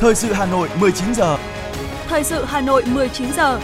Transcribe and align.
Thời 0.00 0.14
sự 0.14 0.32
Hà 0.32 0.46
Nội 0.46 0.68
19 0.80 1.14
giờ. 1.14 1.38
Thời 2.08 2.24
sự 2.24 2.44
Hà 2.44 2.60
Nội 2.60 2.82
19 2.86 3.32
giờ. 3.32 3.60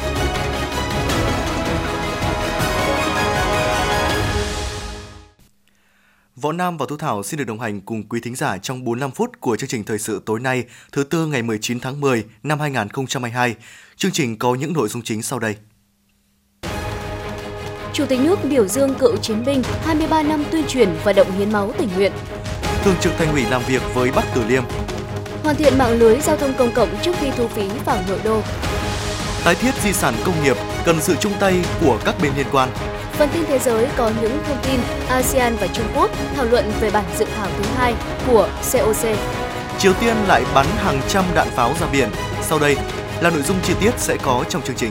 Võ 6.36 6.52
Nam 6.52 6.76
và 6.76 6.86
Thu 6.88 6.96
Thảo 6.96 7.22
xin 7.22 7.38
được 7.38 7.44
đồng 7.44 7.60
hành 7.60 7.80
cùng 7.80 8.08
quý 8.08 8.20
thính 8.20 8.34
giả 8.36 8.58
trong 8.58 8.84
45 8.84 9.10
phút 9.10 9.40
của 9.40 9.56
chương 9.56 9.68
trình 9.68 9.84
thời 9.84 9.98
sự 9.98 10.22
tối 10.26 10.40
nay, 10.40 10.64
thứ 10.92 11.04
tư 11.04 11.26
ngày 11.26 11.42
19 11.42 11.80
tháng 11.80 12.00
10 12.00 12.24
năm 12.42 12.60
2022. 12.60 13.54
Chương 13.96 14.12
trình 14.12 14.38
có 14.38 14.54
những 14.54 14.72
nội 14.72 14.88
dung 14.88 15.02
chính 15.02 15.22
sau 15.22 15.38
đây. 15.38 15.56
Chủ 17.92 18.06
tịch 18.06 18.20
nước 18.20 18.38
biểu 18.50 18.66
dương 18.66 18.94
cựu 18.94 19.16
chiến 19.16 19.44
binh 19.46 19.62
23 19.84 20.22
năm 20.22 20.44
tuyên 20.50 20.64
truyền 20.68 20.88
vận 21.04 21.16
động 21.16 21.32
hiến 21.38 21.52
máu 21.52 21.72
tình 21.78 21.88
nguyện. 21.96 22.12
Thường 22.82 22.96
trực 23.00 23.12
Thành 23.18 23.32
ủy 23.32 23.42
làm 23.50 23.62
việc 23.68 23.82
với 23.94 24.12
Bắc 24.12 24.24
Từ 24.34 24.44
Liêm. 24.48 24.62
Hoàn 25.44 25.56
thiện 25.56 25.78
mạng 25.78 25.98
lưới 25.98 26.20
giao 26.20 26.36
thông 26.36 26.52
công 26.54 26.72
cộng 26.72 26.88
trước 27.02 27.12
khi 27.20 27.30
thu 27.36 27.48
phí 27.48 27.68
vào 27.84 27.98
nội 28.08 28.20
đô. 28.24 28.40
Tái 29.44 29.54
thiết 29.54 29.74
di 29.82 29.92
sản 29.92 30.14
công 30.24 30.44
nghiệp 30.44 30.56
cần 30.84 31.00
sự 31.00 31.14
chung 31.20 31.32
tay 31.40 31.64
của 31.80 31.98
các 32.04 32.14
bên 32.22 32.32
liên 32.36 32.46
quan. 32.52 32.68
Phần 33.12 33.28
tin 33.34 33.44
thế 33.46 33.58
giới 33.58 33.86
có 33.96 34.10
những 34.22 34.38
thông 34.46 34.56
tin 34.62 34.80
ASEAN 35.08 35.56
và 35.56 35.66
Trung 35.66 35.86
Quốc 35.96 36.10
thảo 36.36 36.44
luận 36.44 36.72
về 36.80 36.90
bản 36.90 37.04
dự 37.18 37.24
thảo 37.36 37.48
thứ 37.58 37.64
hai 37.76 37.94
của 38.26 38.48
COC. 38.72 39.18
Triều 39.78 39.92
Tiên 39.92 40.16
lại 40.28 40.44
bắn 40.54 40.66
hàng 40.76 41.00
trăm 41.08 41.24
đạn 41.34 41.48
pháo 41.50 41.72
ra 41.80 41.86
biển. 41.92 42.08
Sau 42.42 42.58
đây 42.58 42.76
là 43.20 43.30
nội 43.30 43.42
dung 43.42 43.56
chi 43.62 43.74
tiết 43.80 43.92
sẽ 43.98 44.16
có 44.22 44.44
trong 44.48 44.62
chương 44.62 44.76
trình. 44.76 44.90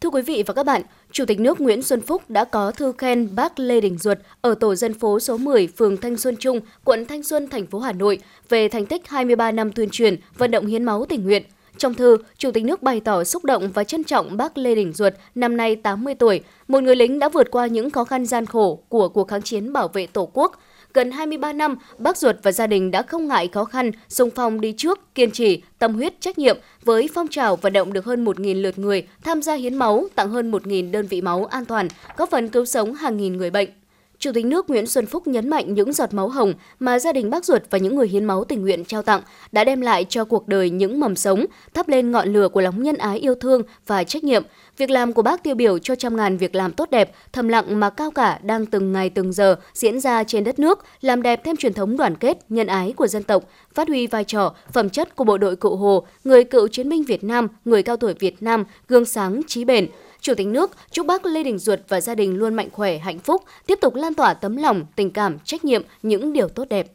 Thưa 0.00 0.10
quý 0.10 0.22
vị 0.22 0.44
và 0.46 0.54
các 0.54 0.66
bạn, 0.66 0.82
Chủ 1.12 1.24
tịch 1.24 1.40
nước 1.40 1.60
Nguyễn 1.60 1.82
Xuân 1.82 2.00
Phúc 2.00 2.22
đã 2.28 2.44
có 2.44 2.70
thư 2.70 2.92
khen 2.98 3.28
bác 3.34 3.58
Lê 3.58 3.80
Đình 3.80 3.98
Duật 3.98 4.18
ở 4.40 4.54
tổ 4.54 4.74
dân 4.74 4.94
phố 4.94 5.20
số 5.20 5.36
10, 5.36 5.66
phường 5.66 5.96
Thanh 5.96 6.16
Xuân 6.16 6.36
Trung, 6.36 6.60
quận 6.84 7.06
Thanh 7.06 7.22
Xuân, 7.22 7.48
thành 7.48 7.66
phố 7.66 7.78
Hà 7.78 7.92
Nội 7.92 8.18
về 8.48 8.68
thành 8.68 8.86
tích 8.86 9.08
23 9.08 9.52
năm 9.52 9.72
tuyên 9.72 9.88
truyền 9.90 10.16
vận 10.38 10.50
động 10.50 10.66
hiến 10.66 10.84
máu 10.84 11.06
tình 11.08 11.24
nguyện. 11.24 11.42
Trong 11.76 11.94
thư, 11.94 12.16
Chủ 12.38 12.50
tịch 12.50 12.64
nước 12.64 12.82
bày 12.82 13.00
tỏ 13.00 13.24
xúc 13.24 13.44
động 13.44 13.70
và 13.74 13.84
trân 13.84 14.04
trọng 14.04 14.36
bác 14.36 14.58
Lê 14.58 14.74
Đình 14.74 14.92
Duật, 14.92 15.16
năm 15.34 15.56
nay 15.56 15.76
80 15.76 16.14
tuổi, 16.14 16.40
một 16.68 16.82
người 16.82 16.96
lính 16.96 17.18
đã 17.18 17.28
vượt 17.28 17.50
qua 17.50 17.66
những 17.66 17.90
khó 17.90 18.04
khăn 18.04 18.26
gian 18.26 18.46
khổ 18.46 18.82
của 18.88 19.08
cuộc 19.08 19.28
kháng 19.28 19.42
chiến 19.42 19.72
bảo 19.72 19.88
vệ 19.88 20.06
Tổ 20.06 20.30
quốc, 20.32 20.58
gần 20.98 21.10
23 21.10 21.52
năm, 21.52 21.76
bác 21.98 22.16
ruột 22.16 22.36
và 22.42 22.52
gia 22.52 22.66
đình 22.66 22.90
đã 22.90 23.02
không 23.02 23.28
ngại 23.28 23.48
khó 23.52 23.64
khăn, 23.64 23.90
sung 24.08 24.30
phong 24.34 24.60
đi 24.60 24.74
trước, 24.76 25.14
kiên 25.14 25.30
trì, 25.30 25.62
tâm 25.78 25.94
huyết 25.94 26.20
trách 26.20 26.38
nhiệm 26.38 26.58
với 26.84 27.08
phong 27.14 27.28
trào 27.28 27.56
vận 27.56 27.72
động 27.72 27.92
được 27.92 28.04
hơn 28.04 28.24
1.000 28.24 28.62
lượt 28.62 28.78
người 28.78 29.06
tham 29.24 29.42
gia 29.42 29.54
hiến 29.54 29.74
máu, 29.74 30.08
tặng 30.14 30.30
hơn 30.30 30.50
1.000 30.50 30.90
đơn 30.90 31.06
vị 31.06 31.20
máu 31.20 31.44
an 31.44 31.64
toàn, 31.64 31.88
góp 32.16 32.30
phần 32.30 32.48
cứu 32.48 32.64
sống 32.64 32.94
hàng 32.94 33.16
nghìn 33.16 33.36
người 33.36 33.50
bệnh. 33.50 33.77
Chủ 34.20 34.32
tịch 34.34 34.46
nước 34.46 34.70
Nguyễn 34.70 34.86
Xuân 34.86 35.06
Phúc 35.06 35.26
nhấn 35.26 35.48
mạnh 35.48 35.74
những 35.74 35.92
giọt 35.92 36.14
máu 36.14 36.28
hồng 36.28 36.54
mà 36.80 36.98
gia 36.98 37.12
đình 37.12 37.30
bác 37.30 37.44
ruột 37.44 37.62
và 37.70 37.78
những 37.78 37.96
người 37.96 38.08
hiến 38.08 38.24
máu 38.24 38.44
tình 38.44 38.62
nguyện 38.62 38.84
trao 38.84 39.02
tặng 39.02 39.20
đã 39.52 39.64
đem 39.64 39.80
lại 39.80 40.06
cho 40.08 40.24
cuộc 40.24 40.48
đời 40.48 40.70
những 40.70 41.00
mầm 41.00 41.16
sống, 41.16 41.44
thắp 41.74 41.88
lên 41.88 42.10
ngọn 42.10 42.32
lửa 42.32 42.48
của 42.48 42.60
lòng 42.60 42.82
nhân 42.82 42.96
ái 42.96 43.18
yêu 43.18 43.34
thương 43.34 43.62
và 43.86 44.04
trách 44.04 44.24
nhiệm. 44.24 44.42
Việc 44.76 44.90
làm 44.90 45.12
của 45.12 45.22
bác 45.22 45.42
tiêu 45.42 45.54
biểu 45.54 45.78
cho 45.78 45.94
trăm 45.94 46.16
ngàn 46.16 46.36
việc 46.36 46.54
làm 46.54 46.72
tốt 46.72 46.90
đẹp, 46.90 47.12
thầm 47.32 47.48
lặng 47.48 47.80
mà 47.80 47.90
cao 47.90 48.10
cả 48.10 48.38
đang 48.42 48.66
từng 48.66 48.92
ngày 48.92 49.10
từng 49.10 49.32
giờ 49.32 49.56
diễn 49.72 50.00
ra 50.00 50.24
trên 50.24 50.44
đất 50.44 50.58
nước, 50.58 50.84
làm 51.00 51.22
đẹp 51.22 51.40
thêm 51.44 51.56
truyền 51.56 51.74
thống 51.74 51.96
đoàn 51.96 52.16
kết, 52.16 52.38
nhân 52.48 52.66
ái 52.66 52.92
của 52.96 53.06
dân 53.06 53.22
tộc, 53.22 53.44
phát 53.74 53.88
huy 53.88 54.06
vai 54.06 54.24
trò, 54.24 54.54
phẩm 54.72 54.90
chất 54.90 55.16
của 55.16 55.24
bộ 55.24 55.38
đội 55.38 55.56
cụ 55.56 55.76
Hồ, 55.76 56.06
người 56.24 56.44
cựu 56.44 56.68
chiến 56.68 56.88
binh 56.88 57.02
Việt 57.02 57.24
Nam, 57.24 57.48
người 57.64 57.82
cao 57.82 57.96
tuổi 57.96 58.14
Việt 58.14 58.42
Nam, 58.42 58.64
gương 58.88 59.04
sáng, 59.04 59.40
trí 59.46 59.64
bền, 59.64 59.88
Chủ 60.20 60.34
tịch 60.34 60.46
nước 60.46 60.70
chúc 60.90 61.06
bác 61.06 61.26
Lê 61.26 61.42
Đình 61.42 61.58
Duật 61.58 61.82
và 61.88 62.00
gia 62.00 62.14
đình 62.14 62.36
luôn 62.36 62.54
mạnh 62.54 62.68
khỏe, 62.72 62.98
hạnh 62.98 63.18
phúc, 63.18 63.44
tiếp 63.66 63.78
tục 63.80 63.94
lan 63.94 64.14
tỏa 64.14 64.34
tấm 64.34 64.56
lòng, 64.56 64.86
tình 64.96 65.10
cảm, 65.10 65.38
trách 65.38 65.64
nhiệm, 65.64 65.82
những 66.02 66.32
điều 66.32 66.48
tốt 66.48 66.64
đẹp. 66.68 66.86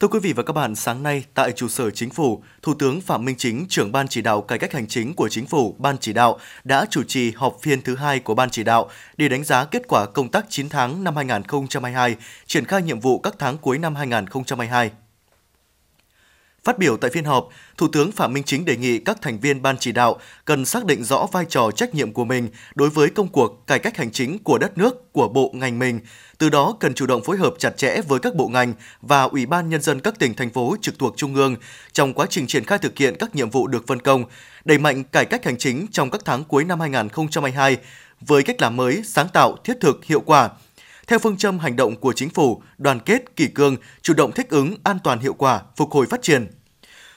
Thưa 0.00 0.08
quý 0.08 0.18
vị 0.22 0.32
và 0.32 0.42
các 0.42 0.52
bạn, 0.52 0.74
sáng 0.74 1.02
nay 1.02 1.24
tại 1.34 1.52
trụ 1.52 1.68
sở 1.68 1.90
Chính 1.90 2.10
phủ, 2.10 2.42
Thủ 2.62 2.74
tướng 2.74 3.00
Phạm 3.00 3.24
Minh 3.24 3.34
Chính, 3.38 3.66
trưởng 3.68 3.92
Ban 3.92 4.08
chỉ 4.08 4.22
đạo 4.22 4.40
cải 4.40 4.58
cách 4.58 4.72
hành 4.72 4.86
chính 4.86 5.14
của 5.14 5.28
Chính 5.28 5.46
phủ, 5.46 5.74
Ban 5.78 5.98
chỉ 5.98 6.12
đạo 6.12 6.38
đã 6.64 6.86
chủ 6.90 7.02
trì 7.02 7.32
họp 7.36 7.56
phiên 7.62 7.82
thứ 7.82 7.94
hai 7.94 8.20
của 8.20 8.34
Ban 8.34 8.50
chỉ 8.50 8.64
đạo 8.64 8.90
để 9.16 9.28
đánh 9.28 9.44
giá 9.44 9.64
kết 9.64 9.82
quả 9.88 10.06
công 10.06 10.28
tác 10.28 10.46
9 10.48 10.68
tháng 10.68 11.04
năm 11.04 11.16
2022, 11.16 12.16
triển 12.46 12.64
khai 12.64 12.82
nhiệm 12.82 13.00
vụ 13.00 13.18
các 13.18 13.34
tháng 13.38 13.58
cuối 13.58 13.78
năm 13.78 13.94
2022. 13.94 14.90
Phát 16.68 16.78
biểu 16.78 16.96
tại 16.96 17.10
phiên 17.10 17.24
họp, 17.24 17.48
Thủ 17.76 17.88
tướng 17.88 18.12
Phạm 18.12 18.32
Minh 18.32 18.42
Chính 18.44 18.64
đề 18.64 18.76
nghị 18.76 18.98
các 18.98 19.22
thành 19.22 19.40
viên 19.40 19.62
ban 19.62 19.76
chỉ 19.78 19.92
đạo 19.92 20.18
cần 20.44 20.64
xác 20.64 20.84
định 20.84 21.04
rõ 21.04 21.26
vai 21.32 21.44
trò 21.48 21.70
trách 21.70 21.94
nhiệm 21.94 22.12
của 22.12 22.24
mình 22.24 22.48
đối 22.74 22.90
với 22.90 23.10
công 23.10 23.28
cuộc 23.28 23.66
cải 23.66 23.78
cách 23.78 23.96
hành 23.96 24.10
chính 24.10 24.38
của 24.38 24.58
đất 24.58 24.78
nước, 24.78 25.12
của 25.12 25.28
bộ 25.28 25.50
ngành 25.54 25.78
mình, 25.78 26.00
từ 26.38 26.48
đó 26.48 26.76
cần 26.80 26.94
chủ 26.94 27.06
động 27.06 27.22
phối 27.24 27.36
hợp 27.36 27.54
chặt 27.58 27.76
chẽ 27.76 28.00
với 28.08 28.20
các 28.20 28.34
bộ 28.34 28.48
ngành 28.48 28.72
và 29.02 29.22
Ủy 29.22 29.46
ban 29.46 29.68
nhân 29.68 29.80
dân 29.80 30.00
các 30.00 30.18
tỉnh 30.18 30.34
thành 30.34 30.50
phố 30.50 30.76
trực 30.80 30.98
thuộc 30.98 31.14
trung 31.16 31.34
ương 31.34 31.56
trong 31.92 32.14
quá 32.14 32.26
trình 32.30 32.46
triển 32.46 32.64
khai 32.64 32.78
thực 32.78 32.98
hiện 32.98 33.14
các 33.18 33.36
nhiệm 33.36 33.50
vụ 33.50 33.66
được 33.66 33.86
phân 33.86 34.00
công, 34.00 34.24
đẩy 34.64 34.78
mạnh 34.78 35.04
cải 35.04 35.24
cách 35.24 35.44
hành 35.44 35.58
chính 35.58 35.86
trong 35.92 36.10
các 36.10 36.20
tháng 36.24 36.44
cuối 36.44 36.64
năm 36.64 36.80
2022 36.80 37.76
với 38.20 38.42
cách 38.42 38.62
làm 38.62 38.76
mới, 38.76 39.02
sáng 39.04 39.28
tạo, 39.32 39.56
thiết 39.64 39.76
thực, 39.80 40.04
hiệu 40.04 40.20
quả, 40.20 40.50
theo 41.08 41.18
phương 41.18 41.36
châm 41.36 41.58
hành 41.58 41.76
động 41.76 41.96
của 41.96 42.12
chính 42.12 42.30
phủ, 42.30 42.62
đoàn 42.78 43.00
kết, 43.00 43.36
kỷ 43.36 43.46
cương, 43.46 43.76
chủ 44.02 44.14
động 44.14 44.32
thích 44.32 44.50
ứng, 44.50 44.74
an 44.82 44.98
toàn 45.04 45.18
hiệu 45.18 45.34
quả, 45.34 45.60
phục 45.76 45.90
hồi 45.90 46.06
phát 46.06 46.22
triển. 46.22 46.46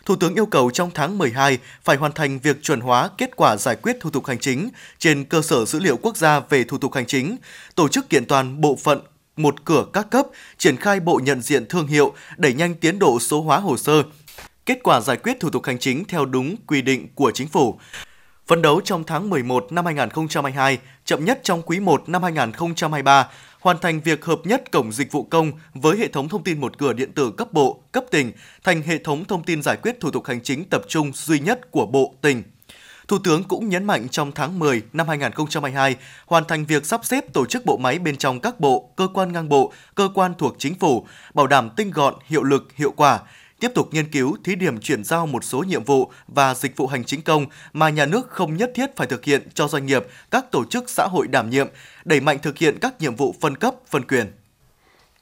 Thủ 0.06 0.16
tướng 0.16 0.36
yêu 0.36 0.46
cầu 0.46 0.72
trong 0.72 0.92
tháng 0.94 1.18
12 1.18 1.58
phải 1.84 1.98
hoàn 1.98 2.12
thành 2.12 2.40
việc 2.40 2.64
chuẩn 2.64 2.82
hóa 2.82 3.10
kết 3.18 3.36
quả 3.36 3.58
giải 3.58 3.76
quyết 3.76 3.98
thủ 4.00 4.10
tục 4.10 4.26
hành 4.26 4.40
chính 4.40 4.70
trên 5.00 5.24
cơ 5.24 5.42
sở 5.42 5.66
dữ 5.66 5.80
liệu 5.80 5.98
quốc 5.98 6.18
gia 6.18 6.40
về 6.40 6.64
thủ 6.64 6.78
tục 6.78 6.94
hành 6.94 7.06
chính, 7.06 7.38
tổ 7.76 7.88
chức 7.88 8.10
kiện 8.10 8.26
toàn 8.26 8.62
bộ 8.62 8.76
phận 8.76 9.00
một 9.38 9.66
cửa 9.66 9.86
các 9.94 10.10
cấp, 10.12 10.26
triển 10.58 10.78
khai 10.78 11.00
bộ 11.00 11.20
nhận 11.24 11.42
diện 11.42 11.66
thương 11.66 11.88
hiệu, 11.88 12.14
đẩy 12.38 12.54
nhanh 12.54 12.76
tiến 12.76 13.00
độ 13.00 13.20
số 13.20 13.42
hóa 13.42 13.58
hồ 13.58 13.78
sơ, 13.78 14.04
kết 14.66 14.80
quả 14.84 15.02
giải 15.02 15.18
quyết 15.18 15.40
thủ 15.40 15.50
tục 15.50 15.66
hành 15.66 15.80
chính 15.80 16.06
theo 16.06 16.26
đúng 16.26 16.56
quy 16.68 16.82
định 16.82 17.08
của 17.16 17.32
chính 17.32 17.48
phủ. 17.48 17.80
Phấn 18.52 18.62
đấu 18.62 18.82
trong 18.84 19.04
tháng 19.04 19.30
11 19.30 19.72
năm 19.72 19.86
2022, 19.86 20.78
chậm 21.06 21.26
nhất 21.26 21.40
trong 21.44 21.62
quý 21.62 21.80
1 21.80 22.10
năm 22.10 22.24
2023, 22.24 23.28
hoàn 23.60 23.78
thành 23.80 24.02
việc 24.02 24.26
hợp 24.26 24.40
nhất 24.44 24.72
cổng 24.72 24.92
dịch 24.92 25.12
vụ 25.12 25.24
công 25.24 25.52
với 25.74 25.98
hệ 25.98 26.08
thống 26.08 26.30
thông 26.30 26.44
tin 26.44 26.62
một 26.62 26.78
cửa 26.78 26.94
điện 26.94 27.12
tử 27.14 27.32
cấp 27.32 27.54
bộ, 27.54 27.84
cấp 27.92 28.04
tỉnh 28.12 28.32
thành 28.64 28.82
hệ 28.82 28.98
thống 28.98 29.26
thông 29.26 29.44
tin 29.44 29.62
giải 29.62 29.78
quyết 29.78 30.00
thủ 30.00 30.12
tục 30.12 30.26
hành 30.26 30.42
chính 30.42 30.64
tập 30.70 30.82
trung 30.88 31.12
duy 31.14 31.40
nhất 31.40 31.72
của 31.72 31.86
bộ, 31.86 32.14
tỉnh. 32.22 32.44
Thủ 33.08 33.18
tướng 33.24 33.44
cũng 33.44 33.70
nhấn 33.70 33.84
mạnh 33.84 34.10
trong 34.10 34.32
tháng 34.32 34.60
10 34.60 34.82
năm 34.94 35.08
2022 35.08 35.96
hoàn 36.26 36.46
thành 36.46 36.66
việc 36.66 36.86
sắp 36.86 37.06
xếp 37.06 37.34
tổ 37.34 37.46
chức 37.46 37.66
bộ 37.66 37.78
máy 37.78 38.00
bên 38.00 38.18
trong 38.18 38.40
các 38.40 38.60
bộ, 38.60 38.92
cơ 38.96 39.08
quan 39.14 39.34
ngang 39.34 39.50
bộ, 39.50 39.74
cơ 39.96 40.10
quan 40.16 40.34
thuộc 40.38 40.56
chính 40.58 40.80
phủ, 40.80 41.08
bảo 41.34 41.48
đảm 41.48 41.70
tinh 41.78 41.92
gọn, 41.92 42.16
hiệu 42.26 42.44
lực, 42.44 42.68
hiệu 42.76 42.92
quả, 42.92 43.20
tiếp 43.62 43.72
tục 43.76 43.90
nghiên 43.92 44.12
cứu 44.12 44.36
thí 44.44 44.56
điểm 44.56 44.80
chuyển 44.80 45.04
giao 45.04 45.28
một 45.28 45.44
số 45.44 45.64
nhiệm 45.64 45.84
vụ 45.84 46.12
và 46.28 46.56
dịch 46.56 46.78
vụ 46.78 46.88
hành 46.88 47.04
chính 47.04 47.22
công 47.22 47.46
mà 47.74 47.90
nhà 47.90 48.06
nước 48.06 48.30
không 48.30 48.58
nhất 48.58 48.72
thiết 48.76 48.96
phải 48.96 49.08
thực 49.08 49.26
hiện 49.26 49.42
cho 49.54 49.68
doanh 49.68 49.86
nghiệp, 49.86 50.06
các 50.32 50.52
tổ 50.52 50.66
chức 50.66 50.90
xã 50.90 51.08
hội 51.12 51.28
đảm 51.28 51.50
nhiệm, 51.50 51.68
đẩy 52.06 52.20
mạnh 52.20 52.38
thực 52.42 52.58
hiện 52.58 52.78
các 52.82 53.02
nhiệm 53.02 53.16
vụ 53.16 53.36
phân 53.42 53.56
cấp, 53.56 53.76
phân 53.88 54.08
quyền. 54.08 54.26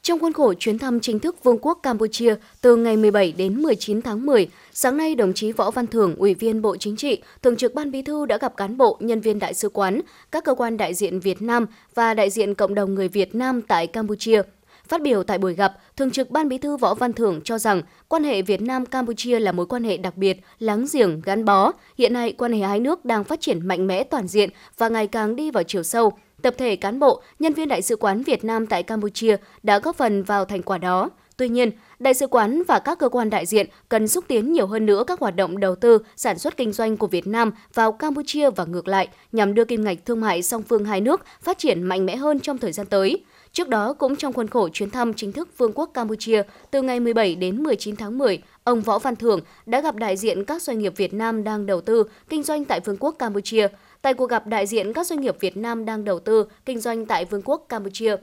Trong 0.02 0.18
khuôn 0.18 0.32
khổ 0.32 0.54
chuyến 0.54 0.78
thăm 0.78 1.00
chính 1.00 1.18
thức 1.18 1.44
Vương 1.44 1.58
quốc 1.58 1.78
Campuchia 1.82 2.34
từ 2.60 2.76
ngày 2.76 2.96
17 2.96 3.32
đến 3.32 3.62
19 3.62 4.02
tháng 4.02 4.26
10, 4.26 4.48
sáng 4.72 4.96
nay 4.96 5.14
đồng 5.14 5.34
chí 5.34 5.52
Võ 5.52 5.70
Văn 5.70 5.86
Thưởng, 5.86 6.14
Ủy 6.16 6.34
viên 6.34 6.62
Bộ 6.62 6.76
Chính 6.76 6.96
trị, 6.96 7.22
Thường 7.42 7.56
trực 7.56 7.74
Ban 7.74 7.90
Bí 7.90 8.02
thư 8.02 8.26
đã 8.26 8.38
gặp 8.38 8.56
cán 8.56 8.76
bộ, 8.76 8.96
nhân 9.00 9.20
viên 9.20 9.38
đại 9.38 9.54
sứ 9.54 9.68
quán, 9.68 10.00
các 10.32 10.44
cơ 10.44 10.54
quan 10.54 10.76
đại 10.76 10.94
diện 10.94 11.20
Việt 11.20 11.42
Nam 11.42 11.66
và 11.94 12.14
đại 12.14 12.30
diện 12.30 12.54
cộng 12.54 12.74
đồng 12.74 12.94
người 12.94 13.08
Việt 13.08 13.34
Nam 13.34 13.62
tại 13.62 13.86
Campuchia– 13.86 14.42
Phát 14.90 15.02
biểu 15.02 15.22
tại 15.22 15.38
buổi 15.38 15.54
gặp, 15.54 15.72
Thường 15.96 16.10
trực 16.10 16.30
Ban 16.30 16.48
Bí 16.48 16.58
thư 16.58 16.76
Võ 16.76 16.94
Văn 16.94 17.12
Thưởng 17.12 17.40
cho 17.44 17.58
rằng 17.58 17.82
quan 18.08 18.24
hệ 18.24 18.42
Việt 18.42 18.62
Nam 18.62 18.86
Campuchia 18.86 19.38
là 19.38 19.52
mối 19.52 19.66
quan 19.66 19.84
hệ 19.84 19.96
đặc 19.96 20.16
biệt, 20.16 20.40
láng 20.58 20.86
giềng, 20.92 21.20
gắn 21.20 21.44
bó. 21.44 21.72
Hiện 21.98 22.12
nay 22.12 22.32
quan 22.32 22.52
hệ 22.52 22.58
hai 22.58 22.80
nước 22.80 23.04
đang 23.04 23.24
phát 23.24 23.40
triển 23.40 23.68
mạnh 23.68 23.86
mẽ 23.86 24.04
toàn 24.04 24.28
diện 24.28 24.50
và 24.78 24.88
ngày 24.88 25.06
càng 25.06 25.36
đi 25.36 25.50
vào 25.50 25.62
chiều 25.62 25.82
sâu. 25.82 26.12
Tập 26.42 26.54
thể 26.58 26.76
cán 26.76 26.98
bộ, 26.98 27.22
nhân 27.38 27.52
viên 27.52 27.68
đại 27.68 27.82
sứ 27.82 27.96
quán 27.96 28.22
Việt 28.22 28.44
Nam 28.44 28.66
tại 28.66 28.82
Campuchia 28.82 29.36
đã 29.62 29.78
góp 29.78 29.96
phần 29.96 30.22
vào 30.22 30.44
thành 30.44 30.62
quả 30.62 30.78
đó. 30.78 31.10
Tuy 31.36 31.48
nhiên, 31.48 31.70
đại 31.98 32.14
sứ 32.14 32.26
quán 32.26 32.62
và 32.68 32.78
các 32.78 32.98
cơ 32.98 33.08
quan 33.08 33.30
đại 33.30 33.46
diện 33.46 33.66
cần 33.88 34.08
xúc 34.08 34.24
tiến 34.28 34.52
nhiều 34.52 34.66
hơn 34.66 34.86
nữa 34.86 35.04
các 35.06 35.20
hoạt 35.20 35.36
động 35.36 35.60
đầu 35.60 35.74
tư, 35.74 35.98
sản 36.16 36.38
xuất 36.38 36.56
kinh 36.56 36.72
doanh 36.72 36.96
của 36.96 37.06
Việt 37.06 37.26
Nam 37.26 37.52
vào 37.74 37.92
Campuchia 37.92 38.50
và 38.50 38.64
ngược 38.64 38.88
lại, 38.88 39.08
nhằm 39.32 39.54
đưa 39.54 39.64
kim 39.64 39.84
ngạch 39.84 39.98
thương 40.06 40.20
mại 40.20 40.42
song 40.42 40.62
phương 40.62 40.84
hai 40.84 41.00
nước 41.00 41.20
phát 41.42 41.58
triển 41.58 41.82
mạnh 41.82 42.06
mẽ 42.06 42.16
hơn 42.16 42.40
trong 42.40 42.58
thời 42.58 42.72
gian 42.72 42.86
tới. 42.86 43.24
Trước 43.52 43.68
đó, 43.68 43.92
cũng 43.92 44.16
trong 44.16 44.32
khuôn 44.32 44.48
khổ 44.48 44.68
chuyến 44.68 44.90
thăm 44.90 45.14
chính 45.14 45.32
thức 45.32 45.58
Vương 45.58 45.72
quốc 45.74 45.90
Campuchia 45.94 46.42
từ 46.70 46.82
ngày 46.82 47.00
17 47.00 47.34
đến 47.34 47.62
19 47.62 47.96
tháng 47.96 48.18
10, 48.18 48.42
ông 48.64 48.80
Võ 48.80 48.98
Văn 48.98 49.16
Thưởng 49.16 49.40
đã 49.66 49.80
gặp 49.80 49.96
đại 49.96 50.16
diện 50.16 50.44
các 50.44 50.62
doanh 50.62 50.78
nghiệp 50.78 50.96
Việt 50.96 51.14
Nam 51.14 51.44
đang 51.44 51.66
đầu 51.66 51.80
tư, 51.80 52.04
kinh 52.28 52.42
doanh 52.42 52.64
tại 52.64 52.80
Vương 52.80 52.96
quốc 53.00 53.16
Campuchia. 53.18 53.68
Tại 54.02 54.14
cuộc 54.14 54.30
gặp 54.30 54.46
đại 54.46 54.66
diện 54.66 54.92
các 54.92 55.06
doanh 55.06 55.20
nghiệp 55.20 55.36
Việt 55.40 55.56
Nam 55.56 55.84
đang 55.84 56.04
đầu 56.04 56.20
tư, 56.20 56.46
kinh 56.64 56.80
doanh 56.80 57.06
tại 57.06 57.24
Vương 57.24 57.42
quốc 57.42 57.66
Campuchia, 57.68 58.16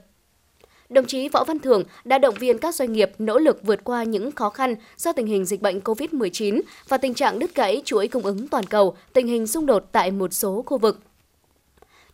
đồng 0.89 1.05
chí 1.05 1.29
Võ 1.29 1.43
Văn 1.43 1.59
Thưởng 1.59 1.83
đã 2.05 2.17
động 2.17 2.35
viên 2.39 2.57
các 2.57 2.75
doanh 2.75 2.93
nghiệp 2.93 3.11
nỗ 3.19 3.39
lực 3.39 3.63
vượt 3.63 3.83
qua 3.83 4.03
những 4.03 4.31
khó 4.31 4.49
khăn 4.49 4.75
do 4.97 5.11
tình 5.11 5.25
hình 5.25 5.45
dịch 5.45 5.61
bệnh 5.61 5.79
COVID-19 5.79 6.61
và 6.87 6.97
tình 6.97 7.13
trạng 7.13 7.39
đứt 7.39 7.55
gãy 7.55 7.81
chuỗi 7.85 8.07
cung 8.07 8.23
ứng 8.23 8.47
toàn 8.47 8.65
cầu, 8.65 8.95
tình 9.13 9.27
hình 9.27 9.47
xung 9.47 9.65
đột 9.65 9.83
tại 9.91 10.11
một 10.11 10.33
số 10.33 10.63
khu 10.65 10.77
vực. 10.77 10.99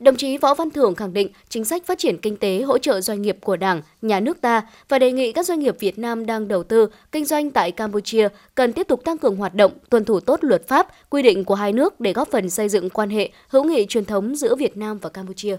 Đồng 0.04 0.16
chí 0.16 0.38
Võ 0.38 0.54
Văn 0.54 0.72
Thưởng 0.72 0.96
khẳng 0.96 1.14
định 1.14 1.30
chính 1.50 1.66
sách 1.66 1.86
phát 1.86 1.98
triển 1.98 2.18
kinh 2.18 2.38
tế 2.38 2.62
hỗ 2.62 2.78
trợ 2.78 3.02
doanh 3.02 3.22
nghiệp 3.22 3.38
của 3.42 3.56
Đảng, 3.56 3.82
nhà 4.02 4.20
nước 4.20 4.42
ta 4.42 4.62
và 4.90 5.00
đề 5.00 5.12
nghị 5.12 5.32
các 5.32 5.46
doanh 5.46 5.60
nghiệp 5.60 5.76
Việt 5.80 6.00
Nam 6.00 6.26
đang 6.26 6.48
đầu 6.48 6.64
tư, 6.64 6.90
kinh 7.12 7.26
doanh 7.26 7.52
tại 7.52 7.72
Campuchia 7.72 8.28
cần 8.56 8.74
tiếp 8.74 8.88
tục 8.88 9.02
tăng 9.06 9.18
cường 9.18 9.36
hoạt 9.36 9.56
động, 9.56 9.72
tuân 9.90 10.06
thủ 10.06 10.20
tốt 10.20 10.44
luật 10.44 10.68
pháp, 10.68 10.88
quy 11.10 11.22
định 11.22 11.44
của 11.44 11.56
hai 11.56 11.74
nước 11.74 12.00
để 12.00 12.14
góp 12.14 12.32
phần 12.32 12.50
xây 12.50 12.70
dựng 12.70 12.90
quan 12.90 13.10
hệ 13.10 13.30
hữu 13.48 13.64
nghị 13.64 13.86
truyền 13.90 14.06
thống 14.06 14.36
giữa 14.36 14.56
Việt 14.56 14.78
Nam 14.78 14.98
và 14.98 15.10
Campuchia. 15.10 15.58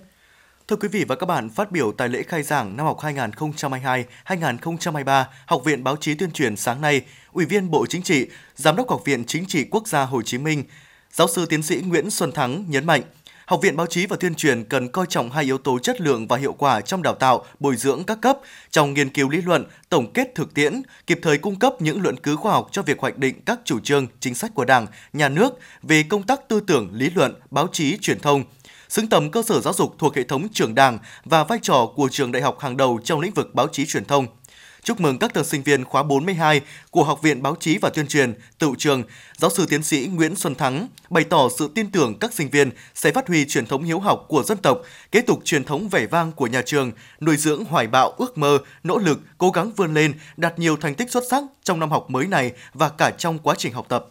Thưa 0.69 0.77
quý 0.77 0.89
vị 0.89 1.05
và 1.09 1.17
các 1.17 1.27
bạn, 1.27 1.51
phát 1.51 1.73
biểu 1.73 1.93
tại 1.93 2.09
lễ 2.09 2.23
khai 2.23 2.43
giảng 2.43 2.77
năm 2.77 2.87
học 2.87 2.99
2022-2023, 4.27 5.25
Học 5.47 5.65
viện 5.65 5.85
Báo 5.85 5.97
chí 5.97 6.15
Tuyên 6.15 6.31
truyền 6.31 6.57
sáng 6.57 6.81
nay, 6.81 7.03
Ủy 7.33 7.45
viên 7.45 7.71
Bộ 7.71 7.87
Chính 7.87 8.03
trị, 8.03 8.27
Giám 8.55 8.77
đốc 8.77 8.91
Học 8.91 9.03
viện 9.05 9.25
Chính 9.25 9.47
trị 9.47 9.65
Quốc 9.71 9.89
gia 9.89 10.05
Hồ 10.05 10.23
Chí 10.23 10.39
Minh, 10.39 10.65
Giáo 11.13 11.29
sư 11.29 11.47
tiến 11.47 11.63
sĩ 11.63 11.83
Nguyễn 11.87 12.11
Xuân 12.11 12.33
Thắng 12.33 12.65
nhấn 12.69 12.87
mạnh, 12.87 13.03
Học 13.47 13.61
viện 13.63 13.77
Báo 13.77 13.87
chí 13.87 14.07
và 14.07 14.17
Tuyên 14.21 14.35
truyền 14.35 14.65
cần 14.65 14.89
coi 14.89 15.07
trọng 15.09 15.31
hai 15.31 15.45
yếu 15.45 15.59
tố 15.59 15.79
chất 15.79 16.01
lượng 16.01 16.27
và 16.29 16.37
hiệu 16.37 16.53
quả 16.53 16.81
trong 16.81 17.03
đào 17.03 17.15
tạo, 17.15 17.45
bồi 17.61 17.77
dưỡng 17.77 18.05
các 18.05 18.19
cấp, 18.23 18.39
trong 18.71 18.95
nghiên 18.95 19.09
cứu 19.09 19.29
lý 19.29 19.43
luận, 19.43 19.65
tổng 19.89 20.13
kết 20.13 20.35
thực 20.35 20.55
tiễn, 20.55 20.83
kịp 21.07 21.19
thời 21.23 21.39
cung 21.39 21.59
cấp 21.59 21.73
những 21.79 22.03
luận 22.03 22.17
cứ 22.17 22.37
khoa 22.37 22.53
học 22.53 22.69
cho 22.73 22.83
việc 22.83 23.01
hoạch 23.01 23.19
định 23.19 23.41
các 23.47 23.61
chủ 23.65 23.81
trương, 23.81 24.07
chính 24.21 24.35
sách 24.35 24.55
của 24.55 24.65
Đảng, 24.65 24.87
Nhà 25.13 25.29
nước 25.29 25.59
về 25.83 26.03
công 26.03 26.23
tác 26.23 26.41
tư 26.49 26.61
tưởng, 26.61 26.89
lý 26.93 27.11
luận, 27.11 27.35
báo 27.51 27.69
chí, 27.73 27.99
truyền 28.01 28.21
thông, 28.21 28.45
xứng 28.89 29.09
tầm 29.09 29.31
cơ 29.31 29.43
sở 29.43 29.61
giáo 29.61 29.75
dục 29.75 29.95
thuộc 29.99 30.17
hệ 30.17 30.23
thống 30.23 30.49
trường 30.53 30.75
Đảng 30.75 30.99
và 31.25 31.45
vai 31.45 31.59
trò 31.63 31.87
của 31.97 32.09
trường 32.13 32.33
đại 32.33 32.43
học 32.43 32.59
hàng 32.61 32.77
đầu 32.77 33.01
trong 33.05 33.21
lĩnh 33.21 33.35
vực 33.35 33.55
báo 33.55 33.69
chí 33.73 33.87
truyền 33.87 34.05
thông– 34.05 34.27
chúc 34.85 35.01
mừng 35.01 35.19
các 35.19 35.35
tân 35.35 35.45
sinh 35.45 35.63
viên 35.63 35.85
khóa 35.85 36.03
42 36.03 36.61
của 36.91 37.05
Học 37.05 37.23
viện 37.23 37.43
Báo 37.43 37.57
chí 37.61 37.79
và 37.79 37.91
Tuyên 37.91 38.07
truyền, 38.07 38.35
tự 38.59 38.71
trường, 38.79 39.03
giáo 39.37 39.51
sư 39.51 39.67
tiến 39.69 39.83
sĩ 39.83 40.09
Nguyễn 40.15 40.37
Xuân 40.37 40.55
Thắng 40.55 40.89
bày 41.11 41.25
tỏ 41.25 41.49
sự 41.59 41.71
tin 41.75 41.91
tưởng 41.91 42.19
các 42.19 42.33
sinh 42.33 42.51
viên 42.51 42.71
sẽ 42.95 43.13
phát 43.13 43.29
huy 43.29 43.47
truyền 43.47 43.67
thống 43.67 43.83
hiếu 43.83 43.99
học 43.99 44.25
của 44.29 44.43
dân 44.43 44.59
tộc, 44.59 44.79
kế 45.13 45.21
tục 45.21 45.41
truyền 45.45 45.65
thống 45.65 45.89
vẻ 45.89 46.07
vang 46.07 46.33
của 46.33 46.47
nhà 46.47 46.63
trường, 46.63 46.93
nuôi 47.21 47.37
dưỡng 47.37 47.65
hoài 47.65 47.87
bạo 47.87 48.11
ước 48.11 48.39
mơ, 48.39 48.59
nỗ 48.85 48.99
lực, 48.99 49.21
cố 49.39 49.51
gắng 49.51 49.71
vươn 49.77 49.95
lên, 49.95 50.13
đạt 50.37 50.59
nhiều 50.59 50.77
thành 50.77 50.95
tích 50.95 51.11
xuất 51.11 51.25
sắc 51.31 51.43
trong 51.63 51.81
năm 51.81 51.91
học 51.91 52.11
mới 52.11 52.27
này 52.27 52.53
và 52.75 52.89
cả 52.89 53.11
trong 53.11 53.39
quá 53.39 53.55
trình 53.59 53.73
học 53.73 53.87
tập. 53.89 54.07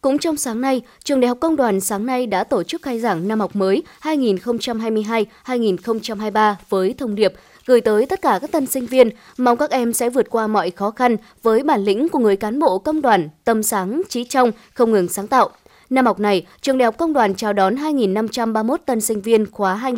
Cũng 0.00 0.18
trong 0.18 0.36
sáng 0.36 0.60
nay, 0.60 0.82
Trường 1.04 1.20
Đại 1.20 1.28
học 1.28 1.38
Công 1.40 1.56
đoàn 1.56 1.80
sáng 1.80 2.06
nay 2.06 2.26
đã 2.26 2.44
tổ 2.44 2.62
chức 2.62 2.82
khai 2.82 3.00
giảng 3.00 3.28
năm 3.28 3.40
học 3.40 3.56
mới 3.56 3.82
2022-2023 4.02 6.54
với 6.68 6.94
thông 6.98 7.14
điệp 7.14 7.32
gửi 7.66 7.80
tới 7.80 8.06
tất 8.06 8.22
cả 8.22 8.38
các 8.42 8.52
tân 8.52 8.66
sinh 8.66 8.86
viên, 8.86 9.10
mong 9.38 9.56
các 9.56 9.70
em 9.70 9.92
sẽ 9.92 10.10
vượt 10.10 10.30
qua 10.30 10.46
mọi 10.46 10.70
khó 10.70 10.90
khăn 10.90 11.16
với 11.42 11.62
bản 11.62 11.84
lĩnh 11.84 12.08
của 12.08 12.18
người 12.18 12.36
cán 12.36 12.58
bộ 12.58 12.78
công 12.78 13.02
đoàn, 13.02 13.28
tâm 13.44 13.62
sáng, 13.62 14.02
trí 14.08 14.24
trong, 14.24 14.52
không 14.74 14.92
ngừng 14.92 15.08
sáng 15.08 15.26
tạo. 15.26 15.50
Năm 15.90 16.06
học 16.06 16.20
này, 16.20 16.46
Trường 16.60 16.78
Đại 16.78 16.84
học 16.84 16.94
Công 16.98 17.12
đoàn 17.12 17.34
chào 17.34 17.52
đón 17.52 17.74
2.531 17.74 18.76
tân 18.86 19.00
sinh 19.00 19.20
viên 19.20 19.50
khóa 19.50 19.92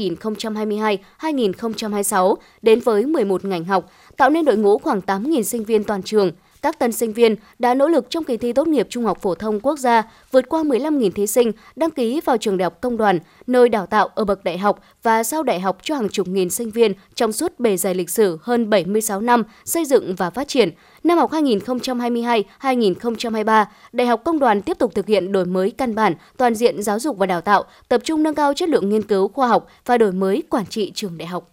2022-2026 1.21 2.35
đến 2.63 2.81
với 2.81 3.07
11 3.07 3.45
ngành 3.45 3.65
học, 3.65 3.91
tạo 4.17 4.31
nên 4.31 4.45
đội 4.45 4.57
ngũ 4.57 4.79
khoảng 4.79 5.01
8.000 5.01 5.43
sinh 5.43 5.65
viên 5.65 5.85
toàn 5.85 6.03
trường– 6.03 6.33
các 6.63 6.79
tân 6.79 6.93
sinh 6.93 7.13
viên 7.13 7.37
đã 7.59 7.75
nỗ 7.75 7.89
lực 7.89 8.11
trong 8.11 8.25
kỳ 8.25 8.37
thi 8.37 8.53
tốt 8.53 8.69
nghiệp 8.69 8.87
trung 8.91 9.05
học 9.05 9.19
phổ 9.23 9.35
thông 9.35 9.61
quốc 9.61 9.79
gia, 9.79 10.03
vượt 10.33 10.49
qua 10.49 10.63
15.000 10.63 11.11
thí 11.11 11.27
sinh 11.27 11.53
đăng 11.77 11.91
ký 11.91 12.21
vào 12.25 12.37
trường 12.37 12.57
đại 12.57 12.65
học 12.65 12.81
công 12.81 12.97
đoàn, 12.97 13.19
nơi 13.47 13.69
đào 13.69 13.87
tạo 13.87 14.09
ở 14.15 14.25
bậc 14.25 14.45
đại 14.45 14.59
học 14.59 14.81
và 15.03 15.23
sau 15.23 15.43
đại 15.43 15.61
học 15.61 15.79
cho 15.83 15.95
hàng 15.95 16.09
chục 16.09 16.29
nghìn 16.29 16.51
sinh 16.51 16.71
viên 16.71 16.93
trong 17.15 17.33
suốt 17.33 17.61
bề 17.61 17.77
dày 17.77 17.95
lịch 17.95 18.11
sử 18.11 18.39
hơn 18.43 18.71
76 18.71 19.21
năm 19.21 19.43
xây 19.65 19.85
dựng 19.85 20.15
và 20.15 20.31
phát 20.31 20.49
triển. 20.49 20.71
Năm 21.05 21.19
học 21.19 21.33
2022-2023, 21.33 23.65
Đại 23.93 24.07
học 24.07 24.21
Công 24.25 24.39
đoàn 24.39 24.63
tiếp 24.63 24.79
tục 24.79 24.95
thực 24.95 25.07
hiện 25.07 25.33
đổi 25.33 25.45
mới 25.45 25.71
căn 25.71 25.95
bản, 25.95 26.15
toàn 26.37 26.55
diện 26.55 26.83
giáo 26.83 26.99
dục 26.99 27.19
và 27.19 27.27
đào 27.27 27.41
tạo, 27.41 27.65
tập 27.89 28.01
trung 28.05 28.23
nâng 28.23 28.35
cao 28.35 28.55
chất 28.55 28.69
lượng 28.69 28.89
nghiên 28.89 29.03
cứu 29.03 29.29
khoa 29.29 29.49
học 29.49 29.67
và 29.87 29.99
đổi 29.99 30.13
mới 30.13 30.43
quản 30.51 30.67
trị 30.67 30.93
trường 30.95 31.19
đại 31.19 31.29
học. 31.29 31.53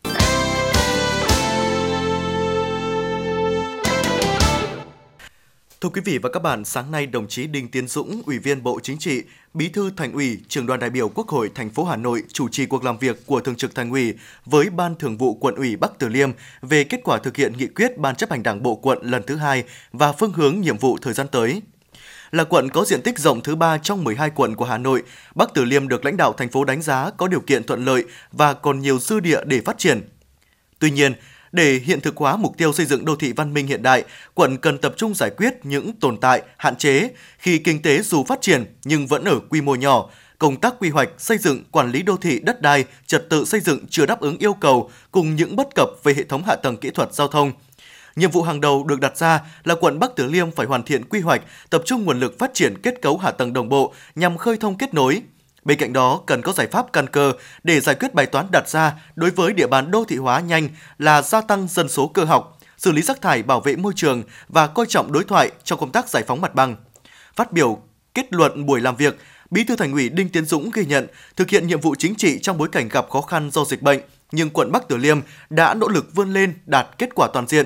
Thưa 5.86 5.90
quý 5.90 6.02
vị 6.06 6.18
và 6.18 6.30
các 6.30 6.40
bạn, 6.40 6.66
sáng 6.66 6.92
nay 6.92 7.06
đồng 7.06 7.28
chí 7.28 7.48
Đinh 7.48 7.68
Tiến 7.68 7.88
Dũng, 7.88 8.22
Ủy 8.26 8.40
viên 8.40 8.64
Bộ 8.64 8.80
Chính 8.84 8.98
trị, 8.98 9.22
Bí 9.54 9.70
thư 9.70 9.92
Thành 9.98 10.14
ủy, 10.14 10.40
Trường 10.48 10.66
đoàn 10.66 10.80
đại 10.80 10.90
biểu 10.90 11.10
Quốc 11.10 11.28
hội 11.28 11.52
thành 11.56 11.70
phố 11.70 11.84
Hà 11.84 11.96
Nội 11.96 12.24
chủ 12.34 12.50
trì 12.50 12.66
cuộc 12.66 12.84
làm 12.84 12.98
việc 12.98 13.26
của 13.26 13.40
Thường 13.40 13.56
trực 13.56 13.76
Thành 13.76 13.92
ủy 13.92 14.14
với 14.46 14.70
Ban 14.70 14.96
Thường 14.96 15.18
vụ 15.18 15.34
Quận 15.34 15.56
ủy 15.56 15.76
Bắc 15.76 15.92
Từ 16.00 16.08
Liêm 16.08 16.32
về 16.62 16.84
kết 16.84 17.02
quả 17.04 17.18
thực 17.18 17.38
hiện 17.38 17.54
nghị 17.58 17.68
quyết 17.68 17.98
Ban 17.98 18.16
chấp 18.16 18.32
hành 18.32 18.44
Đảng 18.44 18.64
bộ 18.64 18.76
quận 18.76 19.00
lần 19.02 19.24
thứ 19.28 19.36
hai 19.36 19.64
và 19.92 20.12
phương 20.12 20.34
hướng 20.34 20.62
nhiệm 20.62 20.78
vụ 20.78 20.98
thời 21.02 21.14
gian 21.14 21.28
tới. 21.28 21.62
Là 22.32 22.44
quận 22.44 22.70
có 22.70 22.86
diện 22.86 23.02
tích 23.02 23.20
rộng 23.20 23.42
thứ 23.42 23.56
ba 23.56 23.78
trong 23.78 24.04
12 24.04 24.30
quận 24.30 24.56
của 24.56 24.66
Hà 24.66 24.78
Nội, 24.78 25.04
Bắc 25.36 25.50
Từ 25.54 25.66
Liêm 25.66 25.88
được 25.88 26.06
lãnh 26.06 26.18
đạo 26.18 26.34
thành 26.34 26.50
phố 26.50 26.64
đánh 26.64 26.82
giá 26.82 27.10
có 27.18 27.28
điều 27.28 27.42
kiện 27.42 27.64
thuận 27.64 27.86
lợi 27.86 28.04
và 28.32 28.54
còn 28.54 28.80
nhiều 28.80 29.00
dư 29.00 29.20
địa 29.20 29.40
để 29.46 29.62
phát 29.62 29.78
triển. 29.78 30.02
Tuy 30.80 30.92
nhiên, 30.92 31.14
để 31.56 31.82
hiện 31.86 32.02
thực 32.02 32.18
hóa 32.18 32.38
mục 32.38 32.58
tiêu 32.58 32.74
xây 32.74 32.86
dựng 32.86 33.06
đô 33.06 33.16
thị 33.16 33.34
văn 33.36 33.54
minh 33.54 33.68
hiện 33.68 33.84
đại, 33.84 34.04
quận 34.34 34.58
cần 34.58 34.78
tập 34.78 34.94
trung 34.98 35.14
giải 35.14 35.30
quyết 35.38 35.54
những 35.64 35.94
tồn 35.94 36.18
tại, 36.18 36.42
hạn 36.58 36.76
chế 36.76 37.10
khi 37.38 37.58
kinh 37.58 37.82
tế 37.82 38.02
dù 38.02 38.24
phát 38.24 38.42
triển 38.42 38.66
nhưng 38.84 39.08
vẫn 39.08 39.24
ở 39.24 39.40
quy 39.50 39.62
mô 39.62 39.76
nhỏ, 39.76 40.10
công 40.40 40.60
tác 40.60 40.74
quy 40.80 40.90
hoạch, 40.90 41.10
xây 41.18 41.38
dựng, 41.38 41.64
quản 41.72 41.92
lý 41.92 42.02
đô 42.02 42.18
thị, 42.18 42.40
đất 42.40 42.62
đai, 42.62 42.86
trật 43.08 43.30
tự 43.30 43.46
xây 43.46 43.60
dựng 43.60 43.88
chưa 43.90 44.06
đáp 44.06 44.20
ứng 44.20 44.38
yêu 44.38 44.54
cầu 44.54 44.90
cùng 45.12 45.36
những 45.36 45.56
bất 45.56 45.68
cập 45.76 45.90
về 46.04 46.14
hệ 46.14 46.24
thống 46.24 46.44
hạ 46.48 46.56
tầng 46.56 46.78
kỹ 46.78 46.90
thuật 46.90 47.14
giao 47.14 47.28
thông. 47.28 47.52
Nhiệm 48.16 48.32
vụ 48.32 48.42
hàng 48.42 48.62
đầu 48.62 48.84
được 48.84 49.00
đặt 49.00 49.18
ra 49.18 49.42
là 49.64 49.76
quận 49.76 50.00
Bắc 50.00 50.12
Từ 50.16 50.26
Liêm 50.26 50.52
phải 50.52 50.66
hoàn 50.66 50.84
thiện 50.84 51.06
quy 51.06 51.20
hoạch, 51.20 51.42
tập 51.70 51.82
trung 51.86 52.06
nguồn 52.06 52.20
lực 52.20 52.40
phát 52.40 52.52
triển 52.54 52.82
kết 52.84 53.02
cấu 53.02 53.18
hạ 53.18 53.32
tầng 53.32 53.54
đồng 53.54 53.70
bộ 53.70 53.94
nhằm 54.16 54.38
khơi 54.38 54.58
thông 54.58 54.78
kết 54.78 54.94
nối, 54.94 55.22
Bên 55.66 55.78
cạnh 55.80 55.94
đó, 55.94 56.22
cần 56.26 56.42
có 56.42 56.52
giải 56.52 56.68
pháp 56.68 56.94
căn 56.94 57.08
cơ 57.08 57.34
để 57.64 57.80
giải 57.80 57.96
quyết 57.96 58.14
bài 58.14 58.26
toán 58.26 58.48
đặt 58.52 58.70
ra 58.70 58.94
đối 59.16 59.32
với 59.32 59.54
địa 59.54 59.68
bàn 59.68 59.92
đô 59.92 60.06
thị 60.06 60.16
hóa 60.16 60.40
nhanh 60.40 60.70
là 60.98 61.22
gia 61.22 61.42
tăng 61.42 61.68
dân 61.68 61.90
số 61.90 62.08
cơ 62.08 62.24
học, 62.24 62.60
xử 62.78 62.92
lý 62.92 63.02
rác 63.02 63.22
thải 63.22 63.44
bảo 63.44 63.60
vệ 63.60 63.76
môi 63.76 63.94
trường 63.96 64.24
và 64.50 64.68
coi 64.68 64.86
trọng 64.90 65.12
đối 65.12 65.24
thoại 65.24 65.52
trong 65.64 65.80
công 65.80 65.92
tác 65.92 66.10
giải 66.10 66.24
phóng 66.28 66.42
mặt 66.42 66.56
bằng. 66.56 66.76
Phát 67.36 67.52
biểu 67.52 67.80
kết 68.14 68.34
luận 68.34 68.66
buổi 68.66 68.82
làm 68.82 68.96
việc, 68.96 69.18
Bí 69.52 69.64
thư 69.64 69.76
Thành 69.76 69.94
ủy 69.94 70.10
Đinh 70.10 70.30
Tiến 70.30 70.46
Dũng 70.46 70.72
ghi 70.74 70.86
nhận 70.86 71.08
thực 71.36 71.50
hiện 71.50 71.68
nhiệm 71.68 71.82
vụ 71.82 71.96
chính 71.96 72.16
trị 72.16 72.40
trong 72.40 72.58
bối 72.58 72.68
cảnh 72.72 72.88
gặp 72.88 73.10
khó 73.10 73.22
khăn 73.22 73.52
do 73.52 73.66
dịch 73.66 73.82
bệnh, 73.82 74.00
nhưng 74.32 74.50
quận 74.50 74.72
Bắc 74.72 74.88
Từ 74.88 74.98
Liêm 74.98 75.20
đã 75.50 75.74
nỗ 75.74 75.88
lực 75.88 76.16
vươn 76.16 76.34
lên 76.34 76.54
đạt 76.66 76.88
kết 76.98 77.10
quả 77.16 77.28
toàn 77.34 77.48
diện 77.48 77.66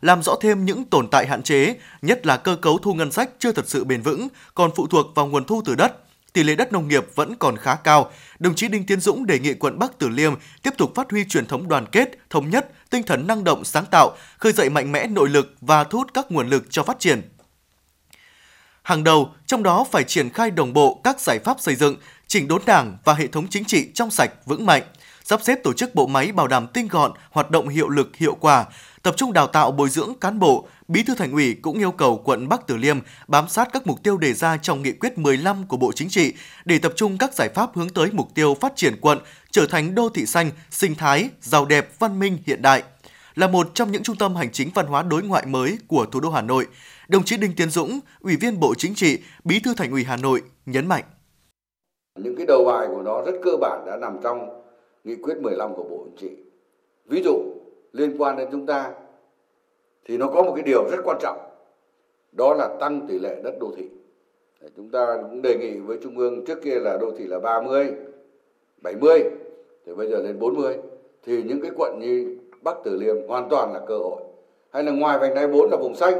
làm 0.00 0.22
rõ 0.22 0.34
thêm 0.40 0.64
những 0.64 0.84
tồn 0.84 1.08
tại 1.10 1.26
hạn 1.26 1.42
chế, 1.42 1.76
nhất 2.02 2.26
là 2.26 2.36
cơ 2.36 2.56
cấu 2.56 2.78
thu 2.78 2.94
ngân 2.94 3.12
sách 3.12 3.30
chưa 3.38 3.52
thật 3.52 3.68
sự 3.68 3.84
bền 3.84 4.02
vững, 4.02 4.28
còn 4.54 4.70
phụ 4.76 4.86
thuộc 4.86 5.06
vào 5.14 5.26
nguồn 5.26 5.44
thu 5.44 5.62
từ 5.64 5.74
đất, 5.74 6.03
tỷ 6.34 6.42
lệ 6.42 6.54
đất 6.54 6.72
nông 6.72 6.88
nghiệp 6.88 7.04
vẫn 7.14 7.34
còn 7.36 7.56
khá 7.56 7.74
cao. 7.74 8.10
Đồng 8.38 8.54
chí 8.54 8.68
Đinh 8.68 8.86
Tiến 8.86 9.00
Dũng 9.00 9.26
đề 9.26 9.38
nghị 9.38 9.54
quận 9.54 9.78
Bắc 9.78 9.98
Từ 9.98 10.08
Liêm 10.08 10.34
tiếp 10.62 10.74
tục 10.78 10.92
phát 10.94 11.10
huy 11.10 11.24
truyền 11.24 11.46
thống 11.46 11.68
đoàn 11.68 11.86
kết, 11.92 12.18
thống 12.30 12.50
nhất, 12.50 12.68
tinh 12.90 13.02
thần 13.02 13.26
năng 13.26 13.44
động 13.44 13.64
sáng 13.64 13.86
tạo, 13.90 14.16
khơi 14.38 14.52
dậy 14.52 14.70
mạnh 14.70 14.92
mẽ 14.92 15.06
nội 15.06 15.28
lực 15.28 15.54
và 15.60 15.84
thu 15.84 15.98
hút 15.98 16.14
các 16.14 16.30
nguồn 16.30 16.48
lực 16.48 16.64
cho 16.70 16.82
phát 16.82 16.98
triển. 16.98 17.22
Hàng 18.82 19.04
đầu, 19.04 19.34
trong 19.46 19.62
đó 19.62 19.86
phải 19.92 20.04
triển 20.04 20.30
khai 20.30 20.50
đồng 20.50 20.72
bộ 20.72 21.00
các 21.04 21.20
giải 21.20 21.38
pháp 21.44 21.60
xây 21.60 21.74
dựng, 21.74 21.96
chỉnh 22.26 22.48
đốn 22.48 22.62
đảng 22.66 22.96
và 23.04 23.14
hệ 23.14 23.26
thống 23.26 23.46
chính 23.50 23.64
trị 23.64 23.90
trong 23.94 24.10
sạch, 24.10 24.30
vững 24.46 24.66
mạnh, 24.66 24.82
sắp 25.24 25.42
xếp 25.42 25.62
tổ 25.62 25.72
chức 25.72 25.94
bộ 25.94 26.06
máy 26.06 26.32
bảo 26.32 26.48
đảm 26.48 26.66
tinh 26.66 26.88
gọn, 26.88 27.12
hoạt 27.30 27.50
động 27.50 27.68
hiệu 27.68 27.88
lực, 27.88 28.16
hiệu 28.16 28.34
quả, 28.40 28.64
tập 29.02 29.14
trung 29.16 29.32
đào 29.32 29.46
tạo 29.46 29.70
bồi 29.70 29.88
dưỡng 29.88 30.14
cán 30.20 30.38
bộ, 30.38 30.68
Bí 30.88 31.02
thư 31.02 31.14
Thành 31.14 31.32
ủy 31.32 31.56
cũng 31.62 31.78
yêu 31.78 31.90
cầu 31.90 32.22
quận 32.24 32.48
Bắc 32.48 32.66
Từ 32.66 32.76
Liêm 32.76 32.98
bám 33.28 33.48
sát 33.48 33.68
các 33.72 33.86
mục 33.86 34.02
tiêu 34.02 34.18
đề 34.18 34.32
ra 34.32 34.56
trong 34.56 34.82
nghị 34.82 34.92
quyết 34.92 35.18
15 35.18 35.66
của 35.66 35.76
Bộ 35.76 35.92
Chính 35.92 36.08
trị 36.08 36.32
để 36.64 36.78
tập 36.78 36.92
trung 36.96 37.18
các 37.18 37.34
giải 37.34 37.48
pháp 37.54 37.76
hướng 37.76 37.88
tới 37.88 38.08
mục 38.12 38.28
tiêu 38.34 38.56
phát 38.60 38.72
triển 38.76 38.94
quận 39.00 39.18
trở 39.50 39.66
thành 39.66 39.94
đô 39.94 40.08
thị 40.08 40.26
xanh, 40.26 40.50
sinh 40.70 40.94
thái, 40.94 41.28
giàu 41.40 41.64
đẹp, 41.64 41.98
văn 41.98 42.18
minh 42.18 42.38
hiện 42.46 42.62
đại. 42.62 42.82
Là 43.34 43.48
một 43.48 43.70
trong 43.74 43.92
những 43.92 44.02
trung 44.02 44.16
tâm 44.16 44.36
hành 44.36 44.52
chính 44.52 44.70
văn 44.74 44.86
hóa 44.86 45.02
đối 45.02 45.22
ngoại 45.22 45.46
mới 45.46 45.78
của 45.86 46.06
thủ 46.06 46.20
đô 46.20 46.30
Hà 46.30 46.42
Nội, 46.42 46.66
đồng 47.08 47.24
chí 47.24 47.36
Đinh 47.36 47.56
Tiến 47.56 47.70
Dũng, 47.70 48.00
Ủy 48.20 48.36
viên 48.36 48.60
Bộ 48.60 48.74
Chính 48.74 48.94
trị, 48.94 49.18
Bí 49.44 49.60
thư 49.60 49.74
Thành 49.74 49.90
ủy 49.90 50.04
Hà 50.04 50.16
Nội 50.16 50.42
nhấn 50.66 50.86
mạnh. 50.86 51.04
Những 52.18 52.36
cái 52.36 52.46
đầu 52.46 52.64
bài 52.64 52.86
của 52.90 53.02
nó 53.02 53.22
rất 53.26 53.32
cơ 53.44 53.50
bản 53.60 53.86
đã 53.86 53.96
nằm 53.96 54.18
trong 54.22 54.63
nghị 55.04 55.16
quyết 55.16 55.38
15 55.40 55.74
của 55.74 55.82
Bộ 55.82 56.04
Chính 56.04 56.16
trị. 56.16 56.36
Ví 57.06 57.22
dụ, 57.22 57.38
liên 57.92 58.16
quan 58.18 58.36
đến 58.36 58.48
chúng 58.52 58.66
ta, 58.66 58.94
thì 60.04 60.18
nó 60.18 60.26
có 60.26 60.42
một 60.42 60.52
cái 60.56 60.62
điều 60.62 60.84
rất 60.90 60.98
quan 61.04 61.18
trọng, 61.20 61.38
đó 62.32 62.54
là 62.54 62.76
tăng 62.80 63.06
tỷ 63.08 63.18
lệ 63.18 63.40
đất 63.42 63.54
đô 63.60 63.72
thị. 63.76 63.88
Chúng 64.76 64.90
ta 64.90 65.18
cũng 65.22 65.42
đề 65.42 65.56
nghị 65.58 65.78
với 65.78 65.98
trung 66.02 66.18
ương 66.18 66.44
trước 66.44 66.62
kia 66.62 66.74
là 66.74 66.96
đô 67.00 67.10
thị 67.18 67.26
là 67.26 67.38
30 67.38 67.92
70 68.82 69.24
thì 69.86 69.94
bây 69.94 70.10
giờ 70.10 70.18
lên 70.18 70.38
40 70.38 70.76
thì 71.22 71.42
những 71.42 71.60
cái 71.62 71.70
quận 71.76 71.98
như 72.00 72.38
Bắc 72.62 72.76
Từ 72.84 72.96
Liêm 72.96 73.16
hoàn 73.28 73.48
toàn 73.48 73.72
là 73.72 73.80
cơ 73.86 73.98
hội. 73.98 74.22
Hay 74.70 74.82
là 74.82 74.92
ngoài 74.92 75.18
vành 75.18 75.34
đai 75.34 75.46
4 75.46 75.70
là 75.70 75.76
vùng 75.76 75.94
xanh, 75.94 76.14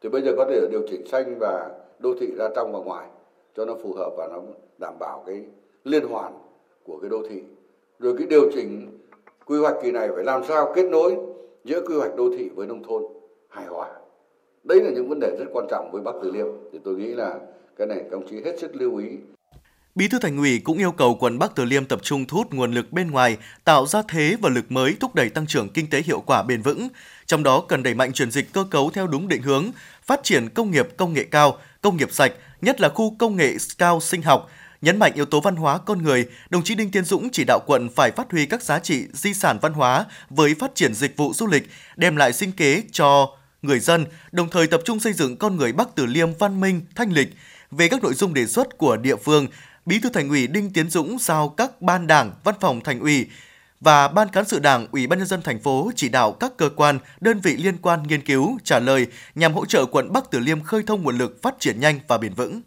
thì 0.00 0.08
bây 0.08 0.22
giờ 0.22 0.32
có 0.36 0.44
thể 0.44 0.60
điều 0.70 0.82
chỉnh 0.90 1.06
xanh 1.06 1.38
và 1.38 1.70
đô 1.98 2.14
thị 2.20 2.34
ra 2.36 2.48
trong 2.56 2.72
và 2.72 2.78
ngoài 2.78 3.08
cho 3.56 3.64
nó 3.64 3.74
phù 3.82 3.92
hợp 3.92 4.10
và 4.16 4.28
nó 4.32 4.42
đảm 4.78 4.94
bảo 4.98 5.22
cái 5.26 5.44
liên 5.84 6.04
hoàn 6.04 6.32
của 6.84 6.98
cái 7.00 7.10
đô 7.10 7.22
thị 7.28 7.42
rồi 8.00 8.14
cái 8.18 8.26
điều 8.26 8.50
chỉnh 8.54 8.98
quy 9.46 9.58
hoạch 9.58 9.74
kỳ 9.82 9.90
này 9.90 10.08
phải 10.14 10.24
làm 10.24 10.42
sao 10.48 10.72
kết 10.76 10.84
nối 10.90 11.16
giữa 11.64 11.80
quy 11.86 11.94
hoạch 11.96 12.16
đô 12.16 12.30
thị 12.38 12.48
với 12.54 12.66
nông 12.66 12.82
thôn 12.84 13.02
hài 13.48 13.66
hòa? 13.66 13.88
Đấy 14.64 14.80
là 14.80 14.90
những 14.90 15.08
vấn 15.08 15.20
đề 15.20 15.36
rất 15.38 15.44
quan 15.52 15.66
trọng 15.70 15.90
với 15.92 16.02
bắc 16.02 16.14
từ 16.22 16.30
liêm. 16.30 16.46
Thì 16.72 16.78
tôi 16.84 16.96
nghĩ 16.96 17.14
là 17.14 17.34
cái 17.76 17.86
này 17.86 18.00
ông 18.10 18.26
chí 18.30 18.36
hết 18.44 18.58
sức 18.60 18.76
lưu 18.76 18.96
ý. 18.96 19.06
Bí 19.94 20.08
thư 20.08 20.18
Thành 20.18 20.38
ủy 20.38 20.60
cũng 20.64 20.78
yêu 20.78 20.92
cầu 20.92 21.16
quận 21.20 21.38
Bắc 21.38 21.54
Từ 21.54 21.64
Liêm 21.64 21.84
tập 21.84 21.98
trung 22.02 22.24
thu 22.24 22.38
hút 22.38 22.46
nguồn 22.52 22.72
lực 22.72 22.92
bên 22.92 23.10
ngoài, 23.10 23.36
tạo 23.64 23.86
ra 23.86 24.02
thế 24.08 24.36
và 24.40 24.48
lực 24.48 24.72
mới 24.72 24.96
thúc 25.00 25.14
đẩy 25.14 25.28
tăng 25.28 25.46
trưởng 25.46 25.68
kinh 25.68 25.90
tế 25.90 26.02
hiệu 26.02 26.20
quả 26.26 26.42
bền 26.42 26.62
vững. 26.62 26.88
Trong 27.26 27.42
đó 27.42 27.64
cần 27.68 27.82
đẩy 27.82 27.94
mạnh 27.94 28.12
chuyển 28.12 28.30
dịch 28.30 28.52
cơ 28.52 28.64
cấu 28.70 28.90
theo 28.90 29.06
đúng 29.06 29.28
định 29.28 29.42
hướng, 29.42 29.64
phát 30.02 30.20
triển 30.22 30.48
công 30.48 30.70
nghiệp 30.70 30.88
công 30.96 31.12
nghệ 31.12 31.24
cao, 31.30 31.58
công 31.80 31.96
nghiệp 31.96 32.12
sạch, 32.12 32.32
nhất 32.60 32.80
là 32.80 32.88
khu 32.88 33.16
công 33.18 33.36
nghệ 33.36 33.54
cao 33.78 34.00
sinh 34.00 34.22
học, 34.22 34.50
Nhấn 34.82 34.98
mạnh 34.98 35.12
yếu 35.14 35.24
tố 35.24 35.40
văn 35.40 35.56
hóa 35.56 35.78
con 35.78 36.02
người, 36.02 36.26
đồng 36.50 36.62
chí 36.62 36.74
Đinh 36.74 36.90
Tiến 36.90 37.04
Dũng 37.04 37.30
chỉ 37.30 37.44
đạo 37.44 37.58
quận 37.66 37.88
phải 37.96 38.10
phát 38.10 38.32
huy 38.32 38.46
các 38.46 38.62
giá 38.62 38.78
trị 38.78 39.06
di 39.12 39.34
sản 39.34 39.58
văn 39.62 39.72
hóa 39.72 40.06
với 40.30 40.54
phát 40.54 40.74
triển 40.74 40.94
dịch 40.94 41.16
vụ 41.16 41.32
du 41.34 41.46
lịch, 41.46 41.70
đem 41.96 42.16
lại 42.16 42.32
sinh 42.32 42.52
kế 42.52 42.82
cho 42.92 43.28
người 43.62 43.80
dân, 43.80 44.06
đồng 44.32 44.50
thời 44.50 44.66
tập 44.66 44.80
trung 44.84 45.00
xây 45.00 45.12
dựng 45.12 45.36
con 45.36 45.56
người 45.56 45.72
Bắc 45.72 45.88
Từ 45.94 46.06
Liêm 46.06 46.34
văn 46.38 46.60
minh, 46.60 46.80
thanh 46.94 47.12
lịch. 47.12 47.28
Về 47.70 47.88
các 47.88 48.02
nội 48.02 48.14
dung 48.14 48.34
đề 48.34 48.46
xuất 48.46 48.78
của 48.78 48.96
địa 48.96 49.16
phương, 49.16 49.46
Bí 49.86 49.98
thư 50.00 50.08
Thành 50.08 50.28
ủy 50.28 50.46
Đinh 50.46 50.72
Tiến 50.72 50.90
Dũng 50.90 51.16
giao 51.20 51.48
các 51.48 51.82
ban 51.82 52.06
đảng, 52.06 52.32
văn 52.44 52.54
phòng 52.60 52.80
thành 52.80 53.00
ủy 53.00 53.26
và 53.80 54.08
ban 54.08 54.28
cán 54.28 54.44
sự 54.44 54.58
Đảng, 54.58 54.86
Ủy 54.92 55.06
ban 55.06 55.18
nhân 55.18 55.28
dân 55.28 55.42
thành 55.42 55.60
phố 55.60 55.90
chỉ 55.96 56.08
đạo 56.08 56.32
các 56.32 56.52
cơ 56.56 56.70
quan, 56.76 56.98
đơn 57.20 57.40
vị 57.40 57.56
liên 57.56 57.76
quan 57.82 58.02
nghiên 58.02 58.22
cứu, 58.22 58.58
trả 58.64 58.78
lời 58.78 59.06
nhằm 59.34 59.54
hỗ 59.54 59.66
trợ 59.66 59.86
quận 59.86 60.12
Bắc 60.12 60.30
Từ 60.30 60.38
Liêm 60.38 60.62
khơi 60.62 60.82
thông 60.86 61.02
nguồn 61.02 61.18
lực 61.18 61.42
phát 61.42 61.54
triển 61.58 61.80
nhanh 61.80 62.00
và 62.08 62.18
bền 62.18 62.34
vững. 62.34 62.60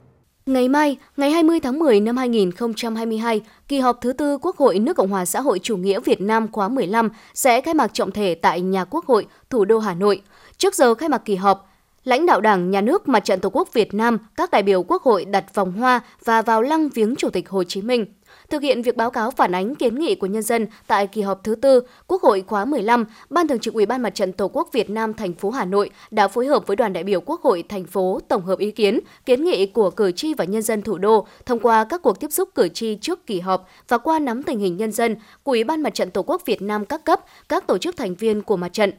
Ngày 0.46 0.70
mai, 0.70 0.98
ngày 1.18 1.32
20 1.32 1.60
tháng 1.60 1.80
10 1.80 2.00
năm 2.00 2.18
2022, 2.18 3.42
kỳ 3.68 3.80
họp 3.80 4.02
thứ 4.02 4.14
tư 4.14 4.38
Quốc 4.38 4.58
hội 4.58 4.80
nước 4.80 4.98
Cộng 4.98 5.10
hòa 5.10 5.26
xã 5.26 5.42
hội 5.42 5.60
chủ 5.60 5.78
nghĩa 5.78 6.00
Việt 6.00 6.22
Nam 6.22 6.52
khóa 6.52 6.70
15 6.70 7.10
sẽ 7.34 7.62
khai 7.62 7.74
mạc 7.74 7.94
trọng 7.94 8.12
thể 8.12 8.36
tại 8.36 8.62
nhà 8.62 8.86
Quốc 8.86 9.06
hội, 9.06 9.26
thủ 9.50 9.66
đô 9.66 9.80
Hà 9.80 9.94
Nội. 9.94 10.22
Trước 10.58 10.76
giờ 10.76 10.96
khai 10.96 11.10
mạc 11.10 11.18
kỳ 11.26 11.36
họp, 11.36 11.70
lãnh 12.04 12.26
đạo 12.26 12.42
Đảng, 12.42 12.72
Nhà 12.72 12.82
nước, 12.82 13.08
Mặt 13.08 13.20
trận 13.20 13.40
Tổ 13.40 13.50
quốc 13.50 13.74
Việt 13.74 13.94
Nam, 13.94 14.18
các 14.36 14.52
đại 14.52 14.64
biểu 14.64 14.84
Quốc 14.84 15.04
hội 15.04 15.26
đặt 15.26 15.56
vòng 15.56 15.72
hoa 15.72 16.02
và 16.26 16.42
vào 16.42 16.62
lăng 16.62 16.90
viếng 16.90 17.16
Chủ 17.16 17.30
tịch 17.30 17.50
Hồ 17.50 17.64
Chí 17.64 17.82
Minh. 17.82 18.06
Thực 18.54 18.62
hiện 18.62 18.82
việc 18.82 18.98
báo 18.98 19.12
cáo 19.12 19.32
phản 19.32 19.52
ánh 19.52 19.76
kiến 19.76 20.00
nghị 20.00 20.16
của 20.16 20.28
nhân 20.28 20.44
dân 20.44 20.68
tại 20.88 21.08
kỳ 21.08 21.22
họp 21.22 21.44
thứ 21.44 21.56
tư 21.56 21.82
Quốc 22.08 22.22
hội 22.22 22.44
khóa 22.48 22.66
15, 22.66 23.06
Ban 23.30 23.48
Thường 23.48 23.60
trực 23.60 23.74
Ủy 23.74 23.86
ban 23.86 24.02
Mặt 24.02 24.10
trận 24.10 24.34
Tổ 24.34 24.48
quốc 24.48 24.70
Việt 24.72 24.90
Nam 24.90 25.14
thành 25.14 25.34
phố 25.34 25.50
Hà 25.50 25.66
Nội 25.66 25.90
đã 26.12 26.28
phối 26.28 26.48
hợp 26.48 26.68
với 26.68 26.76
đoàn 26.76 26.94
đại 26.94 27.04
biểu 27.04 27.22
Quốc 27.22 27.42
hội 27.42 27.64
thành 27.70 27.86
phố 27.86 28.20
tổng 28.28 28.46
hợp 28.46 28.60
ý 28.60 28.72
kiến, 28.72 29.00
kiến 29.26 29.44
nghị 29.44 29.66
của 29.66 29.90
cử 29.90 30.12
tri 30.12 30.34
và 30.34 30.46
nhân 30.46 30.62
dân 30.62 30.82
thủ 30.82 30.98
đô 30.98 31.28
thông 31.46 31.60
qua 31.60 31.84
các 31.84 32.02
cuộc 32.02 32.20
tiếp 32.20 32.32
xúc 32.32 32.50
cử 32.56 32.68
tri 32.68 32.96
trước 32.96 33.26
kỳ 33.26 33.40
họp 33.40 33.68
và 33.88 33.98
qua 33.98 34.20
nắm 34.20 34.44
tình 34.44 34.60
hình 34.60 34.78
nhân 34.78 34.92
dân 34.92 35.16
của 35.44 35.52
Ủy 35.52 35.64
ban 35.64 35.82
Mặt 35.82 35.94
trận 35.94 36.12
Tổ 36.12 36.24
quốc 36.24 36.42
Việt 36.46 36.62
Nam 36.62 36.86
các 36.86 37.06
cấp, 37.06 37.22
các 37.50 37.68
tổ 37.68 37.78
chức 37.78 37.98
thành 37.98 38.16
viên 38.16 38.42
của 38.42 38.58
mặt 38.58 38.74
trận 38.74 38.92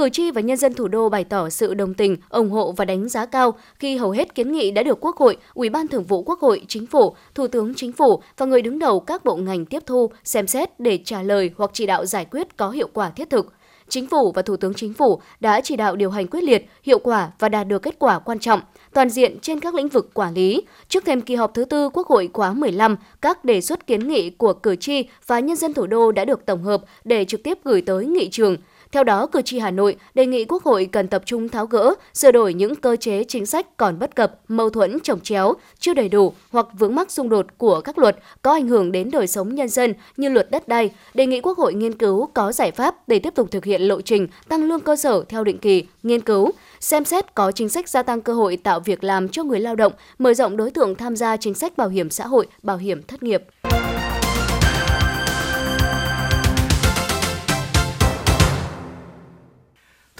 cử 0.00 0.08
tri 0.08 0.30
và 0.30 0.40
nhân 0.40 0.56
dân 0.56 0.74
thủ 0.74 0.88
đô 0.88 1.08
bày 1.08 1.24
tỏ 1.24 1.48
sự 1.48 1.74
đồng 1.74 1.94
tình, 1.94 2.16
ủng 2.28 2.50
hộ 2.50 2.72
và 2.72 2.84
đánh 2.84 3.08
giá 3.08 3.26
cao 3.26 3.54
khi 3.78 3.96
hầu 3.96 4.10
hết 4.10 4.34
kiến 4.34 4.52
nghị 4.52 4.70
đã 4.70 4.82
được 4.82 4.98
Quốc 5.00 5.16
hội, 5.16 5.36
Ủy 5.54 5.68
ban 5.68 5.88
Thường 5.88 6.04
vụ 6.04 6.22
Quốc 6.22 6.40
hội, 6.40 6.62
Chính 6.68 6.86
phủ, 6.86 7.14
Thủ 7.34 7.46
tướng 7.46 7.74
Chính 7.74 7.92
phủ 7.92 8.22
và 8.36 8.46
người 8.46 8.62
đứng 8.62 8.78
đầu 8.78 9.00
các 9.00 9.24
bộ 9.24 9.36
ngành 9.36 9.64
tiếp 9.64 9.82
thu, 9.86 10.10
xem 10.24 10.46
xét 10.46 10.80
để 10.80 10.98
trả 11.04 11.22
lời 11.22 11.50
hoặc 11.56 11.70
chỉ 11.74 11.86
đạo 11.86 12.06
giải 12.06 12.24
quyết 12.24 12.56
có 12.56 12.70
hiệu 12.70 12.88
quả 12.92 13.10
thiết 13.10 13.30
thực. 13.30 13.52
Chính 13.88 14.06
phủ 14.06 14.32
và 14.32 14.42
Thủ 14.42 14.56
tướng 14.56 14.74
Chính 14.74 14.92
phủ 14.92 15.20
đã 15.40 15.60
chỉ 15.60 15.76
đạo 15.76 15.96
điều 15.96 16.10
hành 16.10 16.26
quyết 16.26 16.44
liệt, 16.44 16.66
hiệu 16.82 16.98
quả 16.98 17.30
và 17.38 17.48
đạt 17.48 17.68
được 17.68 17.82
kết 17.82 17.98
quả 17.98 18.18
quan 18.18 18.38
trọng, 18.38 18.60
toàn 18.92 19.10
diện 19.10 19.38
trên 19.40 19.60
các 19.60 19.74
lĩnh 19.74 19.88
vực 19.88 20.10
quản 20.14 20.34
lý. 20.34 20.62
Trước 20.88 21.04
thêm 21.04 21.20
kỳ 21.20 21.34
họp 21.34 21.54
thứ 21.54 21.64
tư 21.64 21.88
Quốc 21.88 22.06
hội 22.06 22.28
khóa 22.32 22.52
15, 22.52 22.96
các 23.22 23.44
đề 23.44 23.60
xuất 23.60 23.86
kiến 23.86 24.08
nghị 24.08 24.30
của 24.30 24.52
cử 24.52 24.76
tri 24.76 25.04
và 25.26 25.40
nhân 25.40 25.56
dân 25.56 25.74
thủ 25.74 25.86
đô 25.86 26.12
đã 26.12 26.24
được 26.24 26.46
tổng 26.46 26.62
hợp 26.62 26.82
để 27.04 27.24
trực 27.24 27.42
tiếp 27.42 27.58
gửi 27.64 27.82
tới 27.82 28.06
nghị 28.06 28.28
trường, 28.28 28.56
theo 28.92 29.04
đó, 29.04 29.26
cử 29.26 29.42
tri 29.42 29.58
Hà 29.58 29.70
Nội 29.70 29.96
đề 30.14 30.26
nghị 30.26 30.44
Quốc 30.44 30.62
hội 30.64 30.88
cần 30.92 31.08
tập 31.08 31.22
trung 31.26 31.48
tháo 31.48 31.66
gỡ, 31.66 31.94
sửa 32.14 32.32
đổi 32.32 32.54
những 32.54 32.74
cơ 32.74 32.96
chế 32.96 33.24
chính 33.24 33.46
sách 33.46 33.76
còn 33.76 33.98
bất 33.98 34.16
cập, 34.16 34.38
mâu 34.48 34.70
thuẫn 34.70 35.00
trồng 35.00 35.20
chéo, 35.20 35.54
chưa 35.78 35.94
đầy 35.94 36.08
đủ 36.08 36.32
hoặc 36.50 36.66
vướng 36.72 36.94
mắc 36.94 37.10
xung 37.10 37.28
đột 37.28 37.46
của 37.58 37.80
các 37.80 37.98
luật 37.98 38.16
có 38.42 38.52
ảnh 38.52 38.68
hưởng 38.68 38.92
đến 38.92 39.10
đời 39.10 39.26
sống 39.26 39.54
nhân 39.54 39.68
dân 39.68 39.94
như 40.16 40.28
luật 40.28 40.50
đất 40.50 40.68
đai, 40.68 40.90
đề 41.14 41.26
nghị 41.26 41.40
Quốc 41.40 41.58
hội 41.58 41.74
nghiên 41.74 41.98
cứu 41.98 42.28
có 42.34 42.52
giải 42.52 42.70
pháp 42.70 43.08
để 43.08 43.18
tiếp 43.18 43.34
tục 43.34 43.50
thực 43.50 43.64
hiện 43.64 43.82
lộ 43.82 44.00
trình 44.00 44.28
tăng 44.48 44.64
lương 44.64 44.80
cơ 44.80 44.96
sở 44.96 45.24
theo 45.28 45.44
định 45.44 45.58
kỳ, 45.58 45.84
nghiên 46.02 46.20
cứu, 46.20 46.50
xem 46.80 47.04
xét 47.04 47.34
có 47.34 47.52
chính 47.52 47.68
sách 47.68 47.88
gia 47.88 48.02
tăng 48.02 48.20
cơ 48.20 48.34
hội 48.34 48.56
tạo 48.56 48.80
việc 48.80 49.04
làm 49.04 49.28
cho 49.28 49.44
người 49.44 49.60
lao 49.60 49.76
động, 49.76 49.92
mở 50.18 50.34
rộng 50.34 50.56
đối 50.56 50.70
tượng 50.70 50.94
tham 50.94 51.16
gia 51.16 51.36
chính 51.36 51.54
sách 51.54 51.76
bảo 51.76 51.88
hiểm 51.88 52.10
xã 52.10 52.26
hội, 52.26 52.46
bảo 52.62 52.76
hiểm 52.76 53.02
thất 53.02 53.22
nghiệp. 53.22 53.44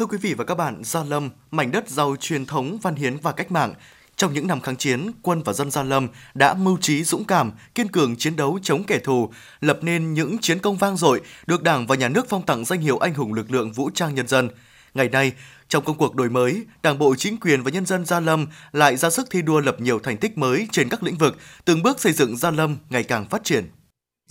Thưa 0.00 0.06
quý 0.06 0.18
vị 0.18 0.34
và 0.34 0.44
các 0.44 0.54
bạn, 0.54 0.80
Gia 0.84 1.04
Lâm, 1.04 1.30
mảnh 1.50 1.70
đất 1.70 1.88
giàu 1.88 2.16
truyền 2.20 2.46
thống 2.46 2.78
văn 2.82 2.94
hiến 2.94 3.16
và 3.16 3.32
cách 3.32 3.52
mạng. 3.52 3.74
Trong 4.16 4.32
những 4.32 4.46
năm 4.46 4.60
kháng 4.60 4.76
chiến, 4.76 5.10
quân 5.22 5.42
và 5.42 5.52
dân 5.52 5.70
Gia 5.70 5.82
Lâm 5.82 6.08
đã 6.34 6.54
mưu 6.54 6.78
trí 6.80 7.04
dũng 7.04 7.24
cảm, 7.24 7.52
kiên 7.74 7.88
cường 7.88 8.16
chiến 8.16 8.36
đấu 8.36 8.58
chống 8.62 8.84
kẻ 8.84 8.98
thù, 9.04 9.32
lập 9.60 9.78
nên 9.82 10.14
những 10.14 10.38
chiến 10.38 10.58
công 10.58 10.76
vang 10.76 10.96
dội, 10.96 11.20
được 11.46 11.62
Đảng 11.62 11.86
và 11.86 11.96
Nhà 11.96 12.08
nước 12.08 12.26
phong 12.28 12.46
tặng 12.46 12.64
danh 12.64 12.80
hiệu 12.80 12.98
anh 12.98 13.14
hùng 13.14 13.34
lực 13.34 13.50
lượng 13.50 13.72
vũ 13.72 13.90
trang 13.94 14.14
nhân 14.14 14.28
dân. 14.28 14.48
Ngày 14.94 15.08
nay, 15.08 15.32
trong 15.68 15.84
công 15.84 15.98
cuộc 15.98 16.14
đổi 16.14 16.30
mới, 16.30 16.66
Đảng 16.82 16.98
bộ 16.98 17.14
chính 17.14 17.36
quyền 17.40 17.62
và 17.62 17.70
nhân 17.70 17.86
dân 17.86 18.04
Gia 18.04 18.20
Lâm 18.20 18.46
lại 18.72 18.96
ra 18.96 19.10
sức 19.10 19.26
thi 19.30 19.42
đua 19.42 19.60
lập 19.60 19.80
nhiều 19.80 19.98
thành 19.98 20.16
tích 20.16 20.38
mới 20.38 20.68
trên 20.72 20.88
các 20.88 21.02
lĩnh 21.02 21.16
vực, 21.16 21.38
từng 21.64 21.82
bước 21.82 22.00
xây 22.00 22.12
dựng 22.12 22.36
Gia 22.36 22.50
Lâm 22.50 22.76
ngày 22.90 23.02
càng 23.02 23.28
phát 23.28 23.44
triển. 23.44 23.70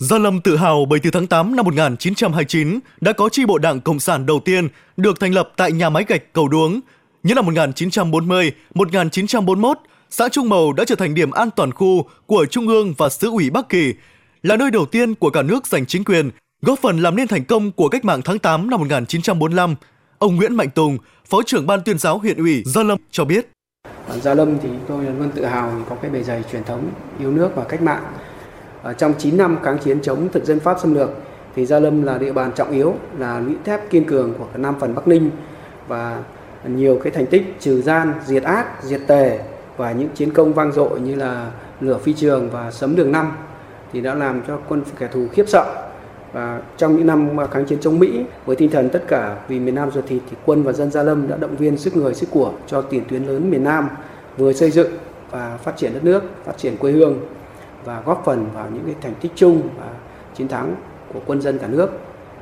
Gia 0.00 0.18
Lâm 0.18 0.40
tự 0.40 0.56
hào 0.56 0.84
bởi 0.84 1.00
từ 1.00 1.10
tháng 1.10 1.26
8 1.26 1.56
năm 1.56 1.64
1929 1.64 2.78
đã 3.00 3.12
có 3.12 3.28
chi 3.28 3.46
bộ 3.46 3.58
đảng 3.58 3.80
Cộng 3.80 4.00
sản 4.00 4.26
đầu 4.26 4.40
tiên 4.44 4.68
được 4.96 5.20
thành 5.20 5.34
lập 5.34 5.52
tại 5.56 5.72
nhà 5.72 5.90
máy 5.90 6.04
gạch 6.08 6.32
Cầu 6.32 6.48
Đuống. 6.48 6.80
Những 7.22 7.36
năm 7.36 7.46
1940, 7.46 8.52
1941, 8.74 9.78
xã 10.10 10.28
Trung 10.28 10.48
Mầu 10.48 10.72
đã 10.72 10.84
trở 10.84 10.94
thành 10.94 11.14
điểm 11.14 11.30
an 11.30 11.48
toàn 11.56 11.72
khu 11.72 12.04
của 12.26 12.46
Trung 12.50 12.68
ương 12.68 12.94
và 12.98 13.08
xứ 13.08 13.30
ủy 13.30 13.50
Bắc 13.50 13.68
Kỳ, 13.68 13.94
là 14.42 14.56
nơi 14.56 14.70
đầu 14.70 14.86
tiên 14.86 15.14
của 15.14 15.30
cả 15.30 15.42
nước 15.42 15.66
giành 15.66 15.86
chính 15.86 16.04
quyền, 16.04 16.30
góp 16.62 16.78
phần 16.78 16.98
làm 16.98 17.16
nên 17.16 17.28
thành 17.28 17.44
công 17.44 17.72
của 17.72 17.88
cách 17.88 18.04
mạng 18.04 18.20
tháng 18.24 18.38
8 18.38 18.70
năm 18.70 18.80
1945. 18.80 19.74
Ông 20.18 20.36
Nguyễn 20.36 20.54
Mạnh 20.54 20.70
Tùng, 20.70 20.98
Phó 21.30 21.42
trưởng 21.46 21.66
ban 21.66 21.82
tuyên 21.82 21.98
giáo 21.98 22.18
huyện 22.18 22.36
ủy 22.36 22.62
Gia 22.66 22.82
Lâm 22.82 22.98
cho 23.10 23.24
biết. 23.24 23.48
Gia 24.22 24.34
Lâm 24.34 24.58
thì 24.62 24.68
tôi 24.88 25.04
luôn 25.04 25.30
tự 25.34 25.44
hào 25.44 25.84
có 25.88 25.96
cái 26.02 26.10
bề 26.10 26.22
dày 26.22 26.42
truyền 26.52 26.64
thống 26.64 26.90
yêu 27.18 27.30
nước 27.30 27.50
và 27.54 27.64
cách 27.64 27.82
mạng 27.82 28.02
Ờ, 28.82 28.92
trong 28.92 29.14
9 29.18 29.36
năm 29.36 29.58
kháng 29.62 29.78
chiến 29.78 30.00
chống 30.02 30.28
thực 30.28 30.44
dân 30.44 30.60
Pháp 30.60 30.80
xâm 30.80 30.94
lược 30.94 31.10
thì 31.56 31.66
Gia 31.66 31.78
Lâm 31.78 32.02
là 32.02 32.18
địa 32.18 32.32
bàn 32.32 32.52
trọng 32.54 32.70
yếu, 32.70 32.94
là 33.18 33.40
lũy 33.40 33.56
thép 33.64 33.90
kiên 33.90 34.04
cường 34.04 34.34
của 34.38 34.46
Nam 34.54 34.74
phần 34.80 34.94
Bắc 34.94 35.08
Ninh. 35.08 35.30
Và 35.88 36.22
nhiều 36.64 37.00
cái 37.02 37.12
thành 37.12 37.26
tích 37.26 37.56
trừ 37.60 37.82
gian, 37.82 38.14
diệt 38.26 38.42
ác, 38.42 38.66
diệt 38.82 39.00
tề 39.06 39.40
và 39.76 39.92
những 39.92 40.08
chiến 40.14 40.32
công 40.32 40.52
vang 40.52 40.72
dội 40.72 41.00
như 41.00 41.14
là 41.14 41.50
lửa 41.80 41.98
phi 42.02 42.12
trường 42.12 42.50
và 42.50 42.70
sấm 42.70 42.96
đường 42.96 43.12
năm 43.12 43.32
thì 43.92 44.00
đã 44.00 44.14
làm 44.14 44.42
cho 44.46 44.58
quân 44.68 44.82
kẻ 44.98 45.08
thù 45.12 45.26
khiếp 45.32 45.48
sợ. 45.48 45.86
Và 46.32 46.60
trong 46.76 46.96
những 46.96 47.06
năm 47.06 47.28
kháng 47.50 47.64
chiến 47.64 47.78
chống 47.80 47.98
Mỹ 47.98 48.24
với 48.46 48.56
tinh 48.56 48.70
thần 48.70 48.88
tất 48.90 49.02
cả 49.08 49.36
vì 49.48 49.60
miền 49.60 49.74
Nam 49.74 49.90
ruột 49.90 50.06
thịt 50.06 50.22
thì 50.30 50.36
quân 50.46 50.62
và 50.62 50.72
dân 50.72 50.90
Gia 50.90 51.02
Lâm 51.02 51.28
đã 51.28 51.36
động 51.36 51.56
viên 51.56 51.76
sức 51.76 51.96
người 51.96 52.14
sức 52.14 52.28
của 52.30 52.52
cho 52.66 52.82
tiền 52.82 53.02
tuyến 53.08 53.24
lớn 53.24 53.50
miền 53.50 53.64
Nam 53.64 53.88
vừa 54.36 54.52
xây 54.52 54.70
dựng 54.70 54.90
và 55.30 55.58
phát 55.62 55.76
triển 55.76 55.94
đất 55.94 56.04
nước, 56.04 56.22
phát 56.44 56.58
triển 56.58 56.76
quê 56.76 56.92
hương 56.92 57.18
và 57.84 58.02
góp 58.06 58.22
phần 58.24 58.46
vào 58.54 58.68
những 58.74 58.84
cái 58.86 58.94
thành 59.00 59.14
tích 59.20 59.32
chung 59.34 59.68
và 59.78 59.86
chiến 60.34 60.48
thắng 60.48 60.74
của 61.14 61.20
quân 61.26 61.42
dân 61.42 61.58
cả 61.58 61.66
nước. 61.66 61.90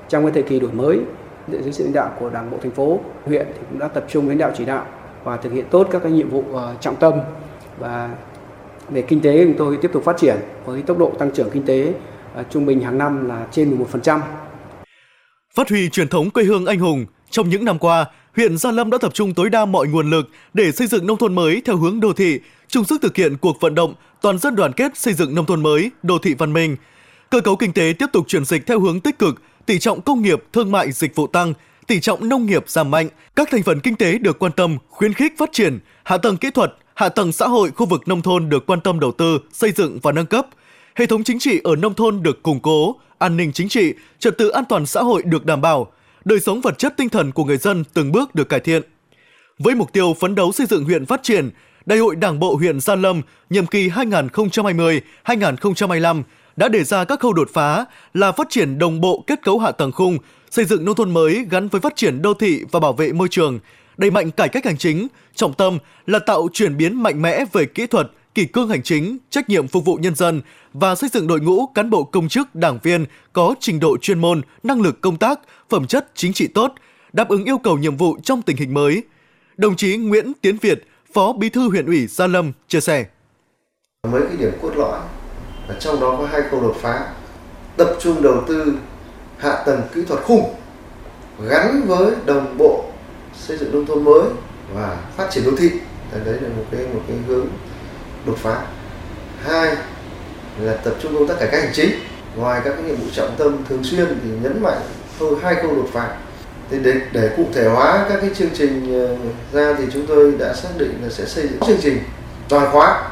Trong 0.09 0.23
cái 0.23 0.33
thời 0.33 0.42
kỳ 0.42 0.61
đổi 0.61 0.73
mới, 0.73 1.00
dưới 1.49 1.73
sự 1.73 1.85
lãnh 1.85 1.92
đạo 1.92 2.11
của 2.18 2.30
Đảng 2.30 2.50
bộ 2.50 2.59
thành 2.62 2.73
phố, 2.73 3.00
huyện 3.25 3.47
thì 3.54 3.61
cũng 3.71 3.78
đã 3.78 3.88
tập 3.88 4.04
trung 4.09 4.28
lãnh 4.28 4.38
đạo 4.38 4.52
chỉ 4.57 4.64
đạo 4.64 4.87
và 5.25 5.37
thực 5.37 5.52
hiện 5.52 5.64
tốt 5.71 5.88
các 5.90 6.02
cái 6.02 6.12
nhiệm 6.12 6.30
vụ 6.30 6.45
ờ, 6.52 6.75
trọng 6.80 6.97
tâm 6.97 7.14
và 7.78 8.11
về 8.88 9.02
kinh 9.02 9.21
tế 9.21 9.45
chúng 9.45 9.54
tôi 9.59 9.78
tiếp 9.83 9.90
tục 9.92 10.04
phát 10.04 10.16
triển 10.16 10.37
với 10.64 10.83
tốc 10.83 10.99
độ 10.99 11.12
tăng 11.18 11.30
trưởng 11.30 11.50
kinh 11.50 11.66
tế 11.66 11.92
ờ, 12.35 12.45
trung 12.50 12.66
bình 12.66 12.80
hàng 12.80 12.99
năm 12.99 13.28
là 13.28 13.47
trên 13.50 13.85
11%. 13.92 14.21
Phát 15.54 15.68
huy 15.71 15.88
truyền 15.88 16.09
thống 16.09 16.30
quê 16.30 16.45
hương 16.45 16.66
anh 16.66 16.78
hùng, 16.78 17.07
trong 17.30 17.49
những 17.49 17.64
năm 17.64 17.78
qua, 17.78 18.07
huyện 18.37 18.58
Gia 18.58 18.73
Lâm 18.73 18.90
đã 18.90 18.99
tập 18.99 19.14
trung 19.14 19.35
tối 19.35 19.50
đa 19.50 19.64
mọi 19.64 19.87
nguồn 19.87 20.11
lực 20.11 20.28
để 20.54 20.73
xây 20.73 20.87
dựng 20.87 21.06
nông 21.06 21.18
thôn 21.18 21.35
mới 21.35 21.62
theo 21.64 21.76
hướng 21.76 22.00
đô 22.00 22.12
thị, 22.12 22.40
chung 22.68 22.85
sức 22.85 23.02
thực 23.02 23.16
hiện 23.16 23.37
cuộc 23.37 23.61
vận 23.61 23.75
động 23.75 23.94
toàn 24.20 24.38
dân 24.38 24.56
đoàn 24.56 24.73
kết 24.73 24.97
xây 24.97 25.14
dựng 25.14 25.35
nông 25.35 25.47
thôn 25.47 25.62
mới, 25.62 25.90
đô 26.02 26.18
thị 26.18 26.35
văn 26.35 26.52
minh. 26.52 26.76
Cơ 27.30 27.40
cấu 27.40 27.56
kinh 27.56 27.73
tế 27.73 27.94
tiếp 27.99 28.06
tục 28.12 28.25
chuyển 28.28 28.44
dịch 28.44 28.66
theo 28.66 28.80
hướng 28.80 29.00
tích 29.00 29.18
cực, 29.18 29.42
tỷ 29.66 29.78
trọng 29.78 30.00
công 30.00 30.23
nghiệp, 30.23 30.44
thương 30.52 30.73
mại, 30.73 30.92
dịch 30.92 31.14
vụ 31.14 31.26
tăng, 31.26 31.54
tỷ 31.87 32.00
trọng 32.00 32.28
nông 32.28 32.47
nghiệp 32.47 32.64
giảm 32.66 32.90
mạnh, 32.90 33.08
các 33.37 33.49
thành 33.50 33.62
phần 33.62 33.80
kinh 33.80 33.97
tế 33.97 34.18
được 34.18 34.38
quan 34.38 34.52
tâm, 34.52 34.78
khuyến 34.88 35.12
khích 35.12 35.32
phát 35.38 35.52
triển, 35.52 35.78
hạ 36.04 36.18
tầng 36.18 36.37
kỹ 36.37 36.50
thuật, 36.50 36.75
hạ 36.94 37.08
tầng 37.08 37.32
xã 37.32 37.47
hội 37.47 37.70
khu 37.70 37.87
vực 37.87 38.08
nông 38.08 38.23
thôn 38.23 38.49
được 38.49 38.66
quan 38.66 38.80
tâm 38.80 39.00
đầu 39.00 39.12
tư, 39.12 39.38
xây 39.52 39.73
dựng 39.73 39.99
và 40.02 40.12
nâng 40.12 40.26
cấp. 40.26 40.47
Hệ 40.94 41.06
thống 41.06 41.25
chính 41.25 41.38
trị 41.38 41.61
ở 41.64 41.76
nông 41.76 41.94
thôn 41.94 42.23
được 42.23 42.42
củng 42.42 42.61
cố, 42.61 42.97
an 43.18 43.37
ninh 43.37 43.52
chính 43.52 43.68
trị, 43.68 43.94
trật 44.18 44.38
tự 44.38 44.49
an 44.49 44.64
toàn 44.68 44.87
xã 44.87 45.02
hội 45.02 45.23
được 45.23 45.47
đảm 45.47 45.61
bảo, 45.61 45.92
đời 46.25 46.40
sống 46.40 46.60
vật 46.60 46.78
chất 46.78 46.94
tinh 46.96 47.08
thần 47.08 47.32
của 47.32 47.44
người 47.44 47.56
dân 47.56 47.84
từng 47.94 48.12
bước 48.12 48.34
được 48.34 48.48
cải 48.48 48.60
thiện. 48.60 48.82
Với 49.58 49.75
mục 49.75 49.92
tiêu 49.92 50.14
phấn 50.20 50.34
đấu 50.34 50.52
xây 50.52 50.66
dựng 50.66 50.84
huyện 50.84 51.06
phát 51.06 51.22
triển, 51.22 51.50
Đại 51.87 51.98
hội 51.98 52.16
Đảng 52.16 52.38
bộ 52.38 52.56
huyện 52.56 52.80
Gia 52.80 52.94
Lâm 52.94 53.22
nhiệm 53.50 53.66
kỳ 53.66 53.88
2020-2025 53.88 56.22
đã 56.56 56.68
đề 56.68 56.84
ra 56.84 57.04
các 57.04 57.20
khâu 57.20 57.32
đột 57.32 57.48
phá 57.52 57.84
là 58.14 58.32
phát 58.32 58.46
triển 58.50 58.78
đồng 58.78 59.00
bộ 59.00 59.25
kết 59.26 59.42
cấu 59.42 59.58
hạ 59.58 59.70
tầng 59.70 59.92
khung, 59.92 60.18
xây 60.50 60.64
dựng 60.64 60.84
nông 60.84 60.94
thôn 60.94 61.10
mới 61.10 61.46
gắn 61.50 61.68
với 61.68 61.80
phát 61.80 61.96
triển 61.96 62.22
đô 62.22 62.34
thị 62.34 62.64
và 62.70 62.80
bảo 62.80 62.92
vệ 62.92 63.12
môi 63.12 63.28
trường, 63.28 63.58
đẩy 63.96 64.10
mạnh 64.10 64.30
cải 64.30 64.48
cách 64.48 64.64
hành 64.64 64.76
chính, 64.76 65.08
trọng 65.34 65.54
tâm 65.54 65.78
là 66.06 66.18
tạo 66.18 66.48
chuyển 66.52 66.76
biến 66.76 67.02
mạnh 67.02 67.22
mẽ 67.22 67.44
về 67.52 67.64
kỹ 67.64 67.87
thuật, 67.87 68.10
kỷ 68.38 68.45
cương 68.45 68.68
hành 68.68 68.83
chính, 68.83 69.18
trách 69.30 69.49
nhiệm 69.49 69.68
phục 69.68 69.85
vụ 69.85 69.97
nhân 69.97 70.14
dân 70.14 70.42
và 70.73 70.95
xây 70.95 71.11
dựng 71.12 71.26
đội 71.26 71.40
ngũ 71.40 71.66
cán 71.66 71.90
bộ 71.90 72.04
công 72.04 72.28
chức, 72.28 72.54
đảng 72.54 72.78
viên 72.83 73.07
có 73.33 73.54
trình 73.61 73.80
độ 73.80 73.97
chuyên 73.99 74.18
môn, 74.18 74.42
năng 74.62 74.80
lực 74.80 75.00
công 75.00 75.16
tác, 75.16 75.40
phẩm 75.68 75.87
chất 75.87 76.11
chính 76.14 76.33
trị 76.33 76.47
tốt, 76.47 76.73
đáp 77.12 77.28
ứng 77.28 77.45
yêu 77.45 77.59
cầu 77.59 77.78
nhiệm 77.78 77.97
vụ 77.97 78.16
trong 78.23 78.42
tình 78.42 78.57
hình 78.57 78.75
mới. 78.75 79.02
Đồng 79.57 79.76
chí 79.76 79.97
Nguyễn 79.97 80.33
Tiến 80.40 80.57
Việt, 80.59 80.85
Phó 81.14 81.33
Bí 81.33 81.49
thư 81.49 81.68
huyện 81.68 81.87
ủy 81.87 82.07
Gia 82.07 82.26
Lâm 82.26 82.52
chia 82.68 82.80
sẻ. 82.80 83.07
Mấy 84.09 84.23
cái 84.28 84.37
điểm 84.37 84.50
cốt 84.62 84.73
lõi, 84.76 85.00
và 85.68 85.75
trong 85.80 86.00
đó 86.00 86.16
có 86.18 86.26
hai 86.26 86.42
câu 86.50 86.61
đột 86.61 86.76
phá, 86.80 87.12
tập 87.76 87.97
trung 88.00 88.23
đầu 88.23 88.45
tư 88.49 88.78
hạ 89.38 89.62
tầng 89.66 89.83
kỹ 89.95 90.00
thuật 90.09 90.21
khung 90.25 90.54
gắn 91.49 91.83
với 91.87 92.14
đồng 92.26 92.59
bộ 92.59 92.85
xây 93.35 93.59
dựng 93.59 93.73
nông 93.73 93.87
thôn 93.87 94.04
mới 94.04 94.25
và 94.75 94.97
phát 95.16 95.28
triển 95.30 95.45
đô 95.45 95.50
thị 95.59 95.71
đấy 96.25 96.40
là 96.40 96.49
một 96.49 96.64
cái 96.71 96.87
một 96.95 97.00
cái 97.09 97.16
hướng 97.26 97.47
đột 98.26 98.38
phá. 98.38 98.62
Hai 99.44 99.76
là 100.60 100.75
tập 100.75 100.94
trung 101.02 101.14
công 101.14 101.28
tác 101.28 101.34
cải 101.38 101.48
cách 101.48 101.62
hành 101.62 101.72
chính. 101.75 101.90
Ngoài 102.37 102.60
các 102.64 102.70
cái 102.70 102.82
nhiệm 102.82 102.96
vụ 102.96 103.06
trọng 103.12 103.34
tâm 103.38 103.56
thường 103.68 103.84
xuyên 103.84 104.20
thì 104.22 104.30
nhấn 104.42 104.62
mạnh 104.62 104.80
thôi 105.18 105.37
hai 105.42 105.54
câu 105.54 105.75
đột 105.75 105.88
phá. 105.92 106.16
Thì 106.70 106.78
để, 106.82 106.94
để 107.12 107.30
cụ 107.37 107.46
thể 107.54 107.68
hóa 107.68 108.06
các 108.08 108.18
cái 108.20 108.30
chương 108.34 108.50
trình 108.54 109.02
ờ, 109.06 109.16
ra 109.52 109.75
thì 109.78 109.84
chúng 109.92 110.06
tôi 110.06 110.34
đã 110.38 110.54
xác 110.54 110.68
định 110.78 111.00
là 111.02 111.08
sẽ 111.10 111.25
xây 111.25 111.48
dựng 111.48 111.60
chương 111.66 111.80
trình 111.82 111.98
toàn 112.48 112.72
khóa 112.72 113.10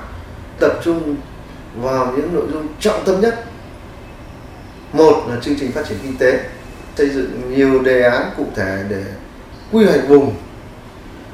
tập 0.61 0.73
trung 0.85 1.17
vào 1.77 2.13
những 2.17 2.35
nội 2.35 2.47
dung 2.53 2.67
trọng 2.81 3.05
tâm 3.05 3.21
nhất. 3.21 3.45
Một 4.93 5.27
là 5.29 5.37
chương 5.43 5.57
trình 5.61 5.73
phát 5.73 5.87
triển 5.89 5.99
kinh 6.03 6.17
tế 6.19 6.41
xây 6.97 7.11
dựng 7.11 7.55
nhiều 7.57 7.83
đề 7.83 8.03
án 8.03 8.31
cụ 8.37 8.47
thể 8.57 8.85
để 8.89 9.03
quy 9.73 9.85
hoạch 9.85 10.09
vùng 10.09 10.35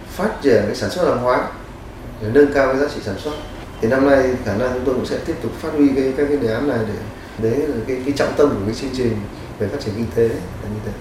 phát 0.09 0.43
triển 0.43 0.63
cái 0.67 0.77
sản 0.77 0.91
xuất 0.91 1.09
hàng 1.09 1.19
hóa 1.19 1.49
để 2.23 2.29
nâng 2.33 2.53
cao 2.53 2.67
cái 2.67 2.77
giá 2.77 2.87
trị 2.95 3.01
sản 3.05 3.19
xuất 3.19 3.33
thì 3.83 3.89
năm 3.89 4.07
nay 4.07 4.35
khả 4.45 4.57
năng 4.57 4.73
chúng 4.75 4.83
tôi 4.85 4.95
cũng 4.95 5.07
sẽ 5.07 5.19
tiếp 5.27 5.35
tục 5.43 5.53
phát 5.61 5.71
huy 5.77 5.89
cái 5.97 6.13
các 6.17 6.27
cái 6.29 6.37
đề 6.37 6.55
án 6.55 6.69
này 6.69 6.79
để 6.89 6.95
đấy 7.43 7.69
là 7.69 7.77
cái, 7.89 7.97
cái 8.05 8.13
trọng 8.17 8.33
tâm 8.37 8.49
của 8.49 8.67
cái 8.67 8.75
chương 8.75 8.91
trình 8.97 9.13
về 9.59 9.69
phát 9.69 9.81
triển 9.81 9.95
kinh 9.97 10.07
tế 10.15 10.29
là 10.29 10.69
như 10.69 10.81
thế. 10.85 10.93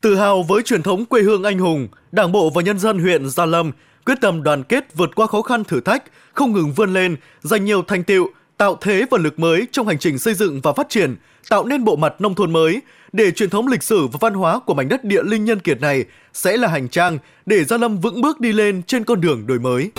Tự 0.00 0.16
hào 0.16 0.42
với 0.42 0.62
truyền 0.62 0.82
thống 0.82 1.04
quê 1.04 1.22
hương 1.22 1.42
anh 1.42 1.58
hùng, 1.58 1.88
Đảng 2.12 2.32
bộ 2.32 2.50
và 2.54 2.62
nhân 2.62 2.78
dân 2.78 2.98
huyện 2.98 3.30
Gia 3.30 3.46
Lâm 3.46 3.72
quyết 4.06 4.14
tâm 4.20 4.42
đoàn 4.42 4.62
kết 4.62 4.94
vượt 4.94 5.10
qua 5.14 5.26
khó 5.26 5.42
khăn 5.42 5.64
thử 5.64 5.80
thách, 5.80 6.02
không 6.32 6.52
ngừng 6.52 6.72
vươn 6.72 6.92
lên, 6.92 7.16
giành 7.42 7.64
nhiều 7.64 7.82
thành 7.82 8.04
tiệu, 8.04 8.28
tạo 8.56 8.78
thế 8.80 9.06
và 9.10 9.18
lực 9.18 9.38
mới 9.38 9.66
trong 9.72 9.86
hành 9.86 9.98
trình 9.98 10.18
xây 10.18 10.34
dựng 10.34 10.60
và 10.60 10.72
phát 10.72 10.88
triển, 10.88 11.16
tạo 11.50 11.64
nên 11.64 11.84
bộ 11.84 11.96
mặt 11.96 12.14
nông 12.18 12.34
thôn 12.34 12.52
mới, 12.52 12.80
để 13.12 13.30
truyền 13.30 13.50
thống 13.50 13.66
lịch 13.66 13.82
sử 13.82 14.06
và 14.06 14.18
văn 14.20 14.34
hóa 14.34 14.60
của 14.66 14.74
mảnh 14.74 14.88
đất 14.88 15.04
địa 15.04 15.22
linh 15.22 15.44
nhân 15.44 15.60
kiệt 15.60 15.80
này 15.80 16.04
sẽ 16.32 16.56
là 16.56 16.68
hành 16.68 16.88
trang 16.88 17.18
để 17.46 17.64
Gia 17.64 17.76
Lâm 17.76 17.98
vững 18.00 18.20
bước 18.20 18.40
đi 18.40 18.52
lên 18.52 18.82
trên 18.82 19.04
con 19.04 19.20
đường 19.20 19.46
đổi 19.46 19.58
mới. 19.58 19.90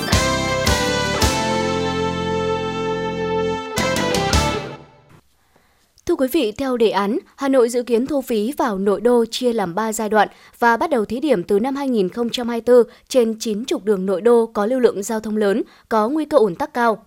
Thưa 6.16 6.20
quý 6.20 6.28
vị, 6.32 6.52
theo 6.52 6.78
đề 6.78 6.90
án, 6.90 7.20
Hà 7.36 7.48
Nội 7.48 7.70
dự 7.70 7.84
kiến 7.84 8.08
thu 8.08 8.22
phí 8.22 8.54
vào 8.58 8.78
nội 8.78 9.02
đô 9.02 9.26
chia 9.26 9.54
làm 9.54 9.76
3 9.76 9.94
giai 9.94 10.10
đoạn 10.10 10.28
và 10.60 10.78
bắt 10.78 10.90
đầu 10.90 11.06
thí 11.06 11.20
điểm 11.20 11.44
từ 11.44 11.60
năm 11.60 11.76
2024 11.76 12.84
trên 13.08 13.40
9 13.40 13.66
trục 13.66 13.86
đường 13.86 14.06
nội 14.06 14.22
đô 14.22 14.46
có 14.46 14.66
lưu 14.66 14.80
lượng 14.80 15.04
giao 15.04 15.20
thông 15.20 15.38
lớn, 15.38 15.64
có 15.90 16.10
nguy 16.10 16.26
cơ 16.26 16.38
ủn 16.38 16.56
tắc 16.56 16.74
cao. 16.74 17.06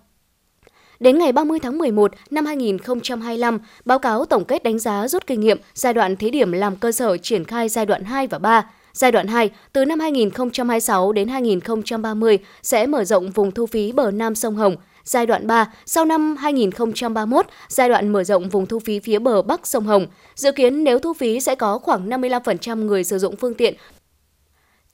Đến 0.99 1.19
ngày 1.19 1.31
30 1.31 1.59
tháng 1.59 1.77
11 1.77 2.11
năm 2.29 2.45
2025, 2.45 3.59
báo 3.85 3.99
cáo 3.99 4.25
tổng 4.25 4.45
kết 4.45 4.63
đánh 4.63 4.79
giá 4.79 5.07
rút 5.07 5.27
kinh 5.27 5.39
nghiệm 5.39 5.57
giai 5.73 5.93
đoạn 5.93 6.15
thí 6.15 6.29
điểm 6.29 6.51
làm 6.51 6.75
cơ 6.75 6.91
sở 6.91 7.17
triển 7.17 7.43
khai 7.43 7.69
giai 7.69 7.85
đoạn 7.85 8.03
2 8.03 8.27
và 8.27 8.39
3. 8.39 8.69
Giai 8.93 9.11
đoạn 9.11 9.27
2, 9.27 9.49
từ 9.73 9.85
năm 9.85 9.99
2026 9.99 11.11
đến 11.11 11.27
2030 11.27 12.39
sẽ 12.61 12.87
mở 12.87 13.03
rộng 13.03 13.31
vùng 13.31 13.51
thu 13.51 13.65
phí 13.65 13.91
bờ 13.91 14.11
Nam 14.11 14.35
sông 14.35 14.55
Hồng. 14.55 14.75
Giai 15.09 15.25
đoạn 15.25 15.47
3, 15.47 15.73
sau 15.85 16.05
năm 16.05 16.35
2031, 16.35 17.45
giai 17.67 17.89
đoạn 17.89 18.09
mở 18.09 18.23
rộng 18.23 18.49
vùng 18.49 18.65
thu 18.65 18.79
phí 18.79 18.99
phía 18.99 19.19
bờ 19.19 19.41
Bắc 19.41 19.67
sông 19.67 19.85
Hồng. 19.85 20.07
Dự 20.35 20.51
kiến 20.51 20.83
nếu 20.83 20.99
thu 20.99 21.13
phí 21.13 21.39
sẽ 21.39 21.55
có 21.55 21.77
khoảng 21.77 22.09
55% 22.09 22.85
người 22.85 23.03
sử 23.03 23.19
dụng 23.19 23.35
phương 23.35 23.53
tiện 23.53 23.75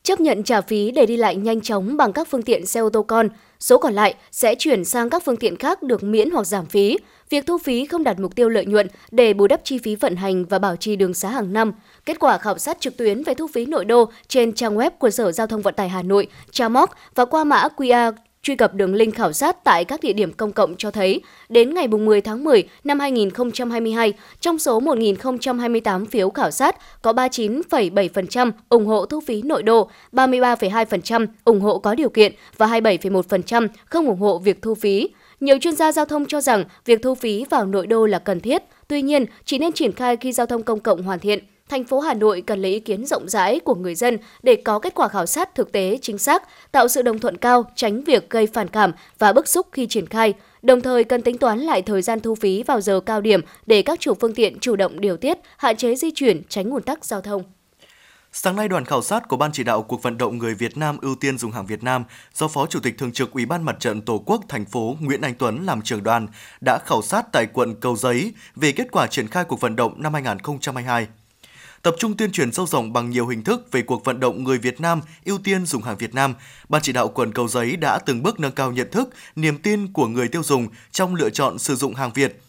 chấp 0.06 0.20
nhận 0.20 0.44
trả 0.44 0.62
phí 0.62 0.92
để 0.92 1.06
đi 1.06 1.18
lại 1.18 1.36
nhanh 1.36 1.62
chóng 1.62 1.98
bằng 1.98 2.14
các 2.14 2.28
phương 2.32 2.42
tiện 2.42 2.66
xe 2.66 2.80
ô 2.80 2.90
tô 2.90 3.04
con. 3.04 3.30
Số 3.60 3.78
còn 3.78 3.94
lại 3.94 4.16
sẽ 4.32 4.56
chuyển 4.56 4.86
sang 4.86 5.10
các 5.10 5.24
phương 5.26 5.38
tiện 5.38 5.58
khác 5.58 5.84
được 5.84 6.04
miễn 6.04 6.32
hoặc 6.32 6.48
giảm 6.48 6.66
phí. 6.66 6.98
Việc 7.30 7.46
thu 7.46 7.58
phí 7.58 7.86
không 7.86 8.04
đạt 8.04 8.20
mục 8.20 8.36
tiêu 8.36 8.50
lợi 8.50 8.66
nhuận 8.66 8.88
để 9.12 9.34
bù 9.34 9.48
đắp 9.48 9.62
chi 9.64 9.78
phí 9.78 9.96
vận 9.96 10.16
hành 10.16 10.46
và 10.46 10.60
bảo 10.60 10.76
trì 10.76 10.96
đường 10.96 11.14
xá 11.14 11.30
hàng 11.30 11.54
năm. 11.54 11.72
Kết 12.06 12.20
quả 12.20 12.38
khảo 12.38 12.58
sát 12.58 12.80
trực 12.80 12.98
tuyến 12.98 13.24
về 13.24 13.34
thu 13.34 13.48
phí 13.48 13.66
nội 13.66 13.86
đô 13.86 14.10
trên 14.28 14.54
trang 14.54 14.78
web 14.78 14.92
của 15.00 15.10
Sở 15.10 15.32
Giao 15.32 15.48
thông 15.48 15.62
Vận 15.62 15.74
tải 15.74 15.90
Hà 15.90 16.02
Nội, 16.02 16.28
Tramoc 16.52 16.90
và 17.16 17.26
qua 17.26 17.44
mã 17.44 17.68
QR 17.78 18.14
truy 18.46 18.56
cập 18.56 18.74
đường 18.74 18.96
link 18.96 19.16
khảo 19.16 19.34
sát 19.34 19.64
tại 19.64 19.86
các 19.86 20.00
địa 20.02 20.14
điểm 20.14 20.34
công 20.34 20.52
cộng 20.52 20.76
cho 20.78 20.92
thấy, 20.92 21.22
đến 21.50 21.74
ngày 21.74 21.88
10 21.88 22.22
tháng 22.22 22.44
10 22.44 22.64
năm 22.84 23.00
2022, 23.00 24.14
trong 24.40 24.60
số 24.60 24.80
1.028 24.80 26.06
phiếu 26.06 26.30
khảo 26.30 26.52
sát, 26.52 26.76
có 27.02 27.14
39,7% 27.14 28.52
ủng 28.70 28.86
hộ 28.86 29.06
thu 29.06 29.20
phí 29.20 29.42
nội 29.42 29.64
đô, 29.64 29.90
33,2% 30.12 31.28
ủng 31.46 31.62
hộ 31.62 31.80
có 31.80 31.96
điều 31.96 32.10
kiện 32.10 32.34
và 32.58 32.68
27,1% 32.68 33.68
không 33.86 34.08
ủng 34.08 34.20
hộ 34.20 34.38
việc 34.38 34.62
thu 34.62 34.76
phí. 34.76 35.10
Nhiều 35.40 35.58
chuyên 35.62 35.76
gia 35.76 35.92
giao 35.92 36.06
thông 36.06 36.26
cho 36.26 36.42
rằng 36.42 36.64
việc 36.86 37.00
thu 37.04 37.16
phí 37.16 37.46
vào 37.50 37.66
nội 37.66 37.88
đô 37.88 38.06
là 38.06 38.20
cần 38.20 38.40
thiết, 38.40 38.64
tuy 38.88 39.02
nhiên 39.02 39.26
chỉ 39.46 39.58
nên 39.58 39.72
triển 39.72 39.92
khai 39.92 40.18
khi 40.18 40.32
giao 40.32 40.46
thông 40.46 40.64
công 40.64 40.80
cộng 40.80 41.04
hoàn 41.04 41.20
thiện 41.20 41.40
thành 41.70 41.84
phố 41.84 42.00
Hà 42.00 42.14
Nội 42.14 42.44
cần 42.48 42.62
lấy 42.62 42.72
ý 42.72 42.80
kiến 42.80 43.06
rộng 43.06 43.30
rãi 43.30 43.60
của 43.60 43.76
người 43.76 43.96
dân 43.96 44.18
để 44.44 44.56
có 44.56 44.80
kết 44.80 44.96
quả 44.96 45.08
khảo 45.08 45.26
sát 45.26 45.56
thực 45.56 45.72
tế 45.72 45.98
chính 46.02 46.18
xác, 46.18 46.44
tạo 46.72 46.88
sự 46.88 47.02
đồng 47.02 47.20
thuận 47.20 47.38
cao, 47.38 47.64
tránh 47.76 48.04
việc 48.04 48.30
gây 48.30 48.48
phản 48.48 48.68
cảm 48.68 48.92
và 49.20 49.34
bức 49.34 49.48
xúc 49.48 49.68
khi 49.72 49.88
triển 49.88 50.08
khai. 50.08 50.34
Đồng 50.62 50.82
thời 50.82 51.04
cần 51.04 51.22
tính 51.22 51.38
toán 51.38 51.60
lại 51.60 51.82
thời 51.82 52.02
gian 52.02 52.20
thu 52.20 52.36
phí 52.36 52.64
vào 52.64 52.82
giờ 52.82 53.00
cao 53.00 53.22
điểm 53.22 53.42
để 53.66 53.82
các 53.82 54.00
chủ 54.00 54.14
phương 54.14 54.34
tiện 54.36 54.60
chủ 54.60 54.76
động 54.76 55.00
điều 55.00 55.18
tiết, 55.18 55.38
hạn 55.58 55.78
chế 55.78 55.96
di 55.96 56.12
chuyển, 56.16 56.42
tránh 56.50 56.70
ùn 56.70 56.84
tắc 56.84 57.06
giao 57.06 57.22
thông. 57.22 57.44
Sáng 58.32 58.56
nay, 58.56 58.68
đoàn 58.68 58.86
khảo 58.86 59.02
sát 59.02 59.28
của 59.28 59.38
Ban 59.38 59.52
chỉ 59.52 59.64
đạo 59.64 59.82
cuộc 59.82 60.04
vận 60.04 60.18
động 60.18 60.38
người 60.38 60.54
Việt 60.54 60.78
Nam 60.78 60.98
ưu 61.02 61.16
tiên 61.16 61.38
dùng 61.38 61.52
hàng 61.52 61.66
Việt 61.66 61.84
Nam 61.84 62.04
do 62.34 62.48
Phó 62.48 62.66
Chủ 62.66 62.80
tịch 62.80 62.98
Thường 62.98 63.12
trực 63.12 63.32
Ủy 63.32 63.46
ban 63.46 63.64
Mặt 63.64 63.76
trận 63.80 64.02
Tổ 64.02 64.24
quốc 64.26 64.42
thành 64.50 64.66
phố 64.66 64.96
Nguyễn 65.00 65.22
Anh 65.22 65.34
Tuấn 65.34 65.66
làm 65.66 65.82
trưởng 65.82 66.04
đoàn 66.04 66.28
đã 66.62 66.80
khảo 66.86 67.02
sát 67.02 67.26
tại 67.32 67.46
quận 67.54 67.76
Cầu 67.76 67.96
Giấy 67.96 68.34
về 68.56 68.72
kết 68.72 68.88
quả 68.92 69.08
triển 69.08 69.28
khai 69.28 69.44
cuộc 69.44 69.62
vận 69.62 69.76
động 69.76 70.02
năm 70.02 70.14
2022 70.14 71.08
tập 71.86 71.96
trung 72.00 72.18
tuyên 72.18 72.32
truyền 72.32 72.52
sâu 72.52 72.68
rộng 72.68 72.94
bằng 72.94 73.10
nhiều 73.10 73.28
hình 73.28 73.44
thức 73.44 73.72
về 73.72 73.82
cuộc 73.82 74.06
vận 74.06 74.20
động 74.20 74.44
người 74.44 74.58
Việt 74.58 74.82
Nam 74.82 75.02
ưu 75.26 75.38
tiên 75.38 75.66
dùng 75.66 75.84
hàng 75.84 75.98
Việt 75.98 76.14
Nam, 76.14 76.34
Ban 76.70 76.82
chỉ 76.82 76.94
đạo 76.94 77.08
quận 77.08 77.34
Cầu 77.34 77.48
Giấy 77.48 77.76
đã 77.76 78.00
từng 78.00 78.24
bước 78.24 78.40
nâng 78.40 78.52
cao 78.52 78.72
nhận 78.72 78.92
thức, 78.92 79.10
niềm 79.36 79.58
tin 79.58 79.94
của 79.94 80.08
người 80.08 80.28
tiêu 80.28 80.44
dùng 80.44 80.68
trong 80.92 81.16
lựa 81.16 81.30
chọn 81.30 81.60
sử 81.60 81.76
dụng 81.76 81.96
hàng 81.96 82.12
Việt. 82.14 82.42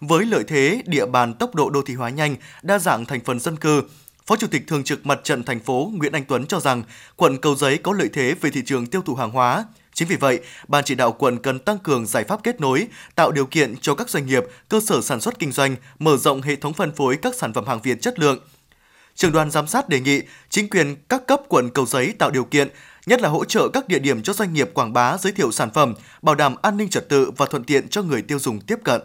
Với 0.00 0.24
lợi 0.24 0.44
thế 0.46 0.82
địa 0.86 1.06
bàn 1.06 1.34
tốc 1.34 1.54
độ 1.54 1.70
đô 1.70 1.82
thị 1.82 1.94
hóa 1.94 2.10
nhanh, 2.10 2.36
đa 2.62 2.78
dạng 2.78 3.04
thành 3.04 3.20
phần 3.24 3.40
dân 3.40 3.56
cư, 3.56 3.82
Phó 4.26 4.36
Chủ 4.36 4.46
tịch 4.46 4.62
Thường 4.66 4.84
trực 4.84 5.06
Mặt 5.06 5.20
trận 5.24 5.42
thành 5.42 5.60
phố 5.60 5.92
Nguyễn 5.94 6.12
Anh 6.12 6.24
Tuấn 6.24 6.46
cho 6.46 6.60
rằng 6.60 6.82
quận 7.16 7.38
Cầu 7.38 7.54
Giấy 7.54 7.78
có 7.78 7.92
lợi 7.92 8.08
thế 8.12 8.34
về 8.40 8.50
thị 8.50 8.62
trường 8.66 8.86
tiêu 8.86 9.02
thụ 9.02 9.14
hàng 9.14 9.30
hóa. 9.30 9.64
Chính 9.94 10.08
vì 10.08 10.16
vậy, 10.16 10.40
Ban 10.68 10.84
chỉ 10.84 10.94
đạo 10.94 11.12
quận 11.12 11.38
cần 11.38 11.58
tăng 11.58 11.78
cường 11.78 12.06
giải 12.06 12.24
pháp 12.24 12.40
kết 12.42 12.60
nối, 12.60 12.86
tạo 13.14 13.32
điều 13.32 13.46
kiện 13.46 13.76
cho 13.76 13.94
các 13.94 14.10
doanh 14.10 14.26
nghiệp, 14.26 14.44
cơ 14.68 14.80
sở 14.80 15.00
sản 15.00 15.20
xuất 15.20 15.38
kinh 15.38 15.52
doanh 15.52 15.76
mở 15.98 16.16
rộng 16.16 16.42
hệ 16.42 16.56
thống 16.56 16.72
phân 16.72 16.92
phối 16.94 17.16
các 17.16 17.34
sản 17.34 17.52
phẩm 17.52 17.66
hàng 17.66 17.82
Việt 17.82 18.00
chất 18.00 18.18
lượng– 18.18 18.38
Trường 19.14 19.32
đoàn 19.32 19.50
giám 19.50 19.66
sát 19.66 19.88
đề 19.88 20.00
nghị 20.00 20.22
chính 20.50 20.68
quyền 20.68 20.96
các 21.08 21.26
cấp 21.26 21.42
quận 21.48 21.70
Cầu 21.70 21.86
Giấy 21.86 22.14
tạo 22.18 22.30
điều 22.30 22.44
kiện, 22.44 22.68
nhất 23.06 23.20
là 23.22 23.28
hỗ 23.28 23.44
trợ 23.44 23.68
các 23.72 23.88
địa 23.88 23.98
điểm 23.98 24.22
cho 24.22 24.32
doanh 24.32 24.52
nghiệp 24.52 24.70
quảng 24.74 24.92
bá 24.92 25.16
giới 25.18 25.32
thiệu 25.32 25.52
sản 25.52 25.70
phẩm, 25.70 25.94
bảo 26.22 26.34
đảm 26.34 26.54
an 26.62 26.76
ninh 26.76 26.88
trật 26.88 27.08
tự 27.08 27.30
và 27.36 27.46
thuận 27.46 27.64
tiện 27.64 27.88
cho 27.88 28.02
người 28.02 28.22
tiêu 28.22 28.38
dùng 28.38 28.60
tiếp 28.60 28.78
cận. 28.84 29.00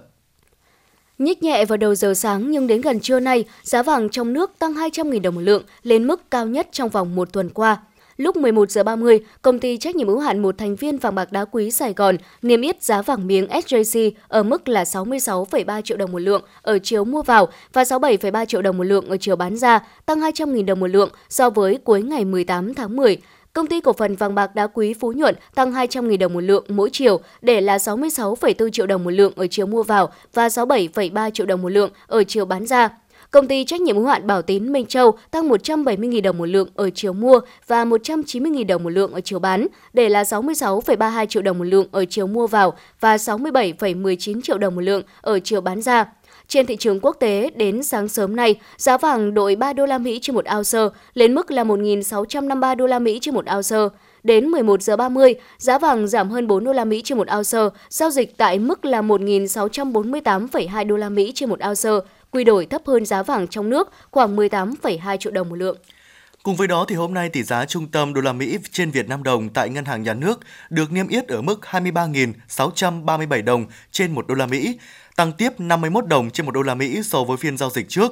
Nhích 1.17 1.43
nhẹ 1.43 1.65
vào 1.65 1.77
đầu 1.77 1.95
giờ 1.95 2.13
sáng 2.13 2.51
nhưng 2.51 2.67
đến 2.67 2.81
gần 2.81 2.99
trưa 2.99 3.19
nay, 3.19 3.45
giá 3.63 3.83
vàng 3.83 4.09
trong 4.09 4.33
nước 4.33 4.51
tăng 4.59 4.73
200.000 4.73 5.21
đồng 5.21 5.35
một 5.35 5.41
lượng 5.41 5.63
lên 5.83 6.07
mức 6.07 6.31
cao 6.31 6.45
nhất 6.45 6.67
trong 6.71 6.89
vòng 6.89 7.15
một 7.15 7.33
tuần 7.33 7.49
qua. 7.49 7.77
Lúc 8.19 8.37
11 8.37 8.69
giờ 8.71 8.83
30, 8.83 9.19
công 9.41 9.59
ty 9.59 9.77
trách 9.77 9.95
nhiệm 9.95 10.07
hữu 10.07 10.19
hạn 10.19 10.39
một 10.39 10.57
thành 10.57 10.75
viên 10.75 10.97
vàng 10.97 11.15
bạc 11.15 11.31
đá 11.31 11.45
quý 11.45 11.71
Sài 11.71 11.93
Gòn 11.93 12.17
niêm 12.41 12.61
yết 12.61 12.83
giá 12.83 13.01
vàng 13.01 13.27
miếng 13.27 13.47
SJC 13.47 14.11
ở 14.27 14.43
mức 14.43 14.67
là 14.67 14.83
66,3 14.83 15.81
triệu 15.81 15.97
đồng 15.97 16.11
một 16.11 16.19
lượng 16.19 16.41
ở 16.61 16.79
chiều 16.83 17.05
mua 17.05 17.21
vào 17.21 17.47
và 17.73 17.83
67,3 17.83 18.45
triệu 18.45 18.61
đồng 18.61 18.77
một 18.77 18.83
lượng 18.83 19.09
ở 19.09 19.17
chiều 19.17 19.35
bán 19.35 19.57
ra, 19.57 19.79
tăng 20.05 20.19
200.000 20.19 20.65
đồng 20.65 20.79
một 20.79 20.87
lượng 20.87 21.09
so 21.29 21.49
với 21.49 21.77
cuối 21.83 22.01
ngày 22.01 22.25
18 22.25 22.73
tháng 22.73 22.95
10. 22.95 23.17
Công 23.53 23.67
ty 23.67 23.81
cổ 23.81 23.93
phần 23.93 24.15
vàng 24.15 24.35
bạc 24.35 24.55
đá 24.55 24.67
quý 24.67 24.93
Phú 24.93 25.13
Nhuận 25.13 25.35
tăng 25.55 25.71
200.000 25.71 26.17
đồng 26.17 26.33
một 26.33 26.41
lượng 26.41 26.65
mỗi 26.67 26.89
chiều 26.93 27.19
để 27.41 27.61
là 27.61 27.77
66,4 27.77 28.69
triệu 28.69 28.87
đồng 28.87 29.03
một 29.03 29.11
lượng 29.11 29.33
ở 29.35 29.47
chiều 29.47 29.65
mua 29.65 29.83
vào 29.83 30.09
và 30.33 30.47
67,3 30.47 31.29
triệu 31.29 31.45
đồng 31.45 31.61
một 31.61 31.69
lượng 31.69 31.91
ở 32.07 32.23
chiều 32.23 32.45
bán 32.45 32.65
ra. 32.65 32.89
Công 33.31 33.47
ty 33.47 33.65
trách 33.65 33.81
nhiệm 33.81 33.95
hữu 33.95 34.05
hạn 34.05 34.27
Bảo 34.27 34.41
Tín 34.41 34.71
Minh 34.71 34.85
Châu 34.85 35.17
tăng 35.31 35.49
170.000 35.49 36.21
đồng 36.21 36.37
một 36.37 36.45
lượng 36.45 36.69
ở 36.75 36.89
chiều 36.89 37.13
mua 37.13 37.39
và 37.67 37.85
190.000 37.85 38.67
đồng 38.67 38.83
một 38.83 38.89
lượng 38.89 39.13
ở 39.13 39.21
chiều 39.21 39.39
bán, 39.39 39.67
để 39.93 40.09
là 40.09 40.23
66,32 40.23 41.25
triệu 41.25 41.43
đồng 41.43 41.57
một 41.57 41.63
lượng 41.63 41.87
ở 41.91 42.05
chiều 42.05 42.27
mua 42.27 42.47
vào 42.47 42.73
và 42.99 43.15
67,19 43.15 44.41
triệu 44.41 44.57
đồng 44.57 44.75
một 44.75 44.81
lượng 44.81 45.03
ở 45.21 45.39
chiều 45.39 45.61
bán 45.61 45.81
ra. 45.81 46.05
Trên 46.47 46.65
thị 46.65 46.75
trường 46.75 46.99
quốc 46.99 47.17
tế, 47.19 47.49
đến 47.55 47.83
sáng 47.83 48.07
sớm 48.07 48.35
nay, 48.35 48.55
giá 48.77 48.97
vàng 48.97 49.33
đội 49.33 49.55
3 49.55 49.73
đô 49.73 49.85
la 49.85 49.97
Mỹ 49.97 50.19
trên 50.21 50.35
một 50.35 50.45
ounce 50.57 50.79
lên 51.13 51.35
mức 51.35 51.51
là 51.51 51.63
1.653 51.63 52.75
đô 52.75 52.85
la 52.85 52.99
Mỹ 52.99 53.19
trên 53.21 53.35
một 53.35 53.45
ounce. 53.55 53.95
Đến 54.23 54.47
11 54.47 54.81
giờ 54.81 54.97
30, 54.97 55.35
giá 55.57 55.77
vàng 55.77 56.07
giảm 56.07 56.29
hơn 56.29 56.47
4 56.47 56.63
đô 56.63 56.73
la 56.73 56.85
Mỹ 56.85 57.01
trên 57.05 57.17
một 57.17 57.27
ounce, 57.37 57.77
giao 57.89 58.09
dịch 58.09 58.37
tại 58.37 58.59
mức 58.59 58.85
là 58.85 59.01
1.648,2 59.01 60.87
đô 60.87 60.97
la 60.97 61.09
Mỹ 61.09 61.31
trên 61.35 61.49
một 61.49 61.59
ounce, 61.67 61.89
quy 62.31 62.43
đổi 62.43 62.65
thấp 62.65 62.81
hơn 62.85 63.05
giá 63.05 63.23
vàng 63.23 63.47
trong 63.47 63.69
nước 63.69 63.91
khoảng 64.11 64.35
18,2 64.35 65.17
triệu 65.17 65.31
đồng 65.31 65.49
một 65.49 65.55
lượng. 65.55 65.77
Cùng 66.43 66.55
với 66.55 66.67
đó 66.67 66.85
thì 66.87 66.95
hôm 66.95 67.13
nay 67.13 67.29
tỷ 67.29 67.43
giá 67.43 67.65
trung 67.65 67.87
tâm 67.87 68.13
đô 68.13 68.21
la 68.21 68.33
Mỹ 68.33 68.57
trên 68.71 68.91
Việt 68.91 69.09
Nam 69.09 69.23
đồng 69.23 69.49
tại 69.49 69.69
ngân 69.69 69.85
hàng 69.85 70.03
nhà 70.03 70.13
nước 70.13 70.39
được 70.69 70.91
niêm 70.91 71.07
yết 71.07 71.27
ở 71.27 71.41
mức 71.41 71.59
23.637 71.71 73.43
đồng 73.43 73.65
trên 73.91 74.11
một 74.11 74.27
đô 74.27 74.35
la 74.35 74.45
Mỹ, 74.45 74.79
tăng 75.15 75.31
tiếp 75.31 75.59
51 75.59 76.07
đồng 76.07 76.29
trên 76.29 76.45
một 76.45 76.51
đô 76.51 76.61
la 76.61 76.75
Mỹ 76.75 77.03
so 77.03 77.23
với 77.23 77.37
phiên 77.37 77.57
giao 77.57 77.69
dịch 77.69 77.89
trước. 77.89 78.11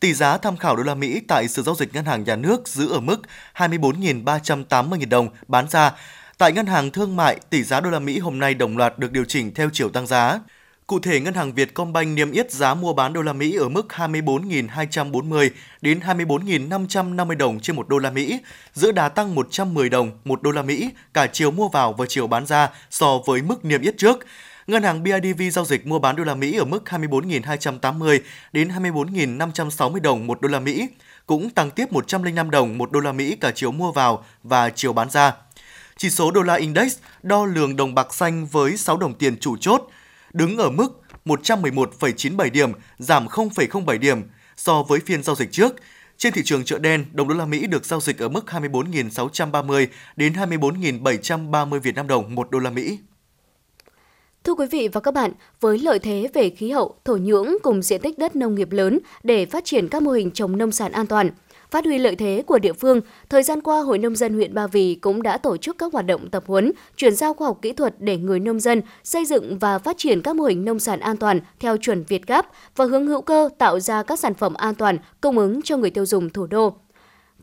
Tỷ 0.00 0.14
giá 0.14 0.38
tham 0.38 0.56
khảo 0.56 0.76
đô 0.76 0.82
la 0.82 0.94
Mỹ 0.94 1.20
tại 1.28 1.48
sở 1.48 1.62
giao 1.62 1.74
dịch 1.74 1.94
ngân 1.94 2.04
hàng 2.04 2.24
nhà 2.24 2.36
nước 2.36 2.68
giữ 2.68 2.88
ở 2.92 3.00
mức 3.00 3.20
24.380.000 3.54 5.08
đồng 5.08 5.28
bán 5.48 5.68
ra. 5.68 5.92
Tại 6.38 6.52
ngân 6.52 6.66
hàng 6.66 6.90
thương 6.90 7.16
mại, 7.16 7.40
tỷ 7.50 7.62
giá 7.62 7.80
đô 7.80 7.90
la 7.90 7.98
Mỹ 7.98 8.18
hôm 8.18 8.38
nay 8.38 8.54
đồng 8.54 8.76
loạt 8.76 8.98
được 8.98 9.12
điều 9.12 9.24
chỉnh 9.24 9.54
theo 9.54 9.68
chiều 9.72 9.88
tăng 9.88 10.06
giá. 10.06 10.40
Cụ 10.88 10.98
thể, 10.98 11.20
ngân 11.20 11.34
hàng 11.34 11.52
Vietcombank 11.52 12.16
niêm 12.16 12.30
yết 12.30 12.52
giá 12.52 12.74
mua 12.74 12.92
bán 12.92 13.12
đô 13.12 13.22
la 13.22 13.32
Mỹ 13.32 13.56
ở 13.56 13.68
mức 13.68 13.86
24.240 13.90 15.50
đến 15.80 16.00
24.550 16.00 17.36
đồng 17.36 17.60
trên 17.60 17.76
1 17.76 17.88
đô 17.88 17.98
la 17.98 18.10
Mỹ, 18.10 18.40
giữ 18.74 18.92
đà 18.92 19.08
tăng 19.08 19.34
110 19.34 19.88
đồng 19.88 20.10
1 20.24 20.42
đô 20.42 20.50
la 20.50 20.62
Mỹ 20.62 20.90
cả 21.14 21.26
chiều 21.32 21.50
mua 21.50 21.68
vào 21.68 21.92
và 21.92 22.06
chiều 22.08 22.26
bán 22.26 22.46
ra 22.46 22.68
so 22.90 23.18
với 23.26 23.42
mức 23.42 23.64
niêm 23.64 23.82
yết 23.82 23.98
trước. 23.98 24.26
Ngân 24.66 24.82
hàng 24.82 25.02
BIDV 25.02 25.42
giao 25.52 25.64
dịch 25.64 25.86
mua 25.86 25.98
bán 25.98 26.16
đô 26.16 26.24
la 26.24 26.34
Mỹ 26.34 26.56
ở 26.56 26.64
mức 26.64 26.82
24.280 26.86 28.20
đến 28.52 28.68
24.560 28.68 30.00
đồng 30.00 30.26
1 30.26 30.40
đô 30.40 30.48
la 30.48 30.60
Mỹ, 30.60 30.88
cũng 31.26 31.50
tăng 31.50 31.70
tiếp 31.70 31.92
105 31.92 32.50
đồng 32.50 32.78
1 32.78 32.92
đô 32.92 33.00
la 33.00 33.12
Mỹ 33.12 33.36
cả 33.40 33.52
chiều 33.54 33.72
mua 33.72 33.92
vào 33.92 34.24
và 34.42 34.70
chiều 34.70 34.92
bán 34.92 35.10
ra. 35.10 35.32
Chỉ 35.96 36.10
số 36.10 36.30
đô 36.30 36.42
la 36.42 36.54
index 36.54 36.96
đo 37.22 37.44
lường 37.44 37.76
đồng 37.76 37.94
bạc 37.94 38.14
xanh 38.14 38.46
với 38.46 38.76
6 38.76 38.96
đồng 38.96 39.14
tiền 39.14 39.36
chủ 39.40 39.56
chốt 39.56 39.88
đứng 40.38 40.56
ở 40.56 40.70
mức 40.70 41.00
111,97 41.24 42.50
điểm, 42.50 42.72
giảm 42.98 43.26
0,07 43.26 43.98
điểm 43.98 44.22
so 44.56 44.82
với 44.82 45.00
phiên 45.00 45.22
giao 45.22 45.36
dịch 45.36 45.52
trước. 45.52 45.76
Trên 46.16 46.32
thị 46.32 46.42
trường 46.44 46.64
chợ 46.64 46.78
đen, 46.78 47.04
đồng 47.12 47.28
đô 47.28 47.34
la 47.34 47.44
Mỹ 47.44 47.66
được 47.66 47.84
giao 47.84 48.00
dịch 48.00 48.18
ở 48.18 48.28
mức 48.28 48.44
24.630 48.46 49.86
đến 50.16 50.32
24.730 50.32 51.80
Việt 51.80 51.94
Nam 51.94 52.06
đồng 52.06 52.34
một 52.34 52.50
đô 52.50 52.58
la 52.58 52.70
Mỹ. 52.70 52.98
Thưa 54.44 54.54
quý 54.54 54.66
vị 54.70 54.88
và 54.92 55.00
các 55.00 55.14
bạn, 55.14 55.32
với 55.60 55.78
lợi 55.78 55.98
thế 55.98 56.28
về 56.34 56.50
khí 56.50 56.70
hậu, 56.70 56.94
thổ 57.04 57.16
nhưỡng 57.16 57.48
cùng 57.62 57.82
diện 57.82 58.00
tích 58.00 58.18
đất 58.18 58.36
nông 58.36 58.54
nghiệp 58.54 58.72
lớn 58.72 58.98
để 59.22 59.46
phát 59.46 59.64
triển 59.64 59.88
các 59.88 60.02
mô 60.02 60.10
hình 60.10 60.30
trồng 60.30 60.58
nông 60.58 60.72
sản 60.72 60.92
an 60.92 61.06
toàn, 61.06 61.30
phát 61.70 61.84
huy 61.84 61.98
lợi 61.98 62.16
thế 62.16 62.42
của 62.46 62.58
địa 62.58 62.72
phương, 62.72 63.00
thời 63.28 63.42
gian 63.42 63.60
qua 63.60 63.80
Hội 63.80 63.98
nông 63.98 64.16
dân 64.16 64.34
huyện 64.34 64.54
Ba 64.54 64.66
Vì 64.66 64.94
cũng 64.94 65.22
đã 65.22 65.38
tổ 65.38 65.56
chức 65.56 65.78
các 65.78 65.92
hoạt 65.92 66.06
động 66.06 66.30
tập 66.30 66.44
huấn, 66.46 66.72
chuyển 66.96 67.14
giao 67.14 67.34
khoa 67.34 67.48
học 67.48 67.58
kỹ 67.62 67.72
thuật 67.72 67.94
để 67.98 68.16
người 68.16 68.40
nông 68.40 68.60
dân 68.60 68.82
xây 69.04 69.24
dựng 69.24 69.58
và 69.58 69.78
phát 69.78 69.98
triển 69.98 70.22
các 70.22 70.36
mô 70.36 70.44
hình 70.44 70.64
nông 70.64 70.78
sản 70.78 71.00
an 71.00 71.16
toàn 71.16 71.40
theo 71.60 71.76
chuẩn 71.76 72.04
Việt 72.04 72.26
Gáp 72.26 72.46
và 72.76 72.84
hướng 72.84 73.06
hữu 73.06 73.20
cơ 73.20 73.48
tạo 73.58 73.80
ra 73.80 74.02
các 74.02 74.18
sản 74.18 74.34
phẩm 74.34 74.54
an 74.54 74.74
toàn 74.74 74.98
cung 75.20 75.38
ứng 75.38 75.62
cho 75.62 75.76
người 75.76 75.90
tiêu 75.90 76.06
dùng 76.06 76.30
thủ 76.30 76.46
đô. 76.46 76.74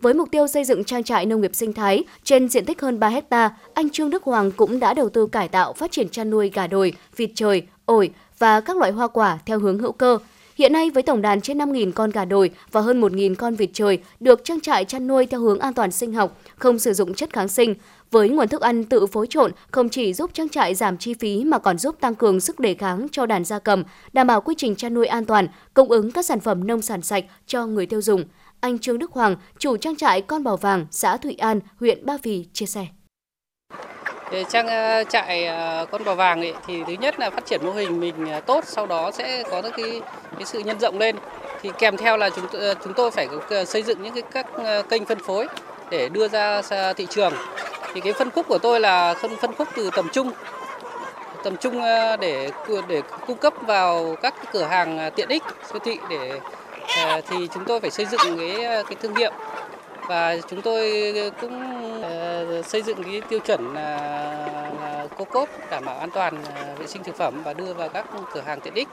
Với 0.02 0.14
mục 0.14 0.32
tiêu 0.32 0.48
xây 0.48 0.66
dựng 0.66 0.84
trang 0.84 1.04
trại 1.04 1.26
nông 1.26 1.42
nghiệp 1.42 1.56
sinh 1.56 1.74
thái 1.74 2.04
trên 2.24 2.50
diện 2.50 2.66
tích 2.66 2.82
hơn 2.82 3.00
3 3.00 3.10
hecta, 3.10 3.58
anh 3.74 3.90
Trương 3.90 4.10
Đức 4.10 4.24
Hoàng 4.24 4.52
cũng 4.52 4.80
đã 4.80 4.94
đầu 4.94 5.10
tư 5.10 5.28
cải 5.28 5.48
tạo 5.48 5.74
phát 5.74 5.92
triển 5.92 6.10
chăn 6.10 6.30
nuôi 6.30 6.52
gà 6.54 6.68
đồi, 6.68 6.94
vịt 7.16 7.32
trời, 7.36 7.64
ổi 7.86 8.10
và 8.40 8.62
các 8.62 8.78
loại 8.78 8.92
hoa 8.92 9.08
quả 9.08 9.40
theo 9.46 9.60
hướng 9.60 9.80
hữu 9.80 9.92
cơ. 9.92 10.18
Hiện 10.56 10.74
nay 10.74 10.89
với 10.89 11.04
tổng 11.04 11.22
đàn 11.22 11.41
trên 11.41 11.58
5.000 11.58 11.91
con 11.91 12.10
gà 12.10 12.26
đồi 12.26 12.52
và 12.72 12.82
hơn 12.82 13.02
1.000 13.02 13.36
con 13.36 13.56
vịt 13.56 13.70
trời 13.74 14.00
được 14.20 14.41
trang 14.44 14.62
trại 14.62 14.86
chăn 14.86 15.08
nuôi 15.08 15.26
theo 15.26 15.39
hướng 15.39 15.60
an 15.60 15.74
toàn 15.74 15.91
sinh 15.91 16.13
học, 16.13 16.41
không 16.56 16.80
sử 16.80 16.94
dụng 16.94 17.13
chất 17.13 17.34
kháng 17.34 17.48
sinh, 17.48 17.76
với 18.12 18.30
nguồn 18.30 18.48
thức 18.48 18.62
ăn 18.62 18.84
tự 18.84 19.06
phối 19.06 19.28
trộn 19.30 19.52
không 19.72 19.89
chỉ 19.89 20.13
giúp 20.13 20.32
trang 20.34 20.50
trại 20.50 20.76
giảm 20.76 20.98
chi 20.98 21.13
phí 21.13 21.44
mà 21.44 21.60
còn 21.60 21.78
giúp 21.78 21.96
tăng 22.00 22.15
cường 22.15 22.39
sức 22.39 22.60
đề 22.60 22.74
kháng 22.74 23.08
cho 23.12 23.26
đàn 23.26 23.46
gia 23.46 23.60
cầm, 23.60 23.84
đảm 24.13 24.28
bảo 24.28 24.41
quy 24.41 24.56
trình 24.58 24.76
chăn 24.76 24.94
nuôi 24.94 25.08
an 25.08 25.26
toàn, 25.26 25.48
cung 25.74 25.89
ứng 25.89 26.12
các 26.12 26.26
sản 26.26 26.39
phẩm 26.39 26.68
nông 26.68 26.82
sản 26.82 27.02
sạch 27.02 27.26
cho 27.48 27.65
người 27.65 27.86
tiêu 27.86 28.02
dùng. 28.02 28.24
Anh 28.60 28.80
Trương 28.80 29.00
Đức 29.00 29.12
Hoàng, 29.12 29.36
chủ 29.60 29.78
trang 29.78 29.96
trại 29.96 30.22
Con 30.22 30.44
Bò 30.44 30.56
Vàng, 30.56 30.86
xã 30.91 31.18
Thụy 31.18 31.34
An, 31.34 31.60
huyện 31.80 32.06
Ba 32.06 32.18
Vì 32.24 32.46
chia 32.54 32.65
sẻ. 32.65 32.88
Trang 34.50 34.68
ờ, 34.68 35.04
trại 35.04 35.46
ờ, 35.46 35.86
con 35.92 36.04
bò 36.04 36.16
vàng 36.16 36.42
ấy, 36.42 36.54
thì 36.68 36.84
thứ 36.88 36.94
nhất 36.94 37.20
là 37.20 37.30
phát 37.30 37.46
triển 37.46 37.66
mô 37.66 37.72
hình 37.72 38.00
mình 38.00 38.32
ờ, 38.32 38.40
tốt, 38.40 38.64
sau 38.68 38.86
đó 38.86 39.12
sẽ 39.12 39.44
có 39.52 39.62
cái, 39.62 40.02
cái 40.36 40.46
sự 40.46 40.60
nhân 40.60 40.80
rộng 40.80 41.00
lên. 41.00 41.16
Thì 41.62 41.70
kèm 41.80 41.98
theo 41.98 42.18
là 42.18 42.30
chúng 42.30 42.46
chúng 42.84 42.94
tôi 42.94 43.12
phải 43.12 43.28
xây 43.68 43.84
dựng 43.84 44.04
những 44.04 44.14
cái 44.14 44.24
các 44.32 44.48
kênh 44.90 45.06
phân 45.06 45.20
phối 45.20 45.48
để 45.90 46.10
đưa 46.10 46.28
ra 46.28 46.62
thị 46.96 47.08
trường. 47.10 47.34
Thì 47.94 48.02
cái 48.02 48.14
phân 48.14 48.32
khúc 48.32 48.48
của 48.48 48.58
tôi 48.58 48.80
là 48.80 49.14
phân 49.14 49.38
phân 49.38 49.56
khúc 49.56 49.68
từ 49.76 49.90
tầm 49.96 50.10
trung 50.14 50.32
tầm 51.44 51.58
trung 51.58 51.82
để 52.20 52.52
để 52.88 53.02
cung 53.28 53.38
cấp 53.38 53.54
vào 53.62 54.16
các 54.22 54.34
cửa 54.52 54.64
hàng 54.64 55.12
tiện 55.16 55.30
ích 55.30 55.44
siêu 55.70 55.80
thị 55.80 55.98
để 56.10 56.40
thì 57.30 57.48
chúng 57.54 57.66
tôi 57.66 57.80
phải 57.80 57.92
xây 57.92 58.06
dựng 58.06 58.38
cái 58.38 58.84
cái 58.84 58.96
thương 59.02 59.16
hiệu 59.16 59.32
và 60.08 60.38
chúng 60.50 60.62
tôi 60.62 61.13
cũng 61.41 61.62
ờ, 62.02 62.62
xây 62.62 62.82
dựng 62.82 63.04
cái 63.04 63.22
tiêu 63.30 63.39
chuẩn 63.39 63.74
ờ, 63.74 63.82
là, 64.82 65.08
cô 65.18 65.26
cốt 65.26 65.50
đảm 65.72 65.86
bảo 65.86 65.98
an 65.98 66.10
toàn 66.13 66.44
ờ, 66.56 66.76
vệ 66.80 66.88
sinh 66.88 67.04
thực 67.04 67.15
phẩm 67.15 67.41
và 67.44 67.54
đưa 67.54 67.74
vào 67.74 67.89
các 67.89 68.06
cửa 68.34 68.41
hàng 68.41 68.60
tiện 68.62 68.74
ích. 68.74 68.88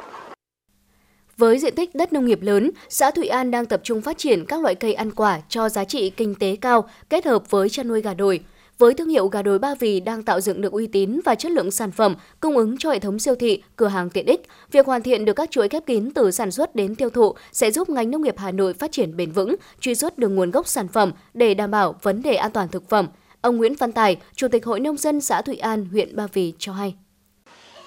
Với 1.36 1.58
diện 1.58 1.74
tích 1.74 1.94
đất 1.94 2.12
nông 2.12 2.26
nghiệp 2.26 2.38
lớn, 2.42 2.70
xã 2.88 3.10
Thụy 3.10 3.26
An 3.26 3.50
đang 3.50 3.66
tập 3.66 3.80
trung 3.84 4.02
phát 4.02 4.18
triển 4.18 4.44
các 4.46 4.60
loại 4.60 4.74
cây 4.74 4.94
ăn 4.94 5.10
quả 5.10 5.40
cho 5.48 5.68
giá 5.68 5.84
trị 5.84 6.10
kinh 6.10 6.34
tế 6.34 6.56
cao 6.60 6.88
kết 7.08 7.24
hợp 7.24 7.50
với 7.50 7.68
chăn 7.68 7.88
nuôi 7.88 8.02
gà 8.02 8.14
đồi 8.14 8.40
với 8.82 8.94
thương 8.94 9.08
hiệu 9.08 9.26
gà 9.28 9.42
đồi 9.42 9.58
Ba 9.58 9.74
Vì 9.74 10.00
đang 10.00 10.22
tạo 10.22 10.40
dựng 10.40 10.60
được 10.60 10.72
uy 10.72 10.86
tín 10.86 11.20
và 11.24 11.34
chất 11.34 11.52
lượng 11.52 11.70
sản 11.70 11.90
phẩm 11.90 12.14
cung 12.40 12.56
ứng 12.56 12.78
cho 12.78 12.90
hệ 12.90 12.98
thống 12.98 13.18
siêu 13.18 13.34
thị, 13.34 13.62
cửa 13.76 13.86
hàng 13.88 14.10
tiện 14.10 14.26
ích. 14.26 14.42
Việc 14.72 14.86
hoàn 14.86 15.02
thiện 15.02 15.24
được 15.24 15.32
các 15.32 15.50
chuỗi 15.50 15.68
khép 15.68 15.86
kín 15.86 16.10
từ 16.14 16.30
sản 16.30 16.50
xuất 16.50 16.74
đến 16.74 16.94
tiêu 16.94 17.10
thụ 17.10 17.34
sẽ 17.52 17.70
giúp 17.70 17.88
ngành 17.88 18.10
nông 18.10 18.22
nghiệp 18.22 18.34
Hà 18.38 18.50
Nội 18.50 18.74
phát 18.74 18.92
triển 18.92 19.16
bền 19.16 19.32
vững, 19.32 19.56
truy 19.80 19.94
xuất 19.94 20.18
được 20.18 20.28
nguồn 20.28 20.50
gốc 20.50 20.68
sản 20.68 20.88
phẩm 20.88 21.12
để 21.34 21.54
đảm 21.54 21.70
bảo 21.70 21.94
vấn 22.02 22.22
đề 22.22 22.34
an 22.34 22.50
toàn 22.50 22.68
thực 22.68 22.88
phẩm. 22.88 23.08
Ông 23.40 23.56
Nguyễn 23.56 23.74
Văn 23.74 23.92
Tài, 23.92 24.16
Chủ 24.34 24.48
tịch 24.48 24.64
Hội 24.64 24.80
Nông 24.80 24.96
dân 24.96 25.20
xã 25.20 25.42
Thụy 25.42 25.56
An, 25.56 25.86
huyện 25.92 26.16
Ba 26.16 26.26
Vì 26.32 26.52
cho 26.58 26.72
hay. 26.72 26.94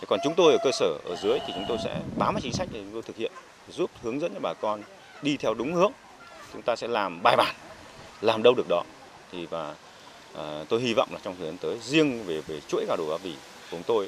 Còn 0.07 0.19
chúng 0.23 0.33
tôi 0.37 0.51
ở 0.51 0.57
cơ 0.63 0.71
sở 0.79 0.97
ở 1.05 1.15
dưới 1.23 1.39
thì 1.47 1.53
chúng 1.55 1.65
tôi 1.67 1.77
sẽ 1.83 1.99
bám 2.17 2.33
vào 2.33 2.41
chính 2.41 2.53
sách 2.53 2.67
để 2.71 2.79
chúng 2.83 2.93
tôi 2.93 3.01
thực 3.01 3.15
hiện, 3.15 3.31
giúp 3.71 3.91
hướng 4.03 4.19
dẫn 4.19 4.33
cho 4.33 4.39
bà 4.39 4.53
con 4.53 4.81
đi 5.21 5.37
theo 5.37 5.53
đúng 5.53 5.73
hướng. 5.73 5.91
Chúng 6.53 6.61
ta 6.61 6.75
sẽ 6.75 6.87
làm 6.87 7.23
bài 7.23 7.35
bản, 7.37 7.55
làm 8.21 8.43
đâu 8.43 8.53
được 8.53 8.65
đó. 8.69 8.83
Thì 9.31 9.45
và 9.45 9.75
À, 10.37 10.63
tôi 10.69 10.81
hy 10.81 10.93
vọng 10.93 11.09
là 11.11 11.19
trong 11.23 11.35
thời 11.37 11.45
gian 11.45 11.57
tới 11.57 11.77
riêng 11.81 12.23
về 12.25 12.41
về 12.47 12.59
chuỗi 12.67 12.85
gà 12.87 12.95
đồ 12.95 13.09
Ba 13.09 13.17
Vì 13.17 13.31
của 13.31 13.67
chúng 13.71 13.83
tôi 13.83 14.07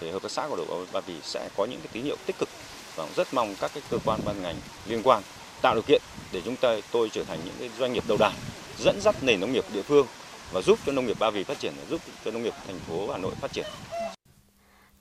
thì 0.00 0.10
hợp 0.10 0.22
tác 0.22 0.30
xã 0.30 0.48
gà 0.48 0.56
đồ 0.56 0.84
Ba 0.92 1.00
Vì 1.00 1.14
sẽ 1.22 1.48
có 1.56 1.64
những 1.64 1.80
cái 1.80 1.88
tín 1.92 2.04
hiệu 2.04 2.16
tích 2.26 2.36
cực 2.38 2.48
và 2.96 3.06
rất 3.16 3.34
mong 3.34 3.54
các 3.60 3.70
cái 3.74 3.82
cơ 3.90 3.98
quan 4.04 4.24
ban 4.24 4.42
ngành 4.42 4.56
liên 4.88 5.02
quan 5.02 5.22
tạo 5.62 5.74
điều 5.74 5.82
kiện 5.82 6.02
để 6.32 6.40
chúng 6.44 6.56
ta 6.56 6.76
tôi 6.92 7.08
trở 7.12 7.24
thành 7.24 7.38
những 7.44 7.54
cái 7.58 7.70
doanh 7.78 7.92
nghiệp 7.92 8.04
đầu 8.08 8.18
đàn 8.20 8.32
dẫn 8.78 9.00
dắt 9.00 9.22
nền 9.22 9.40
nông 9.40 9.52
nghiệp 9.52 9.64
địa 9.72 9.82
phương 9.82 10.06
và 10.52 10.60
giúp 10.62 10.78
cho 10.86 10.92
nông 10.92 11.06
nghiệp 11.06 11.16
Ba 11.18 11.30
Vì 11.30 11.44
phát 11.44 11.58
triển 11.58 11.72
giúp 11.90 12.00
cho 12.24 12.30
nông 12.30 12.42
nghiệp 12.42 12.54
thành 12.66 12.78
phố 12.88 13.08
Hà 13.12 13.18
Nội 13.18 13.32
phát 13.40 13.52
triển. 13.52 13.66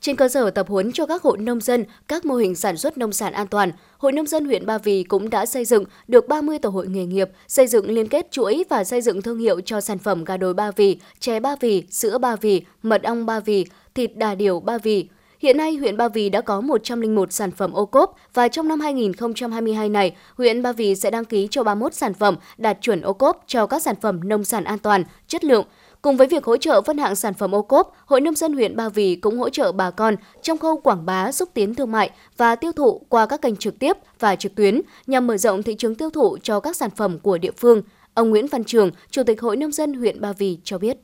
Trên 0.02 0.16
cơ 0.16 0.28
sở 0.28 0.50
tập 0.50 0.68
huấn 0.70 0.92
cho 0.92 1.06
các 1.06 1.22
hộ 1.22 1.36
nông 1.36 1.62
dân 1.62 1.86
các 2.08 2.26
mô 2.26 2.36
hình 2.36 2.56
sản 2.56 2.78
xuất 2.78 2.98
nông 2.98 3.14
sản 3.14 3.34
an 3.34 3.48
toàn, 3.48 3.72
Hội 3.98 4.12
Nông 4.12 4.28
dân 4.28 4.46
huyện 4.46 4.66
Ba 4.66 4.78
Vì 4.78 5.04
cũng 5.04 5.30
đã 5.30 5.46
xây 5.46 5.66
dựng 5.66 5.84
được 6.08 6.28
30 6.28 6.60
tổ 6.60 6.70
hội 6.70 6.88
nghề 6.88 7.06
nghiệp, 7.06 7.30
xây 7.48 7.68
dựng 7.68 7.90
liên 7.90 8.08
kết 8.08 8.32
chuỗi 8.32 8.64
và 8.70 8.84
xây 8.84 9.02
dựng 9.02 9.22
thương 9.22 9.40
hiệu 9.40 9.62
cho 9.62 9.82
sản 9.82 9.98
phẩm 9.98 10.24
gà 10.24 10.38
đồi 10.38 10.54
Ba 10.54 10.72
Vì, 10.72 11.00
chè 11.20 11.40
Ba 11.40 11.56
Vì, 11.60 11.84
sữa 11.90 12.18
Ba 12.18 12.36
Vì, 12.36 12.62
mật 12.84 13.04
ong 13.04 13.26
Ba 13.26 13.40
Vì, 13.40 13.66
thịt 13.96 14.18
đà 14.18 14.36
điểu 14.36 14.60
Ba 14.60 14.78
Vì. 14.78 15.08
Hiện 15.40 15.58
nay, 15.58 15.76
huyện 15.76 15.98
Ba 15.98 16.08
Vì 16.08 16.30
đã 16.30 16.42
có 16.42 16.62
101 16.62 17.32
sản 17.34 17.52
phẩm 17.52 17.74
ô 17.74 17.86
cốp 17.86 18.16
và 18.34 18.48
trong 18.48 18.68
năm 18.68 18.80
2022 18.80 19.90
này, 19.90 20.16
huyện 20.36 20.62
Ba 20.62 20.72
Vì 20.72 20.96
sẽ 20.96 21.12
đăng 21.12 21.26
ký 21.26 21.48
cho 21.52 21.64
31 21.64 21.94
sản 21.94 22.14
phẩm 22.14 22.36
đạt 22.58 22.78
chuẩn 22.82 23.02
ô 23.02 23.14
cốp 23.14 23.44
cho 23.48 23.68
các 23.68 23.82
sản 23.82 23.96
phẩm 24.02 24.20
nông 24.24 24.44
sản 24.44 24.64
an 24.64 24.80
toàn, 24.80 25.04
chất 25.28 25.44
lượng, 25.44 25.66
Cùng 26.08 26.18
với 26.18 26.28
việc 26.28 26.46
hỗ 26.46 26.58
trợ 26.58 26.82
phân 26.82 26.98
hạng 26.98 27.16
sản 27.16 27.34
phẩm 27.34 27.56
ô 27.56 27.62
cốp, 27.62 27.96
Hội 28.06 28.22
Nông 28.22 28.36
dân 28.36 28.54
huyện 28.54 28.76
Ba 28.76 28.90
Vì 28.90 29.16
cũng 29.16 29.40
hỗ 29.40 29.50
trợ 29.50 29.72
bà 29.72 29.92
con 29.92 30.16
trong 30.42 30.58
khâu 30.58 30.78
quảng 30.78 31.06
bá 31.06 31.32
xúc 31.32 31.50
tiến 31.54 31.76
thương 31.76 31.92
mại 31.92 32.10
và 32.38 32.56
tiêu 32.56 32.72
thụ 32.72 33.02
qua 33.10 33.26
các 33.26 33.42
kênh 33.42 33.56
trực 33.56 33.80
tiếp 33.80 33.98
và 34.20 34.36
trực 34.36 34.56
tuyến 34.56 34.82
nhằm 35.08 35.28
mở 35.28 35.38
rộng 35.38 35.64
thị 35.64 35.76
trường 35.76 35.96
tiêu 35.96 36.10
thụ 36.10 36.38
cho 36.44 36.60
các 36.60 36.76
sản 36.76 36.90
phẩm 36.96 37.20
của 37.20 37.38
địa 37.38 37.52
phương. 37.58 37.82
Ông 38.14 38.30
Nguyễn 38.30 38.48
Văn 38.48 38.64
Trường, 38.64 38.92
Chủ 39.12 39.24
tịch 39.24 39.42
Hội 39.42 39.58
Nông 39.58 39.72
dân 39.72 39.94
huyện 39.94 40.22
Ba 40.22 40.34
Vì 40.34 40.58
cho 40.64 40.78
biết. 40.78 40.98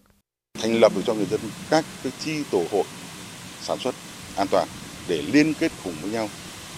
Thành 0.61 0.79
lập 0.79 0.91
được 0.95 1.01
cho 1.05 1.13
người 1.13 1.27
dân 1.31 1.39
các 1.69 1.85
cái 2.03 2.13
chi 2.19 2.43
tổ 2.51 2.63
hội 2.71 2.83
sản 3.61 3.77
xuất 3.79 3.95
an 4.37 4.47
toàn 4.51 4.67
để 5.07 5.21
liên 5.33 5.53
kết 5.53 5.71
cùng 5.83 5.93
với 6.01 6.11
nhau 6.11 6.29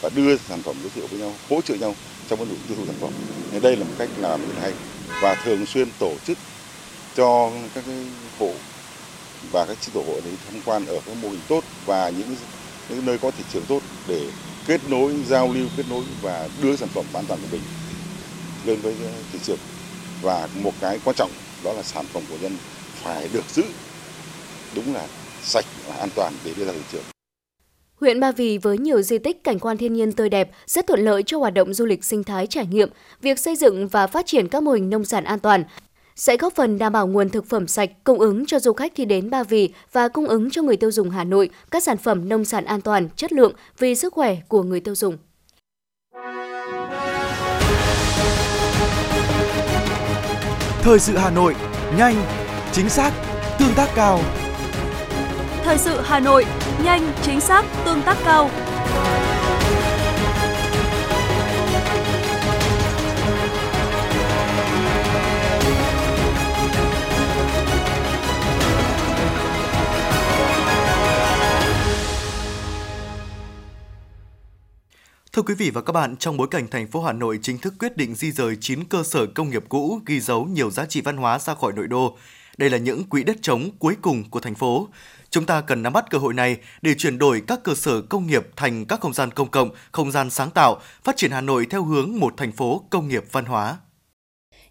và 0.01 0.09
đưa 0.15 0.37
sản 0.37 0.61
phẩm 0.61 0.75
giới 0.81 0.89
thiệu 0.89 1.07
với 1.11 1.19
nhau, 1.19 1.33
hỗ 1.49 1.61
trợ 1.61 1.75
nhau 1.75 1.95
trong 2.29 2.39
vấn 2.39 2.49
đề 2.49 2.55
tiêu 2.67 2.77
thụ 2.77 2.85
sản 2.85 2.95
phẩm. 3.01 3.11
Nên 3.51 3.61
đây 3.61 3.75
là 3.75 3.83
một 3.83 3.93
cách 3.97 4.09
làm 4.17 4.41
rất 4.41 4.61
hay 4.61 4.73
và 5.21 5.35
thường 5.43 5.65
xuyên 5.65 5.87
tổ 5.99 6.13
chức 6.25 6.37
cho 7.15 7.51
các 7.75 7.83
cái 7.87 8.05
hộ 8.39 8.51
và 9.51 9.65
các 9.65 9.77
chi 9.81 9.91
tổ 9.93 10.01
hộ 10.07 10.13
đấy 10.25 10.33
tham 10.45 10.61
quan 10.65 10.85
ở 10.85 10.99
các 11.05 11.15
mô 11.21 11.29
hình 11.29 11.41
tốt 11.47 11.63
và 11.85 12.09
những 12.09 12.35
những 12.89 13.05
nơi 13.05 13.17
có 13.17 13.31
thị 13.31 13.43
trường 13.53 13.65
tốt 13.67 13.81
để 14.07 14.27
kết 14.67 14.81
nối, 14.89 15.15
giao 15.27 15.53
lưu, 15.53 15.67
kết 15.77 15.83
nối 15.89 16.03
và 16.21 16.49
đưa 16.61 16.75
sản 16.75 16.89
phẩm 16.89 17.05
an 17.13 17.25
toàn 17.27 17.39
của 17.41 17.47
mình 17.51 17.61
lên 18.65 18.79
với 18.81 18.95
ờ, 19.03 19.11
thị 19.31 19.39
trường 19.43 19.59
và 20.21 20.47
một 20.63 20.73
cái 20.81 20.99
quan 21.03 21.15
trọng 21.15 21.31
đó 21.63 21.73
là 21.73 21.83
sản 21.83 22.05
phẩm 22.13 22.23
của 22.29 22.37
dân 22.41 22.57
phải 23.03 23.29
được 23.33 23.43
giữ 23.49 23.63
đúng 24.75 24.93
là 24.93 25.07
sạch 25.43 25.65
và 25.87 25.95
an 25.95 26.09
toàn 26.15 26.33
để 26.45 26.53
đưa 26.57 26.65
ra 26.65 26.71
thị 26.71 26.81
trường. 26.91 27.03
Huyện 28.01 28.19
Ba 28.19 28.31
Vì 28.31 28.57
với 28.57 28.77
nhiều 28.77 29.01
di 29.01 29.17
tích 29.17 29.43
cảnh 29.43 29.59
quan 29.59 29.77
thiên 29.77 29.93
nhiên 29.93 30.11
tươi 30.11 30.29
đẹp 30.29 30.51
rất 30.65 30.87
thuận 30.87 30.99
lợi 30.99 31.23
cho 31.23 31.37
hoạt 31.37 31.53
động 31.53 31.73
du 31.73 31.85
lịch 31.85 32.03
sinh 32.03 32.23
thái 32.23 32.47
trải 32.47 32.65
nghiệm. 32.65 32.89
Việc 33.21 33.39
xây 33.39 33.55
dựng 33.55 33.87
và 33.87 34.07
phát 34.07 34.25
triển 34.25 34.47
các 34.47 34.63
mô 34.63 34.71
hình 34.71 34.89
nông 34.89 35.05
sản 35.05 35.23
an 35.23 35.39
toàn 35.39 35.63
sẽ 36.15 36.37
góp 36.37 36.55
phần 36.55 36.77
đảm 36.77 36.93
bảo 36.93 37.07
nguồn 37.07 37.29
thực 37.29 37.45
phẩm 37.45 37.67
sạch 37.67 37.89
cung 38.03 38.19
ứng 38.19 38.45
cho 38.45 38.59
du 38.59 38.73
khách 38.73 38.95
khi 38.95 39.05
đến 39.05 39.29
Ba 39.29 39.43
Vì 39.43 39.69
và 39.91 40.07
cung 40.07 40.27
ứng 40.27 40.49
cho 40.51 40.61
người 40.61 40.77
tiêu 40.77 40.91
dùng 40.91 41.09
Hà 41.09 41.23
Nội 41.23 41.49
các 41.71 41.83
sản 41.83 41.97
phẩm 41.97 42.29
nông 42.29 42.45
sản 42.45 42.65
an 42.65 42.81
toàn, 42.81 43.09
chất 43.15 43.33
lượng 43.33 43.53
vì 43.79 43.95
sức 43.95 44.13
khỏe 44.13 44.37
của 44.47 44.63
người 44.63 44.79
tiêu 44.79 44.95
dùng. 44.95 45.17
Thời 50.81 50.99
sự 50.99 51.17
Hà 51.17 51.29
Nội, 51.29 51.55
nhanh, 51.97 52.15
chính 52.71 52.89
xác, 52.89 53.11
tương 53.59 53.73
tác 53.75 53.89
cao. 53.95 54.19
Thời 55.63 55.77
sự 55.77 55.99
Hà 56.03 56.19
Nội, 56.19 56.45
nhanh, 56.83 57.13
chính 57.21 57.41
xác, 57.41 57.65
tương 57.85 58.01
tác 58.01 58.17
cao. 58.25 58.49
Thưa 75.35 75.41
quý 75.41 75.53
vị 75.53 75.69
và 75.69 75.81
các 75.81 75.93
bạn, 75.93 76.15
trong 76.17 76.37
bối 76.37 76.47
cảnh 76.51 76.67
thành 76.67 76.87
phố 76.87 77.01
Hà 77.01 77.13
Nội 77.13 77.39
chính 77.41 77.57
thức 77.57 77.73
quyết 77.79 77.97
định 77.97 78.15
di 78.15 78.31
rời 78.31 78.57
9 78.61 78.83
cơ 78.83 79.03
sở 79.03 79.25
công 79.25 79.49
nghiệp 79.49 79.63
cũ 79.69 79.99
ghi 80.05 80.19
dấu 80.19 80.45
nhiều 80.45 80.71
giá 80.71 80.85
trị 80.85 81.01
văn 81.01 81.17
hóa 81.17 81.39
ra 81.39 81.55
khỏi 81.55 81.73
nội 81.73 81.87
đô, 81.87 82.17
đây 82.57 82.69
là 82.69 82.77
những 82.77 83.03
quỹ 83.03 83.23
đất 83.23 83.37
trống 83.41 83.69
cuối 83.79 83.95
cùng 84.01 84.29
của 84.29 84.39
thành 84.39 84.55
phố. 84.55 84.87
Chúng 85.29 85.45
ta 85.45 85.61
cần 85.61 85.83
nắm 85.83 85.93
bắt 85.93 86.05
cơ 86.09 86.17
hội 86.17 86.33
này 86.33 86.57
để 86.81 86.93
chuyển 86.97 87.17
đổi 87.17 87.41
các 87.47 87.63
cơ 87.63 87.75
sở 87.75 88.01
công 88.01 88.27
nghiệp 88.27 88.47
thành 88.55 88.85
các 88.85 88.99
không 88.99 89.13
gian 89.13 89.31
công 89.31 89.51
cộng, 89.51 89.69
không 89.91 90.11
gian 90.11 90.29
sáng 90.29 90.51
tạo, 90.51 90.79
phát 91.03 91.17
triển 91.17 91.31
Hà 91.31 91.41
Nội 91.41 91.67
theo 91.69 91.83
hướng 91.83 92.19
một 92.19 92.33
thành 92.37 92.51
phố 92.51 92.83
công 92.89 93.07
nghiệp 93.07 93.23
văn 93.31 93.45
hóa. 93.45 93.77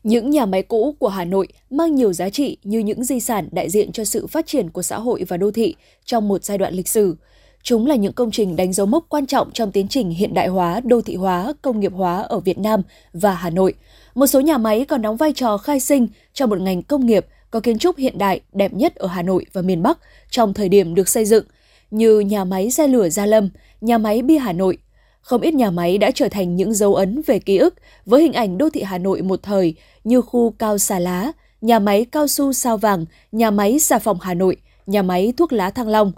Những 0.02 0.30
nhà 0.30 0.46
máy 0.46 0.62
cũ 0.62 0.96
của 0.98 1.08
Hà 1.08 1.24
Nội 1.24 1.48
mang 1.70 1.94
nhiều 1.94 2.12
giá 2.12 2.30
trị 2.30 2.58
như 2.62 2.78
những 2.78 3.04
di 3.04 3.20
sản 3.20 3.48
đại 3.52 3.70
diện 3.70 3.92
cho 3.92 4.04
sự 4.04 4.26
phát 4.26 4.46
triển 4.46 4.70
của 4.70 4.82
xã 4.82 4.98
hội 4.98 5.24
và 5.28 5.36
đô 5.36 5.50
thị 5.50 5.74
trong 6.04 6.28
một 6.28 6.44
giai 6.44 6.58
đoạn 6.58 6.74
lịch 6.74 6.88
sử. 6.88 7.16
Chúng 7.64 7.86
là 7.86 7.94
những 7.94 8.12
công 8.12 8.30
trình 8.30 8.56
đánh 8.56 8.72
dấu 8.72 8.86
mốc 8.86 9.04
quan 9.08 9.26
trọng 9.26 9.50
trong 9.52 9.72
tiến 9.72 9.88
trình 9.88 10.10
hiện 10.10 10.34
đại 10.34 10.48
hóa, 10.48 10.80
đô 10.84 11.00
thị 11.00 11.16
hóa, 11.16 11.52
công 11.62 11.80
nghiệp 11.80 11.92
hóa 11.94 12.22
ở 12.22 12.40
Việt 12.40 12.58
Nam 12.58 12.82
và 13.12 13.34
Hà 13.34 13.50
Nội. 13.50 13.74
Một 14.14 14.26
số 14.26 14.40
nhà 14.40 14.58
máy 14.58 14.84
còn 14.84 15.02
đóng 15.02 15.16
vai 15.16 15.32
trò 15.32 15.56
khai 15.58 15.80
sinh 15.80 16.08
cho 16.32 16.46
một 16.46 16.60
ngành 16.60 16.82
công 16.82 17.06
nghiệp 17.06 17.26
có 17.50 17.60
kiến 17.60 17.78
trúc 17.78 17.96
hiện 17.96 18.18
đại 18.18 18.40
đẹp 18.52 18.72
nhất 18.72 18.94
ở 18.94 19.06
Hà 19.06 19.22
Nội 19.22 19.46
và 19.52 19.62
miền 19.62 19.82
Bắc 19.82 19.98
trong 20.30 20.54
thời 20.54 20.68
điểm 20.68 20.94
được 20.94 21.08
xây 21.08 21.24
dựng, 21.24 21.44
như 21.90 22.20
nhà 22.20 22.44
máy 22.44 22.70
xe 22.70 22.88
lửa 22.88 23.08
Gia 23.08 23.26
Lâm, 23.26 23.48
nhà 23.80 23.98
máy 23.98 24.22
bia 24.22 24.38
Hà 24.38 24.52
Nội. 24.52 24.78
Không 25.20 25.40
ít 25.40 25.54
nhà 25.54 25.70
máy 25.70 25.98
đã 25.98 26.10
trở 26.14 26.28
thành 26.28 26.56
những 26.56 26.74
dấu 26.74 26.94
ấn 26.94 27.22
về 27.26 27.38
ký 27.38 27.56
ức 27.56 27.74
với 28.06 28.22
hình 28.22 28.32
ảnh 28.32 28.58
đô 28.58 28.70
thị 28.70 28.82
Hà 28.82 28.98
Nội 28.98 29.22
một 29.22 29.42
thời 29.42 29.74
như 30.04 30.20
khu 30.20 30.50
cao 30.58 30.78
xà 30.78 30.98
lá, 30.98 31.32
nhà 31.60 31.78
máy 31.78 32.06
cao 32.12 32.26
su 32.26 32.52
sao 32.52 32.76
vàng, 32.76 33.04
nhà 33.32 33.50
máy 33.50 33.78
xà 33.78 33.98
phòng 33.98 34.18
Hà 34.20 34.34
Nội, 34.34 34.56
nhà 34.86 35.02
máy 35.02 35.32
thuốc 35.36 35.52
lá 35.52 35.70
Thăng 35.70 35.88
Long, 35.88 36.12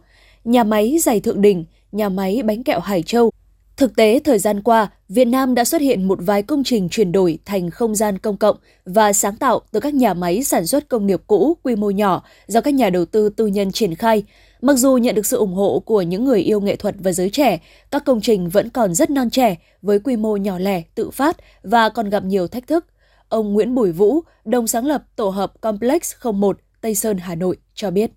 nhà 0.47 0.65
máy 0.65 0.99
giày 1.01 1.21
Thượng 1.21 1.41
Đình, 1.41 1.65
nhà 1.93 2.09
máy 2.09 2.43
bánh 2.45 2.65
kẹo 2.65 2.81
Hải 2.81 3.03
Châu, 3.03 3.31
Thực 3.77 3.97
tế, 3.97 4.21
thời 4.25 4.39
gian 4.39 4.63
qua, 4.63 4.91
Việt 5.09 5.25
Nam 5.25 5.55
đã 5.55 5.65
xuất 5.65 5.81
hiện 5.81 6.09
một 6.09 6.19
vài 6.23 6.43
công 6.43 6.65
trình 6.65 6.89
chuyển 6.89 7.13
đổi 7.13 7.39
thành 7.45 7.71
không 7.71 7.95
gian 7.95 8.19
công 8.19 8.37
cộng 8.37 8.57
và 8.85 9.13
sáng 9.13 9.37
tạo 9.37 9.61
từ 9.73 9.81
các 9.81 9.95
nhà 9.95 10.15
máy 10.15 10.45
sản 10.45 10.67
xuất 10.67 10.89
công 10.89 11.07
nghiệp 11.07 11.21
cũ 11.27 11.57
quy 11.63 11.77
mô 11.77 11.91
nhỏ 11.91 12.23
do 12.47 12.61
các 12.61 12.75
nhà 12.75 12.91
đầu 12.91 13.05
tư 13.05 13.29
tư 13.29 13.47
nhân 13.47 13.73
triển 13.73 13.95
khai. 13.95 14.23
Mặc 14.63 14.75
dù 14.75 14.97
nhận 14.97 15.15
được 15.15 15.27
sự 15.27 15.37
ủng 15.37 15.55
hộ 15.55 15.83
của 15.85 16.03
những 16.03 16.25
người 16.25 16.41
yêu 16.41 16.61
nghệ 16.61 16.77
thuật 16.77 16.95
và 16.99 17.13
giới 17.13 17.31
trẻ, 17.31 17.59
các 17.91 18.05
công 18.05 18.21
trình 18.21 18.49
vẫn 18.49 18.71
còn 18.71 18.95
rất 18.95 19.11
non 19.11 19.31
trẻ 19.31 19.57
với 19.83 19.99
quy 19.99 20.17
mô 20.17 20.37
nhỏ 20.37 20.59
lẻ, 20.59 20.83
tự 20.95 21.11
phát 21.11 21.37
và 21.63 21.89
còn 21.89 22.11
gặp 22.11 22.25
nhiều 22.25 22.49
thách 22.49 22.67
thức. 22.67 22.85
Ông 23.29 23.53
Nguyễn 23.53 23.75
Bùi 23.75 23.93
Vũ, 23.93 24.21
đồng 24.45 24.67
sáng 24.67 24.87
lập 24.87 25.05
tổ 25.17 25.29
hợp 25.29 25.61
Complex 25.61 26.13
01 26.33 26.59
Tây 26.81 26.95
Sơn, 26.95 27.19
Hà 27.19 27.35
Nội 27.35 27.57
cho 27.75 27.91
biết. 27.91 28.11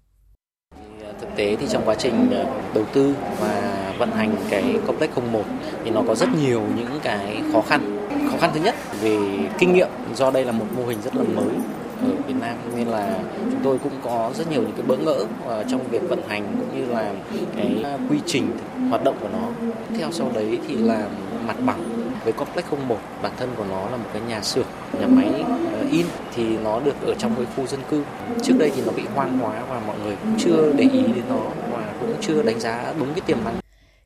Tế 1.39 1.55
thì 1.59 1.67
trong 1.69 1.81
quá 1.85 1.95
trình 1.95 2.27
ờ, 2.31 2.45
đầu 2.73 2.85
tư 2.93 3.13
và 3.39 3.93
vận 3.97 4.11
hành 4.11 4.35
cái 4.49 4.63
complex 4.87 5.09
01 5.31 5.43
thì 5.83 5.91
nó 5.91 6.01
có 6.07 6.15
rất 6.15 6.29
nhiều 6.41 6.61
những 6.75 6.99
cái 7.03 7.41
khó 7.53 7.61
khăn. 7.61 8.07
Khó 8.31 8.37
khăn 8.37 8.49
thứ 8.53 8.59
nhất 8.59 8.75
về 9.01 9.17
kinh 9.57 9.73
nghiệm, 9.73 9.87
do 10.15 10.31
đây 10.31 10.45
là 10.45 10.51
một 10.51 10.65
mô 10.77 10.85
hình 10.85 10.97
rất 11.01 11.15
là 11.15 11.23
mới 11.35 11.55
ở 12.03 12.09
Việt 12.27 12.33
Nam 12.41 12.55
nên 12.75 12.87
là 12.87 13.19
chúng 13.51 13.59
tôi 13.63 13.77
cũng 13.83 13.91
có 14.03 14.31
rất 14.35 14.51
nhiều 14.51 14.61
những 14.61 14.71
cái 14.77 14.85
bỡ 14.87 14.97
ngỡ 14.97 15.25
ờ, 15.47 15.63
trong 15.69 15.81
việc 15.91 16.09
vận 16.09 16.19
hành 16.27 16.55
cũng 16.59 16.79
như 16.79 16.93
là 16.93 17.13
cái 17.55 17.81
ờ, 17.83 17.97
quy 18.09 18.17
trình 18.25 18.51
hoạt 18.89 19.03
động 19.03 19.15
của 19.21 19.29
nó. 19.33 19.69
Theo 19.97 20.11
sau 20.11 20.31
đấy 20.33 20.59
thì 20.67 20.75
là 20.75 21.07
mặt 21.47 21.55
bằng 21.65 21.98
với 22.23 22.33
complex 22.33 22.65
01 22.87 22.97
bản 23.21 23.31
thân 23.37 23.49
của 23.57 23.65
nó 23.69 23.89
là 23.89 23.97
một 23.97 24.09
cái 24.13 24.21
nhà 24.27 24.41
xưởng 24.41 24.65
nhà 24.99 25.07
máy 25.07 25.29
ờ, 25.73 25.85
in 25.91 26.05
thì 26.35 26.57
nó 26.57 26.79
được 26.79 26.95
ở 27.05 27.13
trong 27.17 27.35
cái 27.35 27.45
khu 27.55 27.67
dân 27.67 27.79
cư 27.89 28.03
trước 28.43 28.53
đây 28.59 28.71
thì 28.75 28.81
nó 28.85 28.91
bị 28.91 29.03
hoang 29.15 29.37
hóa 29.37 29.63
và 29.69 29.81
mọi 29.87 29.99
người 29.99 30.15
cũng 30.23 30.35
chưa 30.37 30.73
để 30.77 30.83
ý 30.93 31.01
đến 31.01 31.23
nó 31.29 31.41
và 31.71 31.93
cũng 31.99 32.13
chưa 32.21 32.43
đánh 32.43 32.59
giá 32.59 32.93
đúng 32.99 33.13
cái 33.13 33.21
tiềm 33.21 33.37
năng 33.45 33.59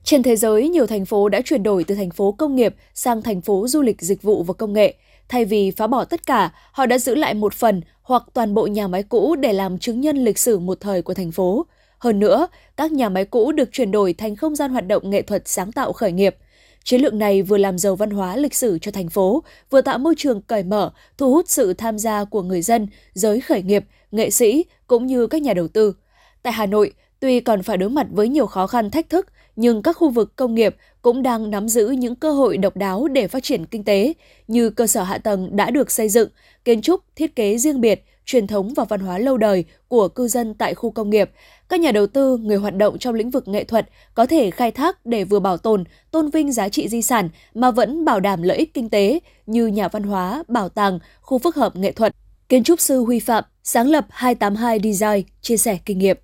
trên 0.04 0.23
thế 0.23 0.36
giới, 0.36 0.69
nhiều 0.69 0.88
thành 0.88 1.06
phố 1.06 1.30
đã 1.30 1.41
chuyển 1.45 1.63
đổi 1.63 1.84
từ 1.84 1.95
thành 1.95 2.10
phố 2.10 2.32
công 2.32 2.56
nghiệp 2.56 2.76
sang 2.93 3.21
thành 3.21 3.41
phố 3.41 3.67
du 3.67 3.82
lịch 3.82 4.02
dịch 4.02 4.21
vụ 4.21 4.43
và 4.43 4.54
công 4.54 4.73
nghệ. 4.73 4.93
Thay 5.30 5.45
vì 5.45 5.71
phá 5.71 5.88
bỏ 5.88 6.06
tất 6.06 6.26
cả, 6.26 6.52
họ 6.71 6.86
đã 6.86 6.97
giữ 6.97 7.15
lại 7.15 7.34
một 7.34 7.54
phần 7.54 7.82
hoặc 8.02 8.23
toàn 8.34 8.54
bộ 8.54 8.67
nhà 8.67 8.88
máy 8.88 9.04
cũ 9.04 9.36
để 9.36 9.54
làm 9.54 9.78
chứng 9.78 10.02
nhân 10.02 10.17
lịch 10.17 10.38
sử 10.38 10.60
một 10.60 10.78
thời 10.80 11.02
của 11.02 11.13
thành 11.13 11.32
phố. 11.32 11.65
Hơn 11.97 12.19
nữa, 12.19 12.47
các 12.78 12.91
nhà 12.91 13.10
máy 13.10 13.26
cũ 13.26 13.52
được 13.52 13.69
chuyển 13.71 13.91
đổi 13.91 14.13
thành 14.13 14.36
không 14.36 14.56
gian 14.56 14.71
hoạt 14.71 14.88
động 14.88 15.10
nghệ 15.10 15.21
thuật 15.21 15.41
sáng 15.45 15.71
tạo 15.71 15.93
khởi 15.93 16.12
nghiệp. 16.12 16.36
Chiến 16.83 17.01
lược 17.01 17.13
này 17.13 17.41
vừa 17.41 17.57
làm 17.57 17.77
giàu 17.77 17.95
văn 17.95 18.09
hóa 18.09 18.35
lịch 18.35 18.53
sử 18.53 18.79
cho 18.81 18.91
thành 18.91 19.09
phố, 19.09 19.43
vừa 19.69 19.81
tạo 19.81 19.97
môi 19.97 20.13
trường 20.17 20.41
cởi 20.41 20.63
mở, 20.63 20.91
thu 21.17 21.33
hút 21.33 21.49
sự 21.49 21.73
tham 21.73 21.99
gia 21.99 22.23
của 22.23 22.41
người 22.41 22.61
dân, 22.61 22.87
giới 23.13 23.41
khởi 23.41 23.61
nghiệp, 23.61 23.85
nghệ 24.11 24.29
sĩ 24.29 24.65
cũng 24.87 25.05
như 25.07 25.27
các 25.27 25.41
nhà 25.41 25.53
đầu 25.53 25.67
tư. 25.67 25.95
Tại 26.43 26.53
Hà 26.53 26.65
Nội, 26.65 26.93
tuy 27.19 27.39
còn 27.39 27.63
phải 27.63 27.77
đối 27.77 27.89
mặt 27.89 28.07
với 28.11 28.29
nhiều 28.29 28.47
khó 28.47 28.67
khăn 28.67 28.91
thách 28.91 29.09
thức, 29.09 29.27
nhưng 29.55 29.81
các 29.81 29.97
khu 29.97 30.09
vực 30.09 30.35
công 30.35 30.55
nghiệp 30.55 30.75
cũng 31.01 31.23
đang 31.23 31.51
nắm 31.51 31.69
giữ 31.69 31.87
những 31.87 32.15
cơ 32.15 32.31
hội 32.31 32.57
độc 32.57 32.77
đáo 32.77 33.07
để 33.07 33.27
phát 33.27 33.43
triển 33.43 33.65
kinh 33.65 33.83
tế, 33.83 34.13
như 34.47 34.69
cơ 34.69 34.87
sở 34.87 35.03
hạ 35.03 35.17
tầng 35.17 35.55
đã 35.55 35.69
được 35.69 35.91
xây 35.91 36.09
dựng, 36.09 36.29
kiến 36.65 36.81
trúc, 36.81 37.01
thiết 37.15 37.35
kế 37.35 37.57
riêng 37.57 37.81
biệt, 37.81 38.03
truyền 38.25 38.47
thống 38.47 38.73
và 38.73 38.83
văn 38.83 38.99
hóa 38.99 39.17
lâu 39.17 39.38
đời 39.38 39.65
của 39.88 40.07
cư 40.07 40.27
dân 40.27 40.53
tại 40.53 40.75
khu 40.75 40.91
công 40.91 41.09
nghiệp. 41.09 41.31
Các 41.69 41.79
nhà 41.79 41.91
đầu 41.91 42.07
tư, 42.07 42.38
người 42.38 42.57
hoạt 42.57 42.75
động 42.75 42.97
trong 42.99 43.15
lĩnh 43.15 43.29
vực 43.29 43.47
nghệ 43.47 43.63
thuật 43.63 43.89
có 44.13 44.25
thể 44.25 44.51
khai 44.51 44.71
thác 44.71 45.05
để 45.05 45.23
vừa 45.23 45.39
bảo 45.39 45.57
tồn, 45.57 45.83
tôn 46.12 46.29
vinh 46.29 46.51
giá 46.51 46.69
trị 46.69 46.88
di 46.89 47.01
sản 47.01 47.29
mà 47.53 47.71
vẫn 47.71 48.05
bảo 48.05 48.19
đảm 48.19 48.41
lợi 48.41 48.57
ích 48.57 48.73
kinh 48.73 48.89
tế 48.89 49.19
như 49.45 49.67
nhà 49.67 49.88
văn 49.88 50.03
hóa, 50.03 50.43
bảo 50.47 50.69
tàng, 50.69 50.99
khu 51.21 51.39
phức 51.39 51.55
hợp 51.55 51.75
nghệ 51.75 51.91
thuật. 51.91 52.15
Kiến 52.49 52.63
trúc 52.63 52.81
sư 52.81 53.03
Huy 53.03 53.19
Phạm, 53.19 53.43
sáng 53.63 53.88
lập 53.88 54.05
282 54.09 54.79
Design, 54.83 55.25
chia 55.41 55.57
sẻ 55.57 55.77
kinh 55.86 55.99
nghiệm. 55.99 56.17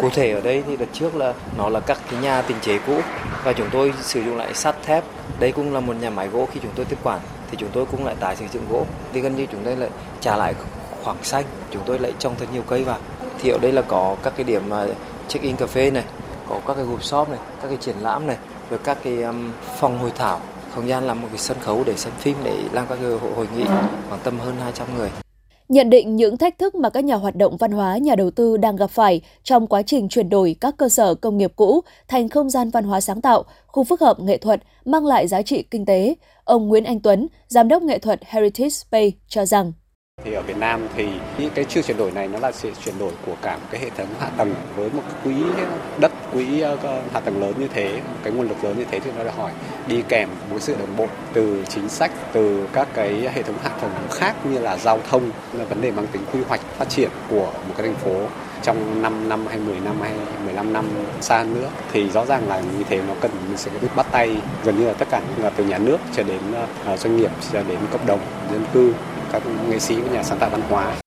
Cụ 0.00 0.08
thể 0.10 0.30
ở 0.30 0.40
đây 0.40 0.62
thì 0.66 0.76
đợt 0.76 0.86
trước 0.92 1.16
là 1.16 1.34
nó 1.58 1.68
là 1.68 1.80
các 1.80 1.98
cái 2.10 2.22
nhà 2.22 2.42
tình 2.42 2.56
chế 2.60 2.78
cũ 2.86 3.00
và 3.44 3.52
chúng 3.52 3.68
tôi 3.72 3.92
sử 4.02 4.22
dụng 4.22 4.36
lại 4.36 4.54
sắt 4.54 4.82
thép. 4.82 5.04
Đây 5.40 5.52
cũng 5.52 5.72
là 5.72 5.80
một 5.80 5.96
nhà 6.00 6.10
máy 6.10 6.28
gỗ 6.28 6.48
khi 6.52 6.60
chúng 6.62 6.72
tôi 6.74 6.84
tiếp 6.84 6.98
quản 7.02 7.20
thì 7.50 7.56
chúng 7.60 7.68
tôi 7.72 7.86
cũng 7.86 8.04
lại 8.04 8.14
tái 8.20 8.36
sử 8.36 8.44
dụng 8.52 8.62
gỗ. 8.70 8.86
Thì 9.12 9.20
gần 9.20 9.36
như 9.36 9.46
chúng 9.52 9.60
tôi 9.64 9.76
lại 9.76 9.90
trả 10.20 10.36
lại 10.36 10.54
khoảng 11.04 11.24
xanh, 11.24 11.44
chúng 11.70 11.82
tôi 11.86 11.98
lại 11.98 12.12
trồng 12.18 12.34
thật 12.38 12.46
nhiều 12.52 12.62
cây 12.66 12.84
vào. 12.84 12.98
Thì 13.38 13.50
ở 13.50 13.58
đây 13.58 13.72
là 13.72 13.82
có 13.82 14.16
các 14.22 14.32
cái 14.36 14.44
điểm 14.44 14.62
mà 14.68 14.86
check-in 15.28 15.56
cà 15.56 15.66
phê 15.66 15.90
này, 15.90 16.04
có 16.48 16.60
các 16.66 16.74
cái 16.74 16.84
workshop 16.84 17.30
này, 17.30 17.38
các 17.62 17.68
cái 17.68 17.76
triển 17.76 17.96
lãm 18.00 18.26
này, 18.26 18.36
rồi 18.70 18.80
các 18.84 18.98
cái 19.04 19.22
um, 19.22 19.52
phòng 19.78 19.98
hội 19.98 20.12
thảo, 20.14 20.40
không 20.74 20.88
gian 20.88 21.06
làm 21.06 21.22
một 21.22 21.28
cái 21.30 21.38
sân 21.38 21.56
khấu 21.60 21.84
để 21.86 21.96
xem 21.96 22.12
phim 22.18 22.36
để 22.44 22.56
làm 22.72 22.86
các 22.88 22.98
cái 23.02 23.10
hội, 23.10 23.32
hội 23.36 23.48
nghị 23.56 23.64
khoảng 24.08 24.20
tầm 24.24 24.38
hơn 24.38 24.54
200 24.60 24.86
người. 24.98 25.10
Nhận 25.68 25.90
định 25.90 26.16
những 26.16 26.36
thách 26.36 26.58
thức 26.58 26.74
mà 26.74 26.90
các 26.90 27.04
nhà 27.04 27.14
hoạt 27.14 27.36
động 27.36 27.56
văn 27.56 27.72
hóa, 27.72 27.98
nhà 27.98 28.14
đầu 28.14 28.30
tư 28.30 28.56
đang 28.56 28.76
gặp 28.76 28.90
phải 28.90 29.20
trong 29.42 29.66
quá 29.66 29.82
trình 29.82 30.08
chuyển 30.08 30.28
đổi 30.28 30.56
các 30.60 30.76
cơ 30.76 30.88
sở 30.88 31.14
công 31.14 31.38
nghiệp 31.38 31.52
cũ 31.56 31.80
thành 32.08 32.28
không 32.28 32.50
gian 32.50 32.70
văn 32.70 32.84
hóa 32.84 33.00
sáng 33.00 33.20
tạo, 33.20 33.44
khu 33.66 33.84
phức 33.84 34.00
hợp 34.00 34.20
nghệ 34.20 34.36
thuật 34.38 34.62
mang 34.84 35.06
lại 35.06 35.28
giá 35.28 35.42
trị 35.42 35.62
kinh 35.62 35.86
tế, 35.86 36.14
ông 36.44 36.68
Nguyễn 36.68 36.84
Anh 36.84 37.00
Tuấn, 37.00 37.26
giám 37.48 37.68
đốc 37.68 37.82
nghệ 37.82 37.98
thuật 37.98 38.20
Heritage 38.24 38.68
Space 38.68 39.10
cho 39.28 39.46
rằng 39.46 39.72
thì 40.24 40.32
ở 40.32 40.42
Việt 40.42 40.56
Nam 40.56 40.88
thì 40.96 41.08
cái 41.54 41.64
chưa 41.68 41.82
chuyển 41.82 41.96
đổi 41.96 42.10
này 42.10 42.28
nó 42.28 42.38
là 42.38 42.52
sự 42.52 42.70
chuyển 42.84 42.98
đổi 42.98 43.12
của 43.26 43.34
cả 43.42 43.56
một 43.56 43.66
cái 43.70 43.80
hệ 43.80 43.90
thống 43.96 44.06
hạ 44.20 44.30
tầng 44.36 44.54
với 44.76 44.90
một 44.90 45.02
quỹ 45.24 45.34
đất, 46.00 46.12
quỹ 46.32 46.60
ờ, 46.60 46.76
hạ 47.12 47.20
tầng 47.20 47.40
lớn 47.40 47.52
như 47.58 47.68
thế, 47.74 47.92
một 47.92 48.18
cái 48.22 48.32
nguồn 48.32 48.48
lực 48.48 48.64
lớn 48.64 48.78
như 48.78 48.84
thế 48.90 49.00
thì 49.00 49.10
nó 49.18 49.24
đòi 49.24 49.32
hỏi 49.32 49.52
đi 49.86 50.02
kèm 50.08 50.28
với 50.50 50.60
sự 50.60 50.74
đồng 50.78 50.96
bộ 50.96 51.06
từ 51.32 51.64
chính 51.68 51.88
sách, 51.88 52.10
từ 52.32 52.66
các 52.72 52.88
cái 52.94 53.28
hệ 53.34 53.42
thống 53.42 53.56
hạ 53.62 53.70
tầng 53.80 53.90
khác 54.10 54.34
như 54.46 54.58
là 54.58 54.76
giao 54.76 55.00
thông, 55.10 55.30
là 55.52 55.64
vấn 55.64 55.80
đề 55.80 55.90
mang 55.90 56.06
tính 56.06 56.22
quy 56.32 56.40
hoạch, 56.48 56.60
phát 56.60 56.88
triển 56.88 57.10
của 57.30 57.52
một 57.68 57.74
cái 57.76 57.86
thành 57.86 57.96
phố 57.96 58.20
trong 58.62 59.02
5 59.02 59.28
năm 59.28 59.46
hay 59.46 59.58
10 59.58 59.80
năm 59.80 60.00
hay 60.00 60.12
15 60.44 60.72
năm 60.72 60.84
xa 61.20 61.44
nữa. 61.54 61.68
Thì 61.92 62.10
rõ 62.10 62.26
ràng 62.26 62.48
là 62.48 62.60
như 62.60 62.84
thế 62.88 63.00
nó 63.08 63.14
cần 63.20 63.30
mình 63.48 63.56
sẽ 63.56 63.70
biết 63.82 63.88
bắt 63.96 64.06
tay 64.10 64.36
gần 64.64 64.78
như 64.78 64.86
là 64.86 64.92
tất 64.92 65.08
cả 65.10 65.20
từ 65.56 65.64
nhà 65.64 65.78
nước 65.78 65.98
cho 66.16 66.22
đến 66.22 66.40
ờ, 66.84 66.96
doanh 66.96 67.16
nghiệp, 67.16 67.30
cho 67.52 67.62
đến 67.68 67.78
cộng 67.92 68.06
đồng, 68.06 68.20
dân 68.52 68.64
cư 68.72 68.92
các 69.32 69.42
nghệ 69.70 69.78
sĩ 69.78 69.94
và 69.94 70.12
nhà 70.12 70.22
sáng 70.22 70.38
tạo 70.38 70.50
văn 70.50 70.60
hóa 70.60 71.00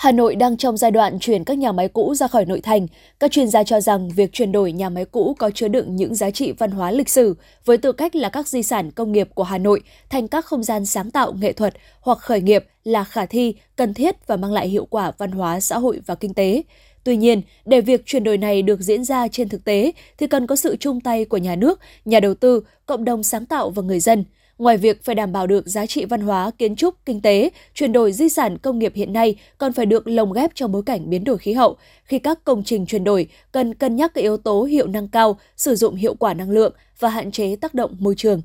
Hà 0.00 0.12
Nội 0.12 0.34
đang 0.34 0.56
trong 0.56 0.76
giai 0.76 0.90
đoạn 0.90 1.18
chuyển 1.18 1.44
các 1.44 1.58
nhà 1.58 1.72
máy 1.72 1.88
cũ 1.88 2.14
ra 2.14 2.28
khỏi 2.28 2.44
nội 2.44 2.60
thành. 2.60 2.86
Các 3.18 3.30
chuyên 3.30 3.48
gia 3.48 3.64
cho 3.64 3.80
rằng 3.80 4.08
việc 4.08 4.32
chuyển 4.32 4.52
đổi 4.52 4.72
nhà 4.72 4.88
máy 4.88 5.04
cũ 5.04 5.36
có 5.38 5.50
chứa 5.54 5.68
đựng 5.68 5.96
những 5.96 6.14
giá 6.14 6.30
trị 6.30 6.52
văn 6.52 6.70
hóa 6.70 6.90
lịch 6.90 7.08
sử 7.08 7.34
với 7.64 7.78
tư 7.78 7.92
cách 7.92 8.16
là 8.16 8.28
các 8.28 8.48
di 8.48 8.62
sản 8.62 8.90
công 8.90 9.12
nghiệp 9.12 9.28
của 9.34 9.42
Hà 9.42 9.58
Nội 9.58 9.80
thành 10.10 10.28
các 10.28 10.44
không 10.44 10.62
gian 10.62 10.86
sáng 10.86 11.10
tạo 11.10 11.32
nghệ 11.32 11.52
thuật 11.52 11.74
hoặc 12.00 12.18
khởi 12.18 12.40
nghiệp 12.40 12.64
là 12.84 13.04
khả 13.04 13.26
thi, 13.26 13.54
cần 13.76 13.94
thiết 13.94 14.26
và 14.26 14.36
mang 14.36 14.52
lại 14.52 14.68
hiệu 14.68 14.86
quả 14.90 15.12
văn 15.18 15.30
hóa, 15.30 15.60
xã 15.60 15.78
hội 15.78 16.00
và 16.06 16.14
kinh 16.14 16.34
tế. 16.34 16.62
Tuy 17.04 17.16
nhiên, 17.16 17.42
để 17.64 17.80
việc 17.80 18.06
chuyển 18.06 18.24
đổi 18.24 18.38
này 18.38 18.62
được 18.62 18.80
diễn 18.80 19.04
ra 19.04 19.28
trên 19.28 19.48
thực 19.48 19.64
tế 19.64 19.92
thì 20.18 20.26
cần 20.26 20.46
có 20.46 20.56
sự 20.56 20.76
chung 20.76 21.00
tay 21.00 21.24
của 21.24 21.36
nhà 21.36 21.56
nước, 21.56 21.80
nhà 22.04 22.20
đầu 22.20 22.34
tư, 22.34 22.62
cộng 22.86 23.04
đồng 23.04 23.22
sáng 23.22 23.46
tạo 23.46 23.70
và 23.70 23.82
người 23.82 24.00
dân– 24.00 24.24
Ngoài 24.60 24.76
việc 24.76 25.04
phải 25.04 25.14
đảm 25.14 25.32
bảo 25.32 25.46
được 25.46 25.66
giá 25.66 25.86
trị 25.86 26.04
văn 26.04 26.20
hóa, 26.20 26.50
kiến 26.58 26.76
trúc, 26.76 26.94
kinh 27.04 27.20
tế, 27.20 27.50
chuyển 27.74 27.92
đổi 27.92 28.12
di 28.12 28.28
sản 28.28 28.58
công 28.58 28.78
nghiệp 28.78 28.92
hiện 28.94 29.12
nay 29.12 29.36
còn 29.58 29.72
phải 29.72 29.86
được 29.86 30.06
lồng 30.06 30.32
ghép 30.32 30.54
trong 30.54 30.72
bối 30.72 30.82
cảnh 30.86 31.10
biến 31.10 31.24
đổi 31.24 31.38
khí 31.38 31.52
hậu. 31.52 31.76
Khi 32.04 32.18
các 32.18 32.44
công 32.44 32.64
trình 32.64 32.86
chuyển 32.86 33.04
đổi, 33.04 33.28
cần 33.52 33.74
cân 33.74 33.96
nhắc 33.96 34.14
các 34.14 34.20
yếu 34.20 34.36
tố 34.36 34.62
hiệu 34.62 34.86
năng 34.86 35.08
cao, 35.08 35.38
sử 35.56 35.74
dụng 35.74 35.94
hiệu 35.94 36.14
quả 36.14 36.34
năng 36.34 36.50
lượng 36.50 36.72
và 36.98 37.08
hạn 37.08 37.30
chế 37.30 37.56
tác 37.56 37.74
động 37.74 37.96
môi 37.98 38.14
trường. 38.14 38.42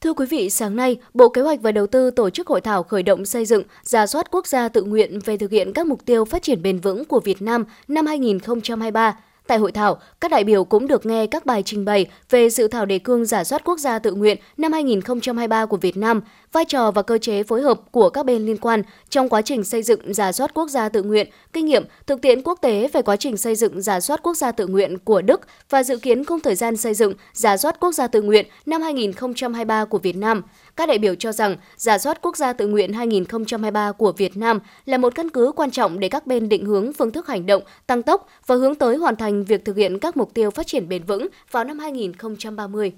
Thưa 0.00 0.12
quý 0.12 0.26
vị, 0.26 0.50
sáng 0.50 0.76
nay, 0.76 0.96
Bộ 1.14 1.28
Kế 1.28 1.42
hoạch 1.42 1.62
và 1.62 1.72
Đầu 1.72 1.86
tư 1.86 2.10
tổ 2.10 2.30
chức 2.30 2.46
hội 2.48 2.60
thảo 2.60 2.82
khởi 2.82 3.02
động 3.02 3.26
xây 3.26 3.44
dựng, 3.44 3.62
giả 3.82 4.06
soát 4.06 4.30
quốc 4.30 4.46
gia 4.46 4.68
tự 4.68 4.82
nguyện 4.82 5.18
về 5.24 5.36
thực 5.36 5.50
hiện 5.50 5.72
các 5.72 5.86
mục 5.86 6.04
tiêu 6.06 6.24
phát 6.24 6.42
triển 6.42 6.62
bền 6.62 6.78
vững 6.78 7.04
của 7.04 7.20
Việt 7.20 7.42
Nam 7.42 7.64
năm 7.88 8.06
2023 8.06 9.16
Tại 9.50 9.58
hội 9.58 9.72
thảo, 9.72 9.98
các 10.20 10.30
đại 10.30 10.44
biểu 10.44 10.64
cũng 10.64 10.86
được 10.86 11.06
nghe 11.06 11.26
các 11.26 11.46
bài 11.46 11.62
trình 11.62 11.84
bày 11.84 12.06
về 12.30 12.50
dự 12.50 12.68
thảo 12.68 12.86
đề 12.86 12.98
cương 12.98 13.24
giả 13.24 13.44
soát 13.44 13.64
quốc 13.64 13.78
gia 13.78 13.98
tự 13.98 14.14
nguyện 14.14 14.38
năm 14.56 14.72
2023 14.72 15.66
của 15.66 15.76
Việt 15.76 15.96
Nam, 15.96 16.20
vai 16.52 16.64
trò 16.64 16.90
và 16.90 17.02
cơ 17.02 17.18
chế 17.18 17.42
phối 17.42 17.62
hợp 17.62 17.80
của 17.90 18.10
các 18.10 18.26
bên 18.26 18.46
liên 18.46 18.56
quan 18.56 18.82
trong 19.08 19.28
quá 19.28 19.42
trình 19.42 19.64
xây 19.64 19.82
dựng 19.82 20.14
giả 20.14 20.32
soát 20.32 20.54
quốc 20.54 20.68
gia 20.68 20.88
tự 20.88 21.02
nguyện, 21.02 21.28
kinh 21.52 21.66
nghiệm, 21.66 21.84
thực 22.06 22.22
tiễn 22.22 22.42
quốc 22.42 22.58
tế 22.62 22.88
về 22.92 23.02
quá 23.02 23.16
trình 23.16 23.36
xây 23.36 23.54
dựng 23.54 23.82
giả 23.82 24.00
soát 24.00 24.22
quốc 24.22 24.34
gia 24.34 24.52
tự 24.52 24.66
nguyện 24.66 24.98
của 24.98 25.22
Đức 25.22 25.40
và 25.70 25.82
dự 25.82 25.96
kiến 25.96 26.24
không 26.24 26.40
thời 26.40 26.54
gian 26.54 26.76
xây 26.76 26.94
dựng 26.94 27.14
giả 27.32 27.56
soát 27.56 27.80
quốc 27.80 27.92
gia 27.92 28.06
tự 28.06 28.22
nguyện 28.22 28.46
năm 28.66 28.82
2023 28.82 29.84
của 29.84 29.98
Việt 29.98 30.16
Nam. 30.16 30.42
Các 30.76 30.88
đại 30.88 30.98
biểu 30.98 31.14
cho 31.14 31.32
rằng 31.32 31.56
giả 31.76 31.98
soát 31.98 32.22
quốc 32.22 32.36
gia 32.36 32.52
tự 32.52 32.66
nguyện 32.66 32.92
2023 32.92 33.92
của 33.92 34.12
Việt 34.12 34.36
Nam 34.36 34.60
là 34.86 34.98
một 34.98 35.14
căn 35.14 35.30
cứ 35.30 35.52
quan 35.56 35.70
trọng 35.70 36.00
để 36.00 36.08
các 36.08 36.26
bên 36.26 36.48
định 36.48 36.64
hướng 36.64 36.92
phương 36.92 37.10
thức 37.10 37.26
hành 37.26 37.46
động, 37.46 37.62
tăng 37.86 38.02
tốc 38.02 38.28
và 38.46 38.54
hướng 38.54 38.74
tới 38.74 38.96
hoàn 38.96 39.16
thành 39.16 39.44
việc 39.44 39.64
thực 39.64 39.76
hiện 39.76 39.98
các 39.98 40.16
mục 40.16 40.34
tiêu 40.34 40.50
phát 40.50 40.66
triển 40.66 40.88
bền 40.88 41.02
vững 41.02 41.28
vào 41.50 41.64
năm 41.64 41.78
2030. 41.78 42.92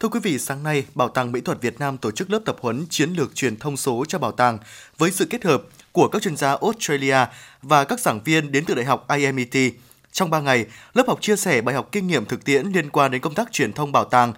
Thưa 0.00 0.08
quý 0.08 0.20
vị, 0.22 0.38
sáng 0.38 0.62
nay, 0.62 0.84
Bảo 0.94 1.08
tàng 1.08 1.32
Mỹ 1.32 1.40
thuật 1.40 1.62
Việt 1.62 1.80
Nam 1.80 1.98
tổ 1.98 2.10
chức 2.10 2.30
lớp 2.30 2.38
tập 2.44 2.56
huấn 2.60 2.86
chiến 2.90 3.10
lược 3.12 3.34
truyền 3.34 3.56
thông 3.56 3.76
số 3.76 4.04
cho 4.08 4.18
bảo 4.18 4.32
tàng 4.32 4.58
với 4.98 5.10
sự 5.10 5.24
kết 5.24 5.44
hợp 5.44 5.62
của 5.92 6.08
các 6.08 6.22
chuyên 6.22 6.36
gia 6.36 6.56
Australia 6.56 7.16
và 7.62 7.84
các 7.84 8.00
giảng 8.00 8.20
viên 8.24 8.52
đến 8.52 8.64
từ 8.64 8.74
Đại 8.74 8.84
học 8.84 9.06
IMIT. 9.08 9.74
Trong 10.12 10.30
3 10.30 10.40
ngày, 10.40 10.66
lớp 10.94 11.08
học 11.08 11.18
chia 11.20 11.36
sẻ 11.36 11.60
bài 11.60 11.74
học 11.74 11.88
kinh 11.92 12.06
nghiệm 12.06 12.24
thực 12.24 12.44
tiễn 12.44 12.66
liên 12.66 12.90
quan 12.90 13.10
đến 13.10 13.20
công 13.20 13.34
tác 13.34 13.52
truyền 13.52 13.72
thông 13.72 13.92
bảo 13.92 14.04
tàng 14.04 14.32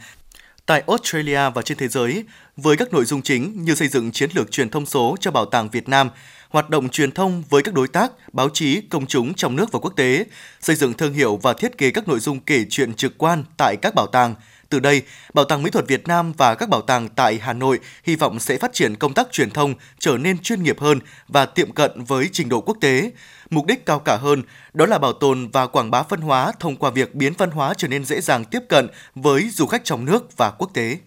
tại 0.66 0.82
Australia 0.86 1.50
và 1.54 1.62
trên 1.62 1.78
thế 1.78 1.88
giới 1.88 2.24
với 2.56 2.76
các 2.76 2.92
nội 2.92 3.04
dung 3.04 3.22
chính 3.22 3.64
như 3.64 3.74
xây 3.74 3.88
dựng 3.88 4.12
chiến 4.12 4.30
lược 4.34 4.50
truyền 4.50 4.70
thông 4.70 4.86
số 4.86 5.16
cho 5.20 5.30
Bảo 5.30 5.44
tàng 5.44 5.68
Việt 5.70 5.88
Nam, 5.88 6.10
hoạt 6.48 6.70
động 6.70 6.88
truyền 6.88 7.12
thông 7.12 7.42
với 7.50 7.62
các 7.62 7.74
đối 7.74 7.88
tác, 7.88 8.12
báo 8.32 8.48
chí, 8.48 8.80
công 8.80 9.06
chúng 9.06 9.34
trong 9.34 9.56
nước 9.56 9.72
và 9.72 9.78
quốc 9.78 9.92
tế, 9.96 10.24
xây 10.60 10.76
dựng 10.76 10.94
thương 10.94 11.12
hiệu 11.12 11.36
và 11.36 11.52
thiết 11.52 11.78
kế 11.78 11.90
các 11.90 12.08
nội 12.08 12.20
dung 12.20 12.40
kể 12.40 12.64
chuyện 12.70 12.94
trực 12.94 13.18
quan 13.18 13.44
tại 13.56 13.76
các 13.82 13.94
bảo 13.94 14.06
tàng– 14.06 14.34
từ 14.70 14.80
đây, 14.80 15.02
Bảo 15.35 15.44
tàng 15.44 15.62
Mỹ 15.62 15.70
thuật 15.70 15.88
Việt 15.88 16.09
Nam 16.09 16.33
và 16.37 16.54
các 16.54 16.68
bảo 16.68 16.83
tàng 16.83 17.09
tại 17.09 17.38
Hà 17.42 17.52
Nội 17.52 17.78
hy 18.04 18.16
vọng 18.16 18.40
sẽ 18.40 18.59
phát 18.59 18.72
triển 18.72 18.96
công 18.96 19.14
tác 19.14 19.33
truyền 19.33 19.50
thông 19.50 19.74
trở 19.98 20.16
nên 20.16 20.38
chuyên 20.38 20.62
nghiệp 20.62 20.80
hơn 20.80 20.98
và 21.28 21.46
tiệm 21.46 21.72
cận 21.72 22.04
với 22.04 22.28
trình 22.33 22.48
độ 22.48 22.61
quốc 22.61 22.76
tế. 22.80 23.11
Mục 23.50 23.66
đích 23.66 23.87
cao 23.87 23.98
cả 23.98 24.16
hơn 24.16 24.42
đó 24.72 24.87
là 24.87 24.98
bảo 24.98 25.12
tồn 25.12 25.48
và 25.52 25.66
quảng 25.66 25.90
bá 25.90 26.02
văn 26.09 26.20
hóa 26.20 26.52
thông 26.61 26.76
qua 26.76 26.90
việc 26.90 27.14
biến 27.14 27.33
văn 27.38 27.50
hóa 27.50 27.74
trở 27.74 27.88
nên 27.88 28.04
dễ 28.04 28.20
dàng 28.20 28.44
tiếp 28.44 28.61
cận 28.68 28.88
với 29.14 29.48
du 29.50 29.66
khách 29.66 29.85
trong 29.85 30.04
nước 30.04 30.37
và 30.37 30.50
quốc 30.50 30.70
tế. 30.74 30.98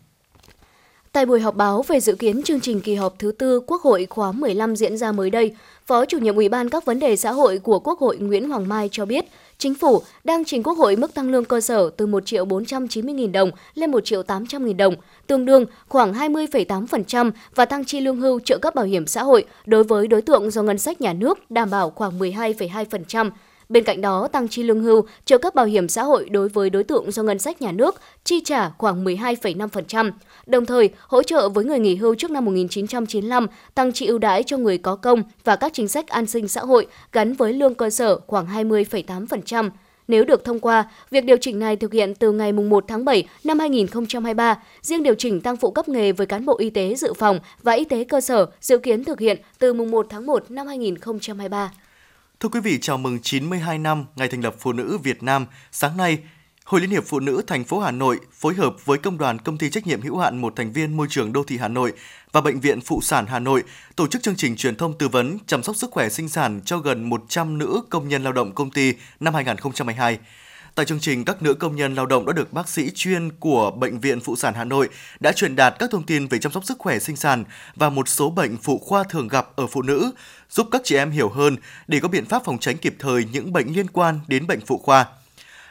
Tại 1.12 1.26
buổi 1.26 1.39
họp 1.39 1.56
báo 1.56 1.82
về 1.88 1.99
dự 1.99 2.15
kiến 2.15 2.43
chương 2.43 2.60
trình 2.60 2.82
kỳ 2.82 2.95
họp 2.95 3.19
thứ 3.19 3.32
tư 3.32 3.60
Quốc 3.67 3.82
hội 3.82 4.08
khóa 4.10 4.32
15 4.32 4.76
diễn 4.76 4.97
ra 4.97 5.12
mới 5.12 5.30
đây, 5.30 5.56
Phó 5.86 6.06
chủ 6.06 6.17
nhiệm 6.17 6.36
Ủy 6.36 6.49
ban 6.49 6.69
các 6.69 6.86
vấn 6.86 6.99
đề 6.99 7.15
xã 7.15 7.32
hội 7.32 7.60
của 7.60 7.80
Quốc 7.80 7.99
hội 7.99 8.17
Nguyễn 8.17 8.49
Hoàng 8.49 8.69
Mai 8.69 8.89
cho 8.91 9.06
biết, 9.06 9.26
Chính 9.63 9.76
phủ 9.76 10.02
đang 10.23 10.45
trình 10.45 10.63
Quốc 10.63 10.78
hội 10.78 10.95
mức 10.95 11.13
tăng 11.13 11.30
lương 11.30 11.45
cơ 11.45 11.62
sở 11.62 11.89
từ 11.97 12.06
1 12.06 12.26
triệu 12.26 12.45
490 12.45 13.15
000 13.17 13.32
đồng 13.32 13.52
lên 13.76 13.91
1 13.91 14.06
triệu 14.06 14.23
800 14.23 14.63
000 14.65 14.78
đồng, 14.78 14.95
tương 15.28 15.45
đương 15.45 15.65
khoảng 15.88 16.13
20,8% 16.13 17.32
và 17.56 17.65
tăng 17.65 17.86
chi 17.86 17.99
lương 17.99 18.21
hưu 18.21 18.39
trợ 18.39 18.58
cấp 18.58 18.76
bảo 18.76 18.86
hiểm 18.86 19.08
xã 19.08 19.23
hội 19.23 19.45
đối 19.65 19.84
với 19.84 20.08
đối 20.08 20.21
tượng 20.21 20.52
do 20.52 20.63
ngân 20.63 20.78
sách 20.78 21.02
nhà 21.02 21.13
nước 21.13 21.52
đảm 21.52 21.69
bảo 21.69 21.89
khoảng 21.89 22.19
12,2%. 22.19 23.30
Bên 23.73 23.83
cạnh 23.83 24.01
đó, 24.01 24.27
tăng 24.27 24.47
chi 24.47 24.63
lương 24.63 24.83
hưu, 24.83 25.05
trợ 25.25 25.38
cấp 25.38 25.55
bảo 25.55 25.65
hiểm 25.65 25.88
xã 25.88 26.03
hội 26.03 26.29
đối 26.29 26.49
với 26.49 26.69
đối 26.69 26.83
tượng 26.83 27.12
do 27.12 27.23
ngân 27.23 27.39
sách 27.39 27.62
nhà 27.62 27.71
nước 27.71 28.01
chi 28.23 28.41
trả 28.45 28.69
khoảng 28.69 29.05
12,5%. 29.05 30.12
Đồng 30.45 30.65
thời, 30.65 30.89
hỗ 31.07 31.23
trợ 31.23 31.49
với 31.49 31.65
người 31.65 31.79
nghỉ 31.79 31.95
hưu 31.95 32.15
trước 32.15 32.31
năm 32.31 32.45
1995, 32.45 33.47
tăng 33.75 33.91
chi 33.91 34.05
ưu 34.05 34.17
đãi 34.17 34.43
cho 34.43 34.57
người 34.57 34.77
có 34.77 34.95
công 34.95 35.23
và 35.43 35.55
các 35.55 35.73
chính 35.73 35.88
sách 35.88 36.07
an 36.07 36.25
sinh 36.25 36.47
xã 36.47 36.62
hội 36.62 36.88
gắn 37.12 37.33
với 37.33 37.53
lương 37.53 37.75
cơ 37.75 37.89
sở 37.89 38.19
khoảng 38.27 38.47
20,8%. 38.47 39.69
Nếu 40.07 40.23
được 40.23 40.43
thông 40.43 40.59
qua, 40.59 40.89
việc 41.12 41.25
điều 41.25 41.38
chỉnh 41.41 41.59
này 41.59 41.75
thực 41.75 41.93
hiện 41.93 42.15
từ 42.15 42.31
ngày 42.31 42.51
1 42.51 42.86
tháng 42.88 43.05
7 43.05 43.27
năm 43.43 43.59
2023. 43.59 44.59
Riêng 44.81 45.03
điều 45.03 45.15
chỉnh 45.15 45.41
tăng 45.41 45.57
phụ 45.57 45.71
cấp 45.71 45.89
nghề 45.89 46.12
với 46.12 46.27
cán 46.27 46.45
bộ 46.45 46.57
y 46.57 46.69
tế 46.69 46.95
dự 46.95 47.13
phòng 47.13 47.39
và 47.63 47.73
y 47.73 47.86
tế 47.86 48.03
cơ 48.03 48.21
sở 48.21 48.45
dự 48.62 48.77
kiến 48.77 49.03
thực 49.03 49.19
hiện 49.19 49.38
từ 49.59 49.73
mùng 49.73 49.91
1 49.91 50.05
tháng 50.09 50.25
1 50.25 50.51
năm 50.51 50.67
2023. 50.67 51.71
Thưa 52.43 52.49
quý 52.49 52.60
vị, 52.60 52.79
chào 52.82 52.97
mừng 52.97 53.19
92 53.19 53.77
năm 53.77 54.06
ngày 54.15 54.27
thành 54.27 54.41
lập 54.41 54.56
Phụ 54.60 54.73
nữ 54.73 54.97
Việt 54.97 55.23
Nam. 55.23 55.45
Sáng 55.71 55.97
nay, 55.97 56.17
Hội 56.65 56.82
Liên 56.82 56.89
hiệp 56.89 57.03
Phụ 57.06 57.19
nữ 57.19 57.41
thành 57.47 57.63
phố 57.63 57.79
Hà 57.79 57.91
Nội 57.91 58.19
phối 58.32 58.53
hợp 58.53 58.86
với 58.86 58.97
Công 58.97 59.17
đoàn 59.17 59.39
Công 59.39 59.58
ty 59.58 59.69
trách 59.69 59.88
nhiệm 59.88 60.01
hữu 60.01 60.17
hạn 60.17 60.41
một 60.41 60.53
thành 60.56 60.73
viên 60.73 60.97
môi 60.97 61.08
trường 61.10 61.34
đô 61.34 61.43
thị 61.43 61.58
Hà 61.58 61.67
Nội 61.67 61.93
và 62.32 62.41
Bệnh 62.41 62.60
viện 62.60 62.82
Phụ 62.82 63.01
sản 63.01 63.25
Hà 63.27 63.39
Nội 63.39 63.63
tổ 63.95 64.08
chức 64.08 64.23
chương 64.23 64.36
trình 64.36 64.56
truyền 64.56 64.75
thông 64.75 64.97
tư 64.97 65.08
vấn 65.08 65.38
chăm 65.47 65.63
sóc 65.63 65.75
sức 65.75 65.91
khỏe 65.91 66.10
sinh 66.10 66.29
sản 66.29 66.62
cho 66.65 66.77
gần 66.77 67.10
100 67.10 67.58
nữ 67.58 67.82
công 67.89 68.08
nhân 68.08 68.23
lao 68.23 68.34
động 68.34 68.56
công 68.56 68.71
ty 68.71 68.93
năm 69.19 69.34
2022. 69.34 70.19
Tại 70.75 70.86
chương 70.86 70.99
trình, 70.99 71.25
các 71.25 71.41
nữ 71.41 71.53
công 71.53 71.75
nhân 71.75 71.95
lao 71.95 72.05
động 72.05 72.25
đã 72.25 72.33
được 72.33 72.53
bác 72.53 72.69
sĩ 72.69 72.91
chuyên 72.95 73.29
của 73.39 73.71
Bệnh 73.71 73.99
viện 73.99 74.19
Phụ 74.19 74.36
sản 74.36 74.53
Hà 74.53 74.63
Nội 74.63 74.89
đã 75.19 75.31
truyền 75.31 75.55
đạt 75.55 75.75
các 75.79 75.91
thông 75.91 76.03
tin 76.03 76.27
về 76.27 76.39
chăm 76.39 76.51
sóc 76.51 76.65
sức 76.65 76.77
khỏe 76.79 76.99
sinh 76.99 77.15
sản 77.15 77.43
và 77.75 77.89
một 77.89 78.07
số 78.07 78.29
bệnh 78.29 78.57
phụ 78.57 78.77
khoa 78.77 79.03
thường 79.03 79.27
gặp 79.27 79.47
ở 79.55 79.67
phụ 79.67 79.81
nữ, 79.81 80.12
giúp 80.49 80.67
các 80.71 80.81
chị 80.83 80.95
em 80.95 81.12
hiểu 81.12 81.29
hơn 81.29 81.57
để 81.88 81.99
có 81.99 82.07
biện 82.07 82.25
pháp 82.25 82.43
phòng 82.45 82.59
tránh 82.59 82.77
kịp 82.77 82.95
thời 82.99 83.25
những 83.31 83.53
bệnh 83.53 83.75
liên 83.75 83.88
quan 83.88 84.19
đến 84.27 84.47
bệnh 84.47 84.59
phụ 84.65 84.77
khoa. 84.77 85.05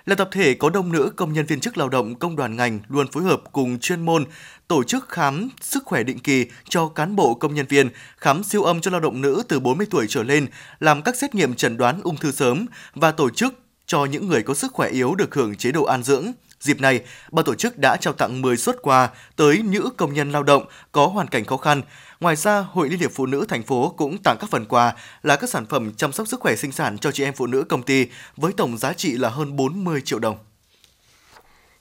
Là 0.07 0.15
tập 0.15 0.29
thể 0.33 0.55
có 0.55 0.71
đông 0.71 0.93
nữ 0.93 1.13
công 1.17 1.33
nhân 1.33 1.47
viên 1.47 1.61
chức 1.61 1.79
lao 1.79 1.89
động 1.89 2.15
công 2.15 2.37
đoàn 2.37 2.57
ngành 2.57 2.81
luôn 2.89 3.07
phối 3.13 3.23
hợp 3.23 3.43
cùng 3.53 3.79
chuyên 3.79 4.05
môn 4.05 4.25
tổ 4.69 4.85
chức 4.85 5.09
khám 5.09 5.49
sức 5.61 5.85
khỏe 5.85 6.03
định 6.03 6.19
kỳ 6.19 6.47
cho 6.69 6.89
cán 6.89 7.17
bộ 7.17 7.35
công 7.35 7.55
nhân 7.55 7.67
viên, 7.69 7.91
khám 8.17 8.45
siêu 8.45 8.63
âm 8.63 8.81
cho 8.81 8.91
lao 8.91 9.01
động 9.01 9.21
nữ 9.21 9.43
từ 9.49 9.61
40 9.61 9.87
tuổi 9.91 10.07
trở 10.09 10.23
lên, 10.23 10.47
làm 10.81 11.03
các 11.03 11.17
xét 11.17 11.35
nghiệm 11.35 11.55
chẩn 11.55 11.77
đoán 11.77 12.01
ung 12.05 12.17
thư 12.17 12.33
sớm 12.33 12.67
và 12.95 13.11
tổ 13.11 13.31
chức 13.31 13.62
cho 13.87 14.05
những 14.05 14.29
người 14.29 14.43
có 14.43 14.55
sức 14.55 14.73
khỏe 14.73 14.89
yếu 14.89 15.15
được 15.15 15.35
hưởng 15.35 15.57
chế 15.57 15.73
độ 15.73 15.85
an 15.85 16.03
dưỡng. 16.03 16.33
Dịp 16.61 16.81
này, 16.81 17.01
ban 17.33 17.45
tổ 17.45 17.55
chức 17.55 17.79
đã 17.79 17.97
trao 17.97 18.13
tặng 18.15 18.43
10 18.43 18.57
suất 18.57 18.77
quà 18.83 19.11
tới 19.37 19.63
nữ 19.63 19.91
công 19.97 20.15
nhân 20.15 20.33
lao 20.33 20.43
động 20.43 20.67
có 20.93 21.07
hoàn 21.07 21.29
cảnh 21.29 21.45
khó 21.45 21.57
khăn. 21.57 21.83
Ngoài 22.21 22.37
ra, 22.37 22.61
Hội 22.61 22.89
Liên 22.89 22.99
hiệp 22.99 23.11
Phụ 23.15 23.27
nữ 23.27 23.45
thành 23.49 23.63
phố 23.63 23.95
cũng 23.97 24.19
tặng 24.25 24.37
các 24.41 24.51
phần 24.51 24.65
quà 24.65 24.95
là 25.23 25.37
các 25.37 25.51
sản 25.51 25.67
phẩm 25.67 25.93
chăm 25.97 26.13
sóc 26.13 26.29
sức 26.29 26.41
khỏe 26.41 26.57
sinh 26.57 26.73
sản 26.73 26.99
cho 26.99 27.13
chị 27.13 27.25
em 27.25 27.35
phụ 27.35 27.47
nữ 27.47 27.65
công 27.69 27.83
ty 27.83 28.07
với 28.37 28.53
tổng 28.53 28.79
giá 28.79 28.93
trị 28.93 29.13
là 29.13 29.29
hơn 29.29 29.57
40 29.57 30.01
triệu 30.01 30.19
đồng. 30.19 30.39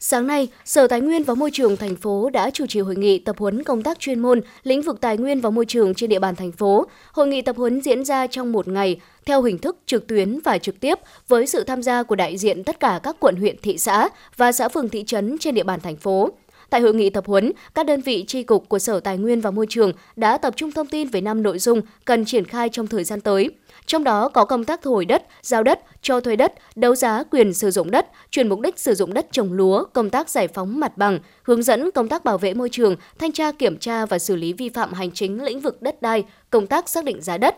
Sáng 0.03 0.27
nay, 0.27 0.47
Sở 0.65 0.87
Tài 0.87 1.01
nguyên 1.01 1.23
và 1.23 1.33
Môi 1.33 1.51
trường 1.53 1.77
thành 1.77 1.95
phố 1.95 2.29
đã 2.29 2.49
chủ 2.49 2.65
trì 2.65 2.79
hội 2.79 2.95
nghị 2.95 3.19
tập 3.19 3.35
huấn 3.39 3.63
công 3.63 3.83
tác 3.83 3.99
chuyên 3.99 4.19
môn 4.19 4.41
lĩnh 4.63 4.81
vực 4.81 5.01
tài 5.01 5.17
nguyên 5.17 5.41
và 5.41 5.49
môi 5.49 5.65
trường 5.65 5.93
trên 5.93 6.09
địa 6.09 6.19
bàn 6.19 6.35
thành 6.35 6.51
phố. 6.51 6.85
Hội 7.11 7.27
nghị 7.27 7.41
tập 7.41 7.55
huấn 7.57 7.81
diễn 7.81 8.05
ra 8.05 8.27
trong 8.27 8.51
một 8.51 8.67
ngày 8.67 8.99
theo 9.25 9.41
hình 9.41 9.57
thức 9.57 9.77
trực 9.85 10.07
tuyến 10.07 10.39
và 10.43 10.57
trực 10.57 10.79
tiếp 10.79 10.99
với 11.27 11.47
sự 11.47 11.63
tham 11.63 11.83
gia 11.83 12.03
của 12.03 12.15
đại 12.15 12.37
diện 12.37 12.63
tất 12.63 12.79
cả 12.79 12.99
các 13.03 13.15
quận 13.19 13.35
huyện 13.35 13.55
thị 13.61 13.77
xã 13.77 14.09
và 14.37 14.51
xã 14.51 14.69
phường 14.69 14.89
thị 14.89 15.03
trấn 15.07 15.37
trên 15.37 15.55
địa 15.55 15.63
bàn 15.63 15.79
thành 15.79 15.95
phố. 15.95 16.29
Tại 16.69 16.81
hội 16.81 16.93
nghị 16.93 17.09
tập 17.09 17.25
huấn, 17.27 17.51
các 17.73 17.85
đơn 17.85 18.01
vị 18.01 18.23
tri 18.27 18.43
cục 18.43 18.69
của 18.69 18.79
Sở 18.79 18.99
Tài 18.99 19.17
nguyên 19.17 19.41
và 19.41 19.51
Môi 19.51 19.65
trường 19.69 19.91
đã 20.15 20.37
tập 20.37 20.53
trung 20.57 20.71
thông 20.71 20.87
tin 20.87 21.07
về 21.07 21.21
năm 21.21 21.43
nội 21.43 21.59
dung 21.59 21.81
cần 22.05 22.25
triển 22.25 22.45
khai 22.45 22.69
trong 22.69 22.87
thời 22.87 23.03
gian 23.03 23.21
tới– 23.21 23.49
trong 23.91 24.03
đó 24.03 24.29
có 24.29 24.45
công 24.45 24.63
tác 24.63 24.81
thu 24.81 24.93
hồi 24.93 25.05
đất, 25.05 25.23
giao 25.41 25.63
đất, 25.63 25.79
cho 26.01 26.19
thuê 26.19 26.35
đất, 26.35 26.53
đấu 26.75 26.95
giá 26.95 27.23
quyền 27.31 27.53
sử 27.53 27.71
dụng 27.71 27.91
đất, 27.91 28.07
chuyển 28.29 28.49
mục 28.49 28.59
đích 28.59 28.79
sử 28.79 28.93
dụng 28.93 29.13
đất 29.13 29.27
trồng 29.31 29.53
lúa, 29.53 29.83
công 29.93 30.09
tác 30.09 30.29
giải 30.29 30.47
phóng 30.47 30.79
mặt 30.79 30.97
bằng, 30.97 31.19
hướng 31.43 31.63
dẫn 31.63 31.91
công 31.91 32.07
tác 32.07 32.23
bảo 32.23 32.37
vệ 32.37 32.53
môi 32.53 32.69
trường, 32.69 32.95
thanh 33.19 33.31
tra 33.31 33.51
kiểm 33.51 33.77
tra 33.77 34.05
và 34.05 34.19
xử 34.19 34.35
lý 34.35 34.53
vi 34.53 34.69
phạm 34.69 34.93
hành 34.93 35.11
chính 35.11 35.43
lĩnh 35.43 35.59
vực 35.59 35.81
đất 35.81 36.01
đai, 36.01 36.23
công 36.49 36.67
tác 36.67 36.89
xác 36.89 37.05
định 37.05 37.21
giá 37.21 37.37
đất. 37.37 37.55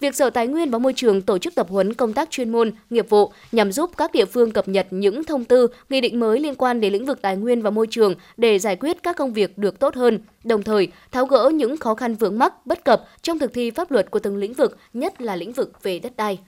Việc 0.00 0.14
Sở 0.14 0.30
Tài 0.30 0.46
nguyên 0.46 0.70
và 0.70 0.78
Môi 0.78 0.92
trường 0.92 1.22
tổ 1.22 1.38
chức 1.38 1.54
tập 1.54 1.66
huấn 1.70 1.94
công 1.94 2.12
tác 2.12 2.30
chuyên 2.30 2.52
môn, 2.52 2.72
nghiệp 2.90 3.06
vụ 3.08 3.32
nhằm 3.52 3.72
giúp 3.72 3.90
các 3.96 4.12
địa 4.12 4.24
phương 4.24 4.50
cập 4.50 4.68
nhật 4.68 4.86
những 4.90 5.24
thông 5.24 5.44
tư, 5.44 5.66
nghị 5.88 6.00
định 6.00 6.20
mới 6.20 6.40
liên 6.40 6.54
quan 6.54 6.80
đến 6.80 6.92
lĩnh 6.92 7.06
vực 7.06 7.22
tài 7.22 7.36
nguyên 7.36 7.62
và 7.62 7.70
môi 7.70 7.86
trường 7.90 8.14
để 8.36 8.58
giải 8.58 8.76
quyết 8.76 9.02
các 9.02 9.16
công 9.16 9.32
việc 9.32 9.58
được 9.58 9.78
tốt 9.78 9.94
hơn, 9.94 10.20
đồng 10.44 10.62
thời 10.62 10.88
tháo 11.12 11.26
gỡ 11.26 11.50
những 11.54 11.76
khó 11.76 11.94
khăn 11.94 12.14
vướng 12.14 12.38
mắc, 12.38 12.66
bất 12.66 12.84
cập 12.84 13.04
trong 13.22 13.38
thực 13.38 13.52
thi 13.54 13.70
pháp 13.70 13.90
luật 13.90 14.10
của 14.10 14.18
từng 14.18 14.36
lĩnh 14.36 14.52
vực, 14.52 14.78
nhất 14.92 15.20
là 15.20 15.36
lĩnh 15.36 15.52
vực 15.52 15.82
về 15.82 15.98
đất 15.98 16.16
đai. 16.16 16.38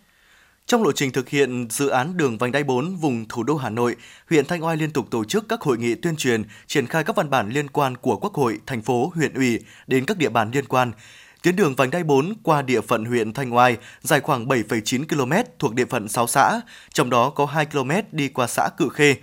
Trong 0.67 0.83
lộ 0.83 0.93
trình 0.93 1.13
thực 1.13 1.29
hiện 1.29 1.67
dự 1.71 1.89
án 1.89 2.17
đường 2.17 2.39
vành 2.39 2.53
đai 2.53 2.65
4 2.65 2.97
vùng 2.97 3.25
thủ 3.29 3.43
đô 3.43 3.57
Hà 3.57 3.71
Nội, 3.71 3.97
huyện 4.31 4.45
Thanh 4.45 4.65
Oai 4.65 4.77
liên 4.77 4.91
tục 4.91 5.07
tổ 5.11 5.25
chức 5.25 5.49
các 5.49 5.61
hội 5.61 5.79
nghị 5.79 5.95
tuyên 5.95 6.17
truyền, 6.17 6.43
triển 6.67 6.87
khai 6.87 7.05
các 7.05 7.17
văn 7.17 7.31
bản 7.31 7.51
liên 7.51 7.69
quan 7.69 7.97
của 7.97 8.17
Quốc 8.17 8.35
hội, 8.35 8.59
thành 8.67 8.83
phố, 8.83 9.13
huyện 9.15 9.35
ủy 9.35 9.61
đến 9.87 10.05
các 10.05 10.19
địa 10.19 10.29
bàn 10.29 10.51
liên 10.55 10.65
quan. 10.65 10.93
Tuyến 11.43 11.57
đường 11.57 11.75
vành 11.75 11.91
đai 11.91 12.05
4 12.05 12.35
qua 12.43 12.63
địa 12.63 12.81
phận 12.81 13.05
huyện 13.05 13.33
Thanh 13.33 13.55
Oai 13.55 13.77
dài 14.03 14.21
khoảng 14.21 14.47
7,9 14.47 15.05
km 15.09 15.33
thuộc 15.59 15.75
địa 15.75 15.85
phận 15.85 16.09
6 16.09 16.27
xã, 16.27 16.61
trong 16.93 17.11
đó 17.11 17.31
có 17.31 17.47
2 17.47 17.67
km 17.67 17.91
đi 18.13 18.29
qua 18.29 18.47
xã 18.47 18.69
Cự 18.77 18.89
Khê. 18.89 19.17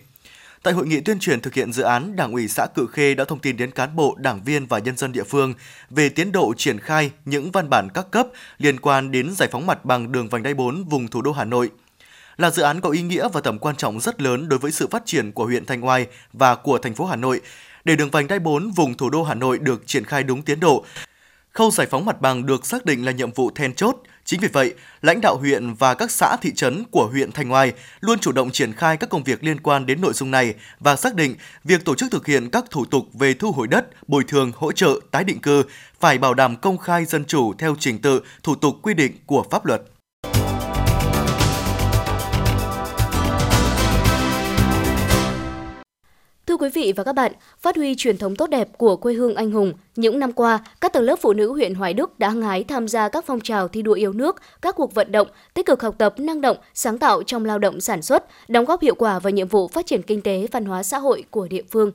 Tại 0.64 0.74
hội 0.74 0.88
nghị 0.88 1.02
tuyên 1.02 1.20
truyền 1.20 1.42
thực 1.42 1.54
hiện 1.54 1.74
dự 1.74 1.84
án, 1.84 2.16
Đảng 2.16 2.32
ủy 2.32 2.48
xã 2.48 2.68
Cự 2.76 2.88
Khê 2.88 3.14
đã 3.14 3.26
thông 3.26 3.40
tin 3.40 3.58
đến 3.58 3.72
cán 3.72 3.96
bộ, 3.96 4.16
đảng 4.18 4.44
viên 4.44 4.66
và 4.66 4.80
nhân 4.80 4.98
dân 4.98 5.12
địa 5.12 5.24
phương 5.24 5.54
về 5.90 6.10
tiến 6.10 6.32
độ 6.32 6.54
triển 6.58 6.80
khai 6.80 7.12
những 7.26 7.52
văn 7.52 7.70
bản 7.70 7.88
các 7.94 8.12
cấp 8.12 8.28
liên 8.58 8.80
quan 8.80 9.12
đến 9.12 9.36
giải 9.36 9.50
phóng 9.52 9.68
mặt 9.68 9.86
bằng 9.86 10.12
đường 10.12 10.30
vành 10.30 10.44
đai 10.44 10.54
4 10.54 10.84
vùng 10.84 11.08
thủ 11.08 11.22
đô 11.22 11.32
Hà 11.32 11.46
Nội. 11.46 11.72
Là 12.38 12.52
dự 12.52 12.64
án 12.64 12.82
có 12.82 12.90
ý 12.90 13.02
nghĩa 13.02 13.28
và 13.34 13.42
tầm 13.42 13.60
quan 13.60 13.76
trọng 13.76 14.00
rất 14.00 14.22
lớn 14.22 14.50
đối 14.50 14.60
với 14.60 14.72
sự 14.72 14.88
phát 14.88 15.06
triển 15.06 15.32
của 15.32 15.46
huyện 15.46 15.66
Thanh 15.66 15.86
Oai 15.86 16.08
và 16.34 16.56
của 16.56 16.78
thành 16.78 16.96
phố 16.96 17.06
Hà 17.06 17.16
Nội. 17.16 17.42
Để 17.86 17.96
đường 17.96 18.10
vành 18.10 18.28
đai 18.28 18.40
4 18.40 18.72
vùng 18.72 18.98
thủ 18.98 19.10
đô 19.10 19.24
Hà 19.24 19.34
Nội 19.34 19.60
được 19.60 19.88
triển 19.88 20.06
khai 20.06 20.24
đúng 20.24 20.42
tiến 20.42 20.60
độ, 20.60 20.86
khâu 21.56 21.72
giải 21.72 21.88
phóng 21.88 22.06
mặt 22.06 22.22
bằng 22.22 22.46
được 22.46 22.66
xác 22.66 22.86
định 22.86 23.06
là 23.06 23.12
nhiệm 23.12 23.32
vụ 23.32 23.52
then 23.56 23.74
chốt– 23.74 23.96
Chính 24.26 24.40
vì 24.40 24.48
vậy, 24.48 24.74
lãnh 25.02 25.22
đạo 25.22 25.38
huyện 25.38 25.74
và 25.74 25.94
các 25.94 26.12
xã 26.12 26.36
thị 26.36 26.52
trấn 26.56 26.84
của 26.92 27.08
huyện 27.08 27.32
Thanh 27.32 27.54
Oai 27.54 27.74
luôn 28.00 28.20
chủ 28.20 28.32
động 28.32 28.52
triển 28.52 28.74
khai 28.74 28.98
các 28.98 29.10
công 29.10 29.24
việc 29.24 29.44
liên 29.44 29.60
quan 29.60 29.86
đến 29.86 30.02
nội 30.02 30.14
dung 30.14 30.32
này 30.32 30.54
và 30.80 30.96
xác 30.96 31.16
định 31.16 31.36
việc 31.64 31.86
tổ 31.86 31.96
chức 31.96 32.12
thực 32.12 32.28
hiện 32.28 32.50
các 32.50 32.66
thủ 32.70 32.86
tục 32.86 33.06
về 33.14 33.34
thu 33.34 33.52
hồi 33.52 33.68
đất, 33.68 34.08
bồi 34.08 34.24
thường, 34.28 34.52
hỗ 34.56 34.72
trợ, 34.72 35.00
tái 35.12 35.24
định 35.24 35.40
cư 35.40 35.64
phải 36.00 36.18
bảo 36.18 36.34
đảm 36.34 36.56
công 36.56 36.78
khai 36.78 37.06
dân 37.06 37.26
chủ 37.26 37.54
theo 37.54 37.76
trình 37.80 38.00
tự, 38.00 38.22
thủ 38.44 38.56
tục 38.56 38.76
quy 38.82 38.94
định 38.94 39.12
của 39.26 39.46
pháp 39.52 39.66
luật. 39.66 39.82
Thưa 46.56 46.60
quý 46.60 46.70
vị 46.74 46.94
và 46.96 47.04
các 47.04 47.14
bạn, 47.14 47.32
phát 47.60 47.76
huy 47.76 47.96
truyền 47.96 48.18
thống 48.18 48.36
tốt 48.36 48.50
đẹp 48.50 48.70
của 48.78 48.96
quê 48.96 49.14
hương 49.14 49.36
anh 49.36 49.52
hùng, 49.52 49.74
những 49.96 50.20
năm 50.20 50.34
qua, 50.34 50.60
các 50.82 50.94
tầng 50.94 51.04
lớp 51.04 51.16
phụ 51.22 51.34
nữ 51.34 51.52
huyện 51.52 51.76
Hoài 51.76 51.94
Đức 51.94 52.20
đã 52.20 52.30
hăng 52.30 52.42
hái 52.42 52.64
tham 52.64 52.88
gia 52.88 53.10
các 53.10 53.26
phong 53.28 53.40
trào 53.40 53.68
thi 53.68 53.82
đua 53.82 53.94
yêu 53.94 54.14
nước, 54.14 54.42
các 54.62 54.76
cuộc 54.76 54.94
vận 54.94 55.12
động, 55.12 55.28
tích 55.54 55.66
cực 55.66 55.82
học 55.82 55.96
tập 55.98 56.20
năng 56.20 56.42
động, 56.42 56.58
sáng 56.74 56.98
tạo 56.98 57.24
trong 57.24 57.46
lao 57.46 57.60
động 57.60 57.82
sản 57.82 58.02
xuất, 58.02 58.26
đóng 58.48 58.66
góp 58.66 58.82
hiệu 58.82 58.96
quả 58.96 59.20
vào 59.20 59.32
nhiệm 59.32 59.48
vụ 59.48 59.68
phát 59.68 59.86
triển 59.86 60.02
kinh 60.02 60.22
tế, 60.22 60.48
văn 60.52 60.66
hóa 60.66 60.84
xã 60.84 60.98
hội 60.98 61.24
của 61.32 61.48
địa 61.48 61.64
phương. 61.72 61.92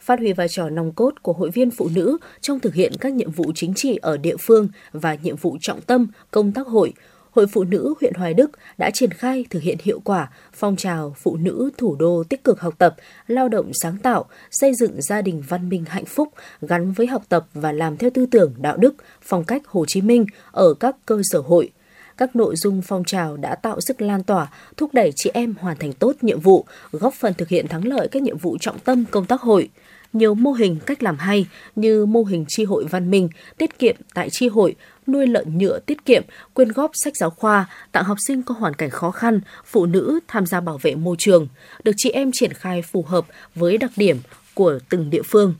Phát 0.00 0.18
huy 0.18 0.32
vai 0.32 0.48
trò 0.48 0.70
nòng 0.70 0.92
cốt 0.92 1.14
của 1.22 1.32
hội 1.32 1.50
viên 1.50 1.70
phụ 1.70 1.88
nữ 1.94 2.18
trong 2.40 2.60
thực 2.60 2.74
hiện 2.74 2.92
các 3.00 3.12
nhiệm 3.12 3.30
vụ 3.30 3.52
chính 3.54 3.74
trị 3.74 3.98
ở 4.02 4.16
địa 4.16 4.36
phương 4.40 4.68
và 4.92 5.16
nhiệm 5.22 5.36
vụ 5.36 5.56
trọng 5.60 5.80
tâm 5.80 6.06
công 6.30 6.52
tác 6.52 6.66
hội, 6.66 6.92
Hội 7.38 7.46
Phụ 7.46 7.64
nữ 7.64 7.94
huyện 8.00 8.14
Hoài 8.14 8.34
Đức 8.34 8.50
đã 8.78 8.90
triển 8.90 9.10
khai 9.10 9.44
thực 9.50 9.62
hiện 9.62 9.78
hiệu 9.82 10.00
quả 10.04 10.30
phong 10.52 10.76
trào 10.76 11.14
phụ 11.18 11.36
nữ 11.36 11.70
thủ 11.78 11.96
đô 11.96 12.24
tích 12.28 12.44
cực 12.44 12.60
học 12.60 12.74
tập, 12.78 12.96
lao 13.26 13.48
động 13.48 13.70
sáng 13.74 13.96
tạo, 13.96 14.24
xây 14.50 14.74
dựng 14.74 15.02
gia 15.02 15.22
đình 15.22 15.42
văn 15.48 15.68
minh 15.68 15.84
hạnh 15.88 16.04
phúc 16.04 16.28
gắn 16.60 16.92
với 16.92 17.06
học 17.06 17.22
tập 17.28 17.46
và 17.54 17.72
làm 17.72 17.96
theo 17.96 18.10
tư 18.14 18.26
tưởng 18.26 18.54
đạo 18.58 18.76
đức, 18.76 18.94
phong 19.22 19.44
cách 19.44 19.62
Hồ 19.66 19.84
Chí 19.88 20.00
Minh 20.00 20.26
ở 20.50 20.74
các 20.74 20.96
cơ 21.06 21.20
sở 21.24 21.38
hội. 21.38 21.70
Các 22.16 22.36
nội 22.36 22.56
dung 22.56 22.82
phong 22.82 23.04
trào 23.04 23.36
đã 23.36 23.54
tạo 23.54 23.80
sức 23.80 24.02
lan 24.02 24.22
tỏa, 24.22 24.50
thúc 24.76 24.94
đẩy 24.94 25.12
chị 25.16 25.30
em 25.34 25.54
hoàn 25.60 25.76
thành 25.76 25.92
tốt 25.92 26.12
nhiệm 26.20 26.40
vụ, 26.40 26.64
góp 26.92 27.14
phần 27.14 27.34
thực 27.34 27.48
hiện 27.48 27.68
thắng 27.68 27.86
lợi 27.86 28.08
các 28.08 28.22
nhiệm 28.22 28.38
vụ 28.38 28.56
trọng 28.60 28.78
tâm 28.78 29.04
công 29.10 29.26
tác 29.26 29.40
hội 29.40 29.70
nhiều 30.12 30.34
mô 30.34 30.52
hình 30.52 30.78
cách 30.86 31.02
làm 31.02 31.18
hay 31.18 31.46
như 31.76 32.06
mô 32.06 32.22
hình 32.22 32.44
tri 32.48 32.64
hội 32.64 32.84
văn 32.90 33.10
minh, 33.10 33.28
tiết 33.58 33.78
kiệm 33.78 33.96
tại 34.14 34.30
tri 34.30 34.48
hội, 34.48 34.76
nuôi 35.08 35.26
lợn 35.26 35.58
nhựa 35.58 35.78
tiết 35.78 36.04
kiệm, 36.04 36.22
quyên 36.54 36.72
góp 36.72 36.90
sách 36.94 37.16
giáo 37.16 37.30
khoa, 37.30 37.66
tặng 37.92 38.04
học 38.04 38.16
sinh 38.26 38.42
có 38.42 38.54
hoàn 38.58 38.74
cảnh 38.74 38.90
khó 38.90 39.10
khăn, 39.10 39.40
phụ 39.64 39.86
nữ 39.86 40.20
tham 40.28 40.46
gia 40.46 40.60
bảo 40.60 40.78
vệ 40.82 40.94
môi 40.94 41.16
trường, 41.18 41.48
được 41.84 41.92
chị 41.96 42.10
em 42.10 42.30
triển 42.32 42.52
khai 42.52 42.82
phù 42.82 43.02
hợp 43.02 43.26
với 43.54 43.78
đặc 43.78 43.90
điểm 43.96 44.16
của 44.54 44.78
từng 44.90 45.10
địa 45.10 45.22
phương. 45.22 45.54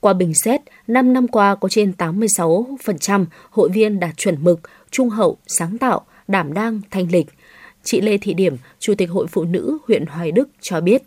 Qua 0.00 0.12
bình 0.12 0.34
xét, 0.34 0.60
5 0.86 1.12
năm 1.12 1.28
qua 1.28 1.54
có 1.54 1.68
trên 1.68 1.92
86% 1.98 3.26
hội 3.50 3.68
viên 3.68 4.00
đạt 4.00 4.16
chuẩn 4.16 4.44
mực, 4.44 4.60
trung 4.90 5.10
hậu, 5.10 5.38
sáng 5.46 5.78
tạo, 5.78 6.06
đảm 6.28 6.54
đang, 6.54 6.80
thanh 6.90 7.10
lịch. 7.12 7.26
Chị 7.82 8.00
Lê 8.00 8.18
Thị 8.18 8.34
Điểm, 8.34 8.56
Chủ 8.78 8.94
tịch 8.98 9.10
Hội 9.10 9.26
Phụ 9.26 9.44
Nữ 9.44 9.78
huyện 9.88 10.06
Hoài 10.06 10.32
Đức 10.32 10.48
cho 10.60 10.80
biết. 10.80 11.02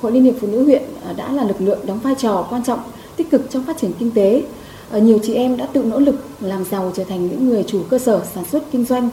Hội 0.00 0.12
Liên 0.12 0.24
hiệp 0.24 0.34
Phụ 0.40 0.46
nữ 0.46 0.64
huyện 0.64 0.82
à, 1.06 1.12
đã 1.12 1.32
là 1.32 1.44
lực 1.44 1.60
lượng 1.60 1.78
đóng 1.86 1.98
vai 1.98 2.14
trò 2.18 2.46
quan 2.50 2.64
trọng, 2.64 2.80
tích 3.16 3.30
cực 3.30 3.50
trong 3.50 3.64
phát 3.64 3.76
triển 3.80 3.92
kinh 3.98 4.10
tế, 4.10 4.42
Ờ, 4.90 4.98
nhiều 5.00 5.18
chị 5.22 5.34
em 5.34 5.56
đã 5.56 5.66
tự 5.72 5.82
nỗ 5.82 5.98
lực 5.98 6.16
làm 6.40 6.64
giàu 6.64 6.92
trở 6.96 7.04
thành 7.04 7.28
những 7.28 7.48
người 7.48 7.64
chủ 7.66 7.82
cơ 7.90 7.98
sở 7.98 8.22
sản 8.34 8.44
xuất 8.44 8.62
kinh 8.72 8.84
doanh, 8.84 9.10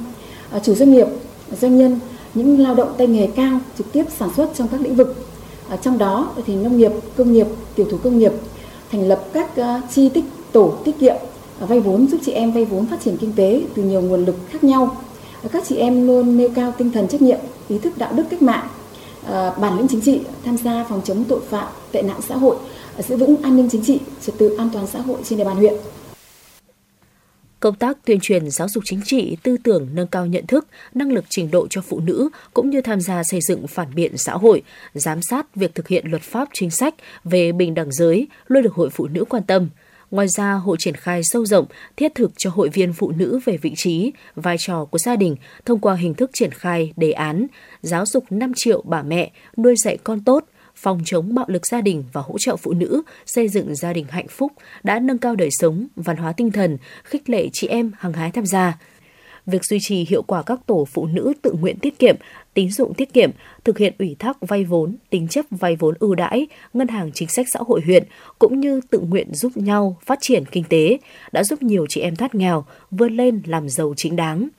ờ, 0.51 0.59
chủ 0.63 0.75
doanh 0.75 0.91
nghiệp, 0.93 1.07
doanh 1.61 1.77
nhân, 1.77 1.99
những 2.33 2.59
lao 2.59 2.75
động 2.75 2.93
tay 2.97 3.07
nghề 3.07 3.27
cao 3.27 3.59
trực 3.77 3.91
tiếp 3.91 4.03
sản 4.19 4.29
xuất 4.35 4.49
trong 4.55 4.67
các 4.67 4.81
lĩnh 4.81 4.95
vực. 4.95 5.15
Ờ, 5.69 5.77
trong 5.81 5.97
đó 5.97 6.31
thì 6.45 6.55
nông 6.55 6.77
nghiệp, 6.77 6.91
công 7.17 7.33
nghiệp, 7.33 7.47
tiểu 7.75 7.85
thủ 7.91 7.97
công 8.03 8.19
nghiệp 8.19 8.31
thành 8.91 9.07
lập 9.07 9.25
các 9.33 9.49
chi 9.93 10.09
tích 10.09 10.23
tổ 10.51 10.73
tiết 10.83 10.99
kiệm 10.99 11.15
vay 11.59 11.79
vốn 11.79 12.07
giúp 12.07 12.21
chị 12.25 12.31
em 12.31 12.51
vay 12.51 12.65
vốn 12.65 12.85
phát 12.85 13.01
triển 13.03 13.17
kinh 13.17 13.33
tế 13.35 13.61
từ 13.75 13.83
nhiều 13.83 14.01
nguồn 14.01 14.25
lực 14.25 14.35
khác 14.49 14.63
nhau. 14.63 14.97
Các 15.51 15.63
chị 15.67 15.75
em 15.75 16.07
luôn 16.07 16.37
nêu 16.37 16.49
cao 16.55 16.73
tinh 16.77 16.91
thần 16.91 17.07
trách 17.07 17.21
nhiệm, 17.21 17.39
ý 17.67 17.77
thức 17.77 17.97
đạo 17.97 18.13
đức 18.13 18.23
cách 18.29 18.41
mạng, 18.41 18.67
bản 19.31 19.77
lĩnh 19.77 19.87
chính 19.87 20.01
trị, 20.01 20.19
tham 20.45 20.57
gia 20.57 20.85
phòng 20.89 21.01
chống 21.05 21.23
tội 21.23 21.39
phạm, 21.49 21.67
tệ 21.91 22.01
nạn 22.01 22.19
xã 22.27 22.35
hội, 22.35 22.55
giữ 23.03 23.17
vững 23.17 23.41
an 23.41 23.57
ninh 23.57 23.69
chính 23.71 23.83
trị, 23.83 23.99
trật 24.21 24.35
tự 24.37 24.55
an 24.57 24.69
toàn 24.73 24.87
xã 24.87 24.99
hội 25.01 25.21
trên 25.23 25.39
địa 25.39 25.45
bàn 25.45 25.57
huyện. 25.57 25.73
Công 27.59 27.75
tác 27.75 28.05
tuyên 28.05 28.19
truyền 28.21 28.49
giáo 28.49 28.67
dục 28.69 28.83
chính 28.85 29.01
trị, 29.05 29.37
tư 29.43 29.57
tưởng 29.63 29.89
nâng 29.93 30.07
cao 30.07 30.25
nhận 30.25 30.47
thức, 30.47 30.67
năng 30.93 31.11
lực 31.11 31.25
trình 31.29 31.51
độ 31.51 31.67
cho 31.69 31.81
phụ 31.81 31.99
nữ 31.99 32.29
cũng 32.53 32.69
như 32.69 32.81
tham 32.81 33.01
gia 33.01 33.23
xây 33.23 33.39
dựng 33.41 33.67
phản 33.67 33.95
biện 33.95 34.17
xã 34.17 34.33
hội, 34.33 34.63
giám 34.93 35.21
sát 35.21 35.55
việc 35.55 35.75
thực 35.75 35.87
hiện 35.87 36.05
luật 36.07 36.21
pháp 36.21 36.49
chính 36.53 36.71
sách 36.71 36.95
về 37.23 37.51
bình 37.51 37.73
đẳng 37.73 37.91
giới 37.91 38.27
luôn 38.47 38.63
được 38.63 38.73
hội 38.73 38.89
phụ 38.89 39.07
nữ 39.07 39.25
quan 39.29 39.43
tâm. 39.43 39.69
Ngoài 40.11 40.27
ra, 40.27 40.53
hội 40.53 40.77
triển 40.79 40.95
khai 40.95 41.21
sâu 41.23 41.45
rộng, 41.45 41.65
thiết 41.97 42.15
thực 42.15 42.31
cho 42.37 42.49
hội 42.49 42.69
viên 42.69 42.93
phụ 42.93 43.11
nữ 43.11 43.39
về 43.45 43.57
vị 43.57 43.73
trí, 43.75 44.11
vai 44.35 44.55
trò 44.59 44.85
của 44.85 44.97
gia 44.97 45.15
đình 45.15 45.35
thông 45.65 45.79
qua 45.79 45.95
hình 45.95 46.13
thức 46.13 46.29
triển 46.33 46.51
khai 46.51 46.93
đề 46.97 47.11
án 47.11 47.47
giáo 47.81 48.05
dục 48.05 48.23
5 48.29 48.51
triệu 48.55 48.81
bà 48.85 49.01
mẹ 49.01 49.31
nuôi 49.57 49.75
dạy 49.83 49.97
con 50.03 50.23
tốt, 50.23 50.45
phòng 50.75 51.01
chống 51.05 51.35
bạo 51.35 51.45
lực 51.49 51.65
gia 51.67 51.81
đình 51.81 52.03
và 52.13 52.21
hỗ 52.21 52.35
trợ 52.39 52.55
phụ 52.55 52.73
nữ 52.73 53.01
xây 53.25 53.47
dựng 53.47 53.75
gia 53.75 53.93
đình 53.93 54.05
hạnh 54.09 54.27
phúc 54.27 54.51
đã 54.83 54.99
nâng 54.99 55.17
cao 55.17 55.35
đời 55.35 55.49
sống, 55.51 55.87
văn 55.95 56.17
hóa 56.17 56.31
tinh 56.31 56.51
thần, 56.51 56.77
khích 57.03 57.29
lệ 57.29 57.49
chị 57.53 57.67
em 57.67 57.91
hăng 57.97 58.13
hái 58.13 58.31
tham 58.31 58.45
gia. 58.45 58.77
Việc 59.45 59.65
duy 59.65 59.77
trì 59.81 60.05
hiệu 60.09 60.21
quả 60.21 60.43
các 60.43 60.59
tổ 60.65 60.85
phụ 60.93 61.05
nữ 61.05 61.33
tự 61.41 61.51
nguyện 61.51 61.79
tiết 61.79 61.99
kiệm, 61.99 62.15
tín 62.53 62.71
dụng 62.71 62.93
tiết 62.93 63.13
kiệm, 63.13 63.31
thực 63.63 63.77
hiện 63.77 63.93
ủy 63.99 64.15
thác 64.19 64.37
vay 64.41 64.63
vốn, 64.63 64.95
tính 65.09 65.27
chấp 65.27 65.45
vay 65.49 65.75
vốn 65.75 65.95
ưu 65.99 66.15
đãi, 66.15 66.47
ngân 66.73 66.87
hàng 66.87 67.11
chính 67.13 67.29
sách 67.29 67.45
xã 67.53 67.59
hội 67.67 67.81
huyện 67.85 68.03
cũng 68.39 68.59
như 68.59 68.81
tự 68.89 68.99
nguyện 68.99 69.33
giúp 69.33 69.57
nhau 69.57 69.97
phát 70.05 70.19
triển 70.21 70.43
kinh 70.51 70.63
tế 70.69 70.97
đã 71.31 71.43
giúp 71.43 71.63
nhiều 71.63 71.85
chị 71.89 72.01
em 72.01 72.15
thoát 72.15 72.35
nghèo 72.35 72.65
vươn 72.91 73.17
lên 73.17 73.41
làm 73.45 73.69
giàu 73.69 73.93
chính 73.97 74.15
đáng. 74.15 74.49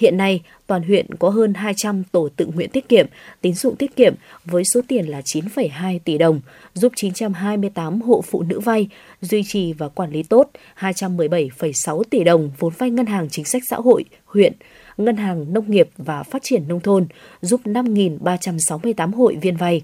Hiện 0.00 0.16
nay, 0.16 0.42
toàn 0.66 0.82
huyện 0.82 1.06
có 1.18 1.28
hơn 1.28 1.54
200 1.54 2.04
tổ 2.12 2.28
tự 2.36 2.46
nguyện 2.46 2.70
tiết 2.70 2.88
kiệm, 2.88 3.06
tín 3.40 3.54
dụng 3.54 3.76
tiết 3.76 3.96
kiệm 3.96 4.14
với 4.44 4.64
số 4.64 4.80
tiền 4.88 5.06
là 5.06 5.20
9,2 5.20 5.98
tỷ 6.04 6.18
đồng, 6.18 6.40
giúp 6.74 6.92
928 6.96 8.00
hộ 8.00 8.22
phụ 8.26 8.42
nữ 8.42 8.60
vay, 8.60 8.88
duy 9.20 9.42
trì 9.46 9.72
và 9.72 9.88
quản 9.88 10.10
lý 10.10 10.22
tốt 10.22 10.50
217,6 10.78 12.02
tỷ 12.10 12.24
đồng 12.24 12.50
vốn 12.58 12.72
vay 12.78 12.90
ngân 12.90 13.06
hàng 13.06 13.28
chính 13.30 13.44
sách 13.44 13.62
xã 13.70 13.76
hội 13.76 14.04
huyện, 14.24 14.52
ngân 14.96 15.16
hàng 15.16 15.52
nông 15.52 15.70
nghiệp 15.70 15.88
và 15.96 16.22
phát 16.22 16.42
triển 16.42 16.68
nông 16.68 16.80
thôn, 16.80 17.06
giúp 17.40 17.60
5.368 17.64 19.16
hội 19.16 19.36
viên 19.42 19.56
vay 19.56 19.82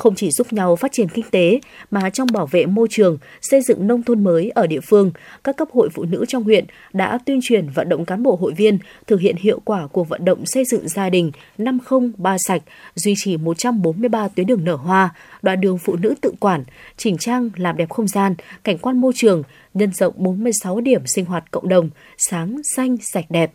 không 0.00 0.14
chỉ 0.14 0.30
giúp 0.30 0.52
nhau 0.52 0.76
phát 0.76 0.92
triển 0.92 1.08
kinh 1.08 1.24
tế 1.30 1.60
mà 1.90 2.10
trong 2.10 2.28
bảo 2.32 2.46
vệ 2.46 2.66
môi 2.66 2.88
trường, 2.90 3.18
xây 3.42 3.62
dựng 3.62 3.86
nông 3.86 4.02
thôn 4.02 4.24
mới 4.24 4.50
ở 4.50 4.66
địa 4.66 4.80
phương, 4.80 5.12
các 5.44 5.56
cấp 5.56 5.68
hội 5.72 5.88
phụ 5.94 6.04
nữ 6.04 6.24
trong 6.28 6.42
huyện 6.42 6.64
đã 6.92 7.18
tuyên 7.26 7.40
truyền 7.42 7.68
vận 7.68 7.88
động 7.88 8.04
cán 8.04 8.22
bộ 8.22 8.36
hội 8.36 8.52
viên 8.52 8.78
thực 9.06 9.20
hiện 9.20 9.36
hiệu 9.36 9.60
quả 9.64 9.86
cuộc 9.86 10.08
vận 10.08 10.24
động 10.24 10.46
xây 10.46 10.64
dựng 10.64 10.88
gia 10.88 11.10
đình 11.10 11.32
503 11.58 12.36
sạch, 12.38 12.62
duy 12.94 13.14
trì 13.16 13.36
143 13.36 14.28
tuyến 14.28 14.46
đường 14.46 14.64
nở 14.64 14.74
hoa, 14.74 15.14
đoạn 15.42 15.60
đường 15.60 15.78
phụ 15.78 15.96
nữ 15.96 16.14
tự 16.20 16.32
quản, 16.40 16.64
chỉnh 16.96 17.18
trang 17.18 17.50
làm 17.56 17.76
đẹp 17.76 17.90
không 17.90 18.08
gian, 18.08 18.34
cảnh 18.64 18.78
quan 18.78 19.00
môi 19.00 19.12
trường, 19.16 19.42
nhân 19.74 19.92
rộng 19.92 20.14
46 20.16 20.80
điểm 20.80 21.06
sinh 21.06 21.24
hoạt 21.24 21.50
cộng 21.50 21.68
đồng, 21.68 21.90
sáng, 22.18 22.60
xanh, 22.76 22.96
sạch 23.02 23.26
đẹp. 23.28 23.52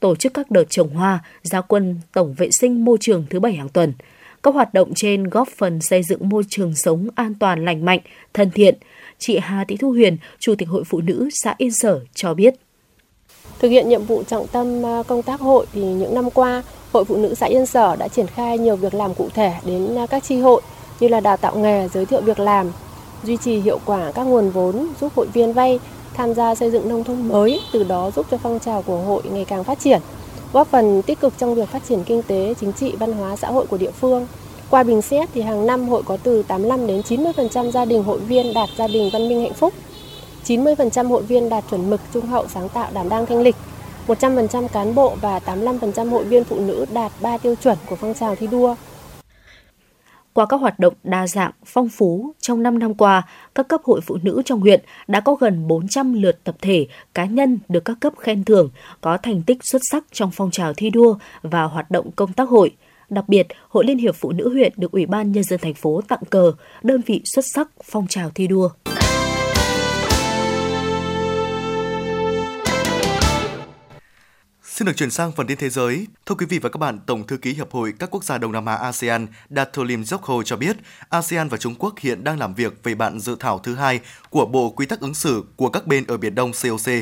Tổ 0.00 0.16
chức 0.16 0.34
các 0.34 0.50
đợt 0.50 0.64
trồng 0.68 0.88
hoa, 0.88 1.18
gia 1.42 1.60
quân 1.60 2.00
tổng 2.12 2.34
vệ 2.34 2.48
sinh 2.50 2.84
môi 2.84 2.96
trường 3.00 3.24
thứ 3.30 3.40
bảy 3.40 3.52
hàng 3.52 3.68
tuần– 3.68 3.92
các 4.46 4.54
hoạt 4.54 4.74
động 4.74 4.94
trên 4.94 5.24
góp 5.24 5.48
phần 5.48 5.80
xây 5.80 6.02
dựng 6.02 6.28
môi 6.28 6.42
trường 6.48 6.74
sống 6.74 7.08
an 7.14 7.34
toàn 7.40 7.64
lành 7.64 7.84
mạnh, 7.84 8.00
thân 8.34 8.50
thiện. 8.50 8.74
Chị 9.18 9.38
Hà 9.38 9.64
Thị 9.68 9.76
Thu 9.76 9.90
Huyền, 9.90 10.16
Chủ 10.38 10.54
tịch 10.58 10.68
Hội 10.68 10.84
Phụ 10.84 11.00
nữ 11.00 11.28
xã 11.32 11.54
Yên 11.58 11.70
Sở 11.72 12.00
cho 12.14 12.34
biết. 12.34 12.54
Thực 13.58 13.68
hiện 13.68 13.88
nhiệm 13.88 14.04
vụ 14.04 14.22
trọng 14.22 14.46
tâm 14.46 14.86
à, 14.86 15.02
công 15.06 15.22
tác 15.22 15.40
hội 15.40 15.66
thì 15.72 15.82
những 15.82 16.14
năm 16.14 16.30
qua, 16.30 16.62
Hội 16.92 17.04
Phụ 17.04 17.16
nữ 17.16 17.34
xã 17.34 17.46
Yên 17.46 17.66
Sở 17.66 17.96
đã 17.96 18.08
triển 18.08 18.26
khai 18.26 18.58
nhiều 18.58 18.76
việc 18.76 18.94
làm 18.94 19.14
cụ 19.14 19.28
thể 19.34 19.52
đến 19.64 19.98
à, 19.98 20.06
các 20.06 20.24
tri 20.24 20.36
hội 20.36 20.62
như 21.00 21.08
là 21.08 21.20
đào 21.20 21.36
tạo 21.36 21.58
nghề, 21.58 21.88
giới 21.88 22.06
thiệu 22.06 22.20
việc 22.20 22.38
làm, 22.38 22.70
duy 23.24 23.36
trì 23.36 23.56
hiệu 23.56 23.78
quả 23.84 24.12
các 24.12 24.24
nguồn 24.24 24.50
vốn 24.50 24.88
giúp 25.00 25.12
hội 25.16 25.26
viên 25.32 25.52
vay, 25.52 25.78
tham 26.14 26.34
gia 26.34 26.54
xây 26.54 26.70
dựng 26.70 26.88
nông 26.88 27.04
thôn 27.04 27.28
mới, 27.28 27.60
từ 27.72 27.84
đó 27.84 28.10
giúp 28.16 28.26
cho 28.30 28.38
phong 28.38 28.58
trào 28.58 28.82
của 28.82 28.96
hội 28.96 29.22
ngày 29.30 29.44
càng 29.44 29.64
phát 29.64 29.80
triển, 29.80 30.00
góp 30.56 30.68
phần 30.68 31.02
tích 31.02 31.20
cực 31.20 31.38
trong 31.38 31.54
việc 31.54 31.68
phát 31.68 31.82
triển 31.88 32.04
kinh 32.04 32.22
tế, 32.22 32.54
chính 32.60 32.72
trị, 32.72 32.94
văn 32.98 33.12
hóa, 33.12 33.36
xã 33.36 33.50
hội 33.50 33.66
của 33.66 33.76
địa 33.76 33.90
phương. 33.90 34.26
Qua 34.70 34.82
bình 34.82 35.02
xét 35.02 35.28
thì 35.34 35.40
hàng 35.42 35.66
năm 35.66 35.88
hội 35.88 36.02
có 36.02 36.16
từ 36.22 36.42
85 36.42 36.86
đến 36.86 37.00
90% 37.00 37.70
gia 37.70 37.84
đình 37.84 38.02
hội 38.02 38.18
viên 38.18 38.54
đạt 38.54 38.68
gia 38.76 38.88
đình 38.88 39.10
văn 39.12 39.28
minh 39.28 39.40
hạnh 39.40 39.54
phúc, 39.54 39.74
90% 40.46 41.08
hội 41.08 41.22
viên 41.22 41.48
đạt 41.48 41.64
chuẩn 41.70 41.90
mực 41.90 42.00
trung 42.12 42.26
hậu 42.26 42.46
sáng 42.48 42.68
tạo 42.68 42.90
đảm 42.94 43.08
đang 43.08 43.26
thanh 43.26 43.40
lịch, 43.40 43.56
100% 44.06 44.68
cán 44.68 44.94
bộ 44.94 45.16
và 45.20 45.40
85% 45.46 46.10
hội 46.10 46.24
viên 46.24 46.44
phụ 46.44 46.56
nữ 46.60 46.86
đạt 46.92 47.12
3 47.20 47.38
tiêu 47.38 47.54
chuẩn 47.62 47.78
của 47.86 47.96
phong 47.96 48.14
trào 48.14 48.34
thi 48.34 48.46
đua. 48.46 48.74
Qua 50.36 50.46
các 50.46 50.60
hoạt 50.60 50.78
động 50.78 50.94
đa 51.04 51.26
dạng, 51.26 51.50
phong 51.64 51.88
phú, 51.88 52.34
trong 52.40 52.62
5 52.62 52.78
năm 52.78 52.94
qua, 52.94 53.22
các 53.54 53.68
cấp 53.68 53.80
hội 53.84 54.00
phụ 54.00 54.18
nữ 54.22 54.42
trong 54.44 54.60
huyện 54.60 54.80
đã 55.08 55.20
có 55.20 55.34
gần 55.34 55.68
400 55.68 56.12
lượt 56.22 56.38
tập 56.44 56.56
thể, 56.60 56.86
cá 57.14 57.24
nhân 57.24 57.58
được 57.68 57.84
các 57.84 57.96
cấp 58.00 58.12
khen 58.18 58.44
thưởng, 58.44 58.70
có 59.00 59.16
thành 59.16 59.42
tích 59.42 59.58
xuất 59.62 59.82
sắc 59.90 60.04
trong 60.12 60.30
phong 60.32 60.50
trào 60.50 60.72
thi 60.74 60.90
đua 60.90 61.14
và 61.42 61.62
hoạt 61.62 61.90
động 61.90 62.10
công 62.16 62.32
tác 62.32 62.48
hội. 62.48 62.76
Đặc 63.08 63.28
biệt, 63.28 63.46
Hội 63.68 63.84
Liên 63.84 63.98
hiệp 63.98 64.14
Phụ 64.14 64.32
nữ 64.32 64.48
huyện 64.52 64.72
được 64.76 64.92
Ủy 64.92 65.06
ban 65.06 65.32
Nhân 65.32 65.44
dân 65.44 65.60
thành 65.62 65.74
phố 65.74 66.00
tặng 66.08 66.22
cờ, 66.30 66.52
đơn 66.82 67.00
vị 67.06 67.22
xuất 67.24 67.44
sắc 67.54 67.68
phong 67.84 68.06
trào 68.06 68.30
thi 68.34 68.46
đua. 68.46 68.70
Xin 74.76 74.86
được 74.86 74.96
chuyển 74.96 75.10
sang 75.10 75.32
phần 75.32 75.46
tin 75.46 75.58
thế 75.58 75.68
giới. 75.68 76.06
Thưa 76.26 76.34
quý 76.34 76.46
vị 76.46 76.58
và 76.58 76.68
các 76.68 76.78
bạn, 76.78 76.98
Tổng 77.06 77.26
thư 77.26 77.36
ký 77.36 77.52
Hiệp 77.52 77.72
hội 77.72 77.92
các 77.98 78.10
quốc 78.10 78.24
gia 78.24 78.38
Đông 78.38 78.52
Nam 78.52 78.66
Á 78.66 78.74
ASEAN 78.74 79.26
Datolim 79.50 80.02
Jokho 80.02 80.42
cho 80.42 80.56
biết, 80.56 80.76
ASEAN 81.08 81.48
và 81.48 81.56
Trung 81.56 81.74
Quốc 81.78 81.94
hiện 81.98 82.24
đang 82.24 82.38
làm 82.38 82.54
việc 82.54 82.82
về 82.82 82.94
bản 82.94 83.20
dự 83.20 83.36
thảo 83.40 83.58
thứ 83.58 83.74
hai 83.74 84.00
của 84.30 84.46
Bộ 84.46 84.70
Quy 84.70 84.86
tắc 84.86 85.00
ứng 85.00 85.14
xử 85.14 85.44
của 85.56 85.68
các 85.68 85.86
bên 85.86 86.06
ở 86.06 86.16
Biển 86.16 86.34
Đông 86.34 86.52
COC. 86.62 86.92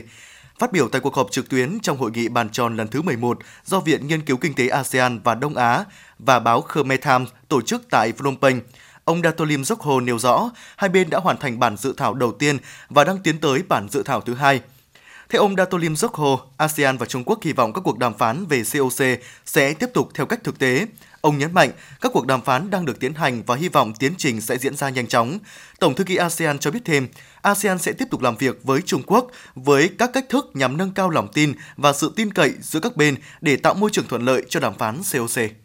Phát 0.59 0.73
biểu 0.73 0.89
tại 0.89 1.01
cuộc 1.01 1.15
họp 1.15 1.31
trực 1.31 1.49
tuyến 1.49 1.79
trong 1.83 1.99
hội 1.99 2.11
nghị 2.11 2.29
bàn 2.29 2.51
tròn 2.51 2.77
lần 2.77 2.89
thứ 2.89 3.03
11 3.03 3.39
do 3.65 3.81
Viện 3.81 4.07
Nghiên 4.07 4.23
cứu 4.23 4.37
Kinh 4.37 4.55
tế 4.55 4.69
ASEAN 4.69 5.21
và 5.25 5.35
Đông 5.35 5.57
Á 5.57 5.85
và 6.19 6.39
báo 6.39 6.61
Khmer 6.61 7.01
Times 7.01 7.29
tổ 7.49 7.63
chức 7.63 7.83
tại 7.91 8.13
Phnom 8.13 8.37
Penh, 8.41 8.61
ông 9.05 9.23
Datolim 9.23 9.63
Jokho 9.63 10.05
nêu 10.05 10.19
rõ 10.19 10.51
hai 10.77 10.91
bên 10.91 11.11
đã 11.11 11.19
hoàn 11.19 11.37
thành 11.37 11.59
bản 11.59 11.77
dự 11.77 11.95
thảo 11.97 12.15
đầu 12.15 12.33
tiên 12.33 12.59
và 12.89 13.05
đang 13.05 13.19
tiến 13.19 13.41
tới 13.41 13.63
bản 13.69 13.89
dự 13.89 14.03
thảo 14.03 14.21
thứ 14.21 14.35
hai– 14.35 14.61
theo 15.35 15.43
ông 15.43 15.57
Datolim 15.57 15.95
Jokho, 15.95 16.39
ASEAN 16.57 16.99
và 16.99 17.07
Trung 17.07 17.25
Quốc 17.25 17.39
kỳ 17.43 17.53
vọng 17.53 17.73
các 17.73 17.81
cuộc 17.85 17.99
đàm 17.99 18.15
phán 18.19 18.47
về 18.47 18.63
COC 18.73 19.07
sẽ 19.47 19.75
tiếp 19.75 19.87
tục 19.95 20.09
theo 20.15 20.27
cách 20.27 20.45
thực 20.45 20.59
tế. 20.59 20.87
Ông 21.21 21.39
nhấn 21.39 21.55
mạnh 21.55 21.71
các 22.01 22.13
cuộc 22.13 22.27
đàm 22.27 22.43
phán 22.43 22.71
đang 22.71 22.85
được 22.85 23.01
tiến 23.01 23.15
hành 23.15 23.43
và 23.47 23.57
hy 23.57 23.69
vọng 23.69 23.93
tiến 23.99 24.15
trình 24.19 24.41
sẽ 24.41 24.59
diễn 24.59 24.77
ra 24.77 24.89
nhanh 24.89 25.07
chóng. 25.07 25.39
Tổng 25.79 25.95
thư 25.95 26.05
ký 26.05 26.17
ASEAN 26.17 26.59
cho 26.59 26.71
biết 26.71 26.81
thêm, 26.85 27.09
ASEAN 27.43 27.79
sẽ 27.79 27.93
tiếp 27.93 28.05
tục 28.11 28.21
làm 28.21 28.37
việc 28.37 28.65
với 28.65 28.83
Trung 28.83 29.03
Quốc 29.07 29.31
với 29.55 29.91
các 29.99 30.11
cách 30.13 30.29
thức 30.29 30.51
nhằm 30.55 30.77
nâng 30.77 30.93
cao 30.93 31.11
lòng 31.11 31.29
tin 31.33 31.53
và 31.77 31.93
sự 31.93 32.13
tin 32.17 32.33
cậy 32.33 32.53
giữa 32.61 32.81
các 32.81 32.97
bên 32.97 33.15
để 33.41 33.57
tạo 33.57 33.75
môi 33.75 33.91
trường 33.93 34.09
thuận 34.09 34.25
lợi 34.25 34.43
cho 34.49 34.61
đàm 34.61 34.75
phán 34.75 35.01
COC. 35.13 35.64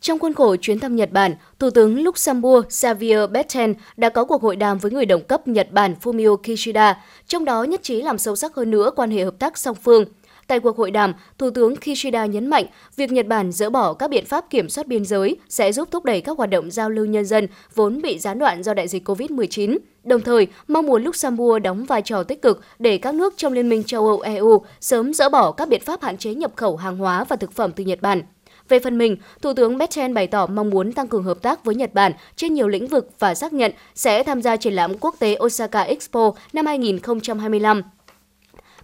Trong 0.00 0.18
khuôn 0.18 0.34
khổ 0.34 0.56
chuyến 0.56 0.80
thăm 0.80 0.96
Nhật 0.96 1.12
Bản, 1.12 1.34
Thủ 1.58 1.70
tướng 1.70 2.02
Luxembourg 2.02 2.66
Xavier 2.70 3.30
Bettel 3.30 3.72
đã 3.96 4.08
có 4.08 4.24
cuộc 4.24 4.42
hội 4.42 4.56
đàm 4.56 4.78
với 4.78 4.90
người 4.90 5.06
đồng 5.06 5.22
cấp 5.22 5.48
Nhật 5.48 5.72
Bản 5.72 5.94
Fumio 6.02 6.36
Kishida, 6.36 7.02
trong 7.26 7.44
đó 7.44 7.62
nhất 7.62 7.82
trí 7.82 8.02
làm 8.02 8.18
sâu 8.18 8.36
sắc 8.36 8.54
hơn 8.54 8.70
nữa 8.70 8.90
quan 8.96 9.10
hệ 9.10 9.24
hợp 9.24 9.38
tác 9.38 9.58
song 9.58 9.76
phương. 9.82 10.04
Tại 10.46 10.60
cuộc 10.60 10.76
hội 10.76 10.90
đàm, 10.90 11.14
Thủ 11.38 11.50
tướng 11.50 11.76
Kishida 11.76 12.26
nhấn 12.26 12.46
mạnh 12.46 12.66
việc 12.96 13.12
Nhật 13.12 13.26
Bản 13.26 13.52
dỡ 13.52 13.70
bỏ 13.70 13.94
các 13.94 14.10
biện 14.10 14.26
pháp 14.26 14.50
kiểm 14.50 14.68
soát 14.68 14.86
biên 14.86 15.04
giới 15.04 15.36
sẽ 15.48 15.72
giúp 15.72 15.88
thúc 15.90 16.04
đẩy 16.04 16.20
các 16.20 16.38
hoạt 16.38 16.50
động 16.50 16.70
giao 16.70 16.90
lưu 16.90 17.06
nhân 17.06 17.24
dân 17.24 17.48
vốn 17.74 18.02
bị 18.02 18.18
gián 18.18 18.38
đoạn 18.38 18.62
do 18.62 18.74
đại 18.74 18.88
dịch 18.88 19.08
COVID-19. 19.08 19.78
Đồng 20.04 20.20
thời, 20.20 20.46
mong 20.68 20.86
muốn 20.86 21.04
Luxembourg 21.04 21.62
đóng 21.62 21.84
vai 21.84 22.02
trò 22.02 22.22
tích 22.22 22.42
cực 22.42 22.60
để 22.78 22.98
các 22.98 23.14
nước 23.14 23.34
trong 23.36 23.52
Liên 23.52 23.68
minh 23.68 23.84
châu 23.84 24.06
Âu 24.06 24.20
EU 24.20 24.62
sớm 24.80 25.14
dỡ 25.14 25.28
bỏ 25.28 25.52
các 25.52 25.68
biện 25.68 25.80
pháp 25.84 26.02
hạn 26.02 26.16
chế 26.16 26.34
nhập 26.34 26.52
khẩu 26.56 26.76
hàng 26.76 26.96
hóa 26.96 27.24
và 27.24 27.36
thực 27.36 27.52
phẩm 27.52 27.72
từ 27.76 27.84
Nhật 27.84 28.02
Bản. 28.02 28.22
Về 28.68 28.78
phần 28.78 28.98
mình, 28.98 29.16
Thủ 29.42 29.52
tướng 29.52 29.78
Betchen 29.78 30.14
bày 30.14 30.26
tỏ 30.26 30.46
mong 30.46 30.70
muốn 30.70 30.92
tăng 30.92 31.08
cường 31.08 31.24
hợp 31.24 31.42
tác 31.42 31.64
với 31.64 31.74
Nhật 31.74 31.94
Bản 31.94 32.12
trên 32.36 32.54
nhiều 32.54 32.68
lĩnh 32.68 32.86
vực 32.86 33.10
và 33.18 33.34
xác 33.34 33.52
nhận 33.52 33.72
sẽ 33.94 34.22
tham 34.22 34.42
gia 34.42 34.56
triển 34.56 34.72
lãm 34.72 34.98
quốc 34.98 35.14
tế 35.18 35.38
Osaka 35.44 35.82
Expo 35.82 36.32
năm 36.52 36.66
2025. 36.66 37.82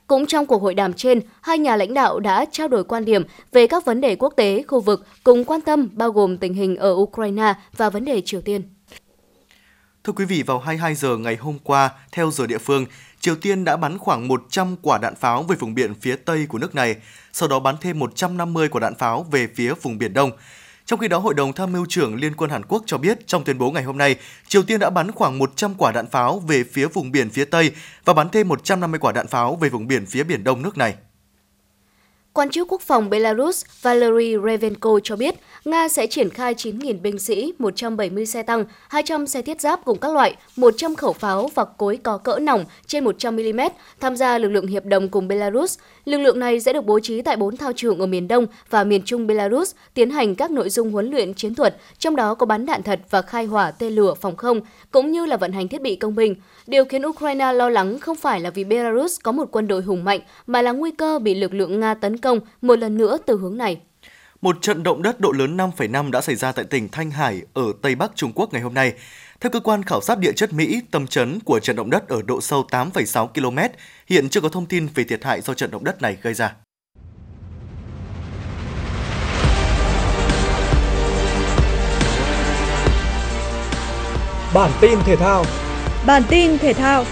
Cũng 0.07 0.26
trong 0.26 0.47
cuộc 0.47 0.62
hội 0.62 0.74
đàm 0.74 0.93
trên, 0.93 1.20
hai 1.41 1.59
nhà 1.59 1.76
lãnh 1.76 1.95
đạo 1.95 2.20
đã 2.20 2.45
trao 2.51 2.68
đổi 2.68 2.85
quan 2.85 3.05
điểm 3.05 3.22
về 3.53 3.66
các 3.66 3.85
vấn 3.85 4.01
đề 4.01 4.16
quốc 4.16 4.32
tế, 4.37 4.64
khu 4.68 4.80
vực 4.80 5.07
cùng 5.24 5.45
quan 5.45 5.61
tâm 5.61 5.89
bao 5.93 6.11
gồm 6.11 6.37
tình 6.37 6.55
hình 6.55 6.76
ở 6.76 6.93
Ukraine 6.95 7.55
và 7.76 7.91
vấn 7.91 8.05
đề 8.05 8.20
Triều 8.20 8.41
Tiên. 8.41 8.62
Thưa 10.05 10.12
quý 10.12 10.24
vị, 10.24 10.43
vào 10.43 10.59
22 10.59 10.95
giờ 10.95 11.16
ngày 11.16 11.37
hôm 11.37 11.59
qua, 11.64 11.91
theo 12.12 12.30
giờ 12.30 12.47
địa 12.47 12.59
phương, 12.59 12.87
Triều 13.25 13.37
Tiên 13.37 13.64
đã 13.64 13.77
bắn 13.77 13.99
khoảng 13.99 14.29
100 14.29 14.77
quả 14.83 14.99
đạn 14.99 15.14
pháo 15.14 15.43
về 15.43 15.57
vùng 15.57 15.75
biển 15.75 15.95
phía 16.01 16.16
Tây 16.16 16.47
của 16.49 16.59
nước 16.59 16.75
này, 16.75 16.97
sau 17.33 17.49
đó 17.49 17.61
bắn 17.61 17.75
thêm 17.81 17.99
150 17.99 18.68
quả 18.68 18.81
đạn 18.81 18.95
pháo 18.95 19.27
về 19.31 19.47
phía 19.55 19.75
vùng 19.83 19.99
Biển 19.99 20.14
Đông. 20.14 20.31
Trong 20.87 20.99
khi 20.99 21.09
đó, 21.09 21.18
Hội 21.18 21.35
đồng 21.35 21.53
Tham 21.53 21.72
mưu 21.72 21.87
trưởng 21.89 22.14
Liên 22.14 22.35
quân 22.37 22.51
Hàn 22.51 22.64
Quốc 22.68 22.83
cho 22.87 22.99
biết 22.99 23.27
trong 23.27 23.45
tuyên 23.45 23.59
bố 23.59 23.70
ngày 23.70 23.83
hôm 23.83 23.99
nay, 23.99 24.16
Triều 24.49 24.62
Tiên 24.62 24.81
đã 24.81 24.91
bắn 24.91 25.12
khoảng 25.12 25.39
100 25.39 25.75
quả 25.79 25.93
đạn 25.93 26.07
pháo 26.07 26.39
về 26.39 26.64
phía 26.72 26.87
vùng 26.87 27.12
biển 27.12 27.31
phía 27.31 27.45
Tây 27.45 27.70
và 28.05 28.12
bắn 28.12 28.29
thêm 28.29 28.49
150 28.49 29.01
quả 29.01 29.12
đạn 29.12 29.27
pháo 29.27 29.57
về 29.57 29.68
vùng 29.68 29.87
biển 29.87 30.07
phía 30.07 30.25
Biển 30.25 30.45
Đông 30.45 30.62
nước 30.62 30.79
này. 30.79 30.95
Quan 32.35 32.51
chức 32.51 32.72
quốc 32.72 32.80
phòng 32.80 33.11
Belarus 33.11 33.64
Valery 33.82 34.37
Revenko 34.45 35.01
cho 35.03 35.16
biết 35.16 35.35
Nga 35.64 35.89
sẽ 35.89 36.07
triển 36.07 36.30
khai 36.30 36.55
9.000 36.55 37.01
binh 37.01 37.18
sĩ, 37.18 37.53
170 37.59 38.26
xe 38.26 38.43
tăng, 38.43 38.64
200 38.89 39.26
xe 39.26 39.43
thiết 39.43 39.61
giáp 39.61 39.85
cùng 39.85 39.99
các 39.99 40.12
loại, 40.12 40.37
100 40.57 40.95
khẩu 40.95 41.12
pháo 41.12 41.51
và 41.55 41.64
cối 41.64 41.99
có 42.03 42.18
cỡ 42.18 42.39
nòng 42.39 42.64
trên 42.87 43.05
100mm 43.05 43.70
tham 44.01 44.16
gia 44.16 44.39
lực 44.39 44.49
lượng 44.49 44.66
hiệp 44.66 44.85
đồng 44.85 45.09
cùng 45.09 45.28
Belarus. 45.28 45.78
Lực 46.05 46.18
lượng 46.18 46.39
này 46.39 46.61
sẽ 46.61 46.72
được 46.72 46.85
bố 46.85 47.01
trí 47.01 47.22
tại 47.22 47.37
bốn 47.37 47.57
thao 47.57 47.72
trường 47.76 47.99
ở 47.99 48.07
miền 48.07 48.28
Đông 48.28 48.47
và 48.70 48.85
miền 48.85 49.03
Trung 49.03 49.26
Belarus 49.26 49.74
tiến 49.95 50.11
hành 50.11 50.35
các 50.35 50.51
nội 50.51 50.70
dung 50.70 50.93
huấn 50.93 51.11
luyện 51.11 51.35
chiến 51.35 51.55
thuật, 51.55 51.76
trong 51.99 52.16
đó 52.16 52.35
có 52.35 52.47
bắn 52.47 52.66
đạn 52.66 52.82
thật 52.82 53.01
và 53.11 53.22
khai 53.22 53.45
hỏa 53.45 53.70
tên 53.70 53.93
lửa 53.93 54.14
phòng 54.14 54.37
không, 54.37 54.61
cũng 54.91 55.12
như 55.12 55.26
là 55.26 55.37
vận 55.37 55.53
hành 55.53 55.68
thiết 55.68 55.82
bị 55.82 55.97
công 55.97 56.14
binh. 56.14 56.35
Điều 56.66 56.85
khiến 56.85 57.07
Ukraine 57.07 57.53
lo 57.53 57.68
lắng 57.68 57.99
không 57.99 58.16
phải 58.16 58.41
là 58.41 58.51
vì 58.51 58.64
Belarus 58.64 59.20
có 59.22 59.32
một 59.32 59.49
quân 59.51 59.68
đội 59.68 59.82
hùng 59.82 60.05
mạnh, 60.05 60.20
mà 60.47 60.62
là 60.62 60.72
nguy 60.72 60.91
cơ 60.91 61.18
bị 61.18 61.35
lực 61.35 61.55
lượng 61.55 61.80
Nga 61.80 61.95
tấn 61.95 62.18
công 62.25 62.41
một 62.62 62.79
lần 62.79 62.99
nữa 62.99 63.18
từ 63.27 63.39
hướng 63.39 63.59
này. 63.59 63.81
Một 64.41 64.57
trận 64.62 64.83
động 64.83 65.03
đất 65.03 65.20
độ 65.20 65.33
lớn 65.33 65.57
5,5 65.57 66.11
đã 66.11 66.20
xảy 66.20 66.37
ra 66.37 66.53
tại 66.53 66.64
tỉnh 66.64 66.89
Thanh 66.89 67.11
Hải 67.11 67.43
ở 67.55 67.62
Tây 67.83 67.95
Bắc 67.95 68.12
Trung 68.14 68.33
Quốc 68.35 68.53
ngày 68.53 68.62
hôm 68.62 68.75
nay. 68.75 68.93
Theo 69.41 69.51
cơ 69.51 69.61
quan 69.61 69.83
khảo 69.83 70.01
sát 70.01 70.18
địa 70.18 70.33
chất 70.33 70.53
Mỹ, 70.53 70.81
tâm 70.91 71.07
chấn 71.07 71.41
của 71.41 71.61
trận 71.61 71.77
động 71.77 71.91
đất 71.91 72.09
ở 72.09 72.22
độ 72.22 72.41
sâu 72.41 72.66
8,6 72.70 73.27
km, 73.27 73.59
hiện 74.07 74.29
chưa 74.29 74.41
có 74.41 74.49
thông 74.49 74.66
tin 74.66 74.87
về 74.95 75.05
thiệt 75.05 75.25
hại 75.25 75.41
do 75.41 75.55
trận 75.55 75.70
động 75.70 75.85
đất 75.85 76.03
này 76.03 76.16
gây 76.22 76.35
ra. 76.35 76.55
Bản 84.55 84.70
tin 84.81 84.99
thể 85.07 85.16
thao 85.16 85.45
Bản 86.07 86.22
tin 86.29 86.59
thể 86.59 86.72
thao 86.72 87.05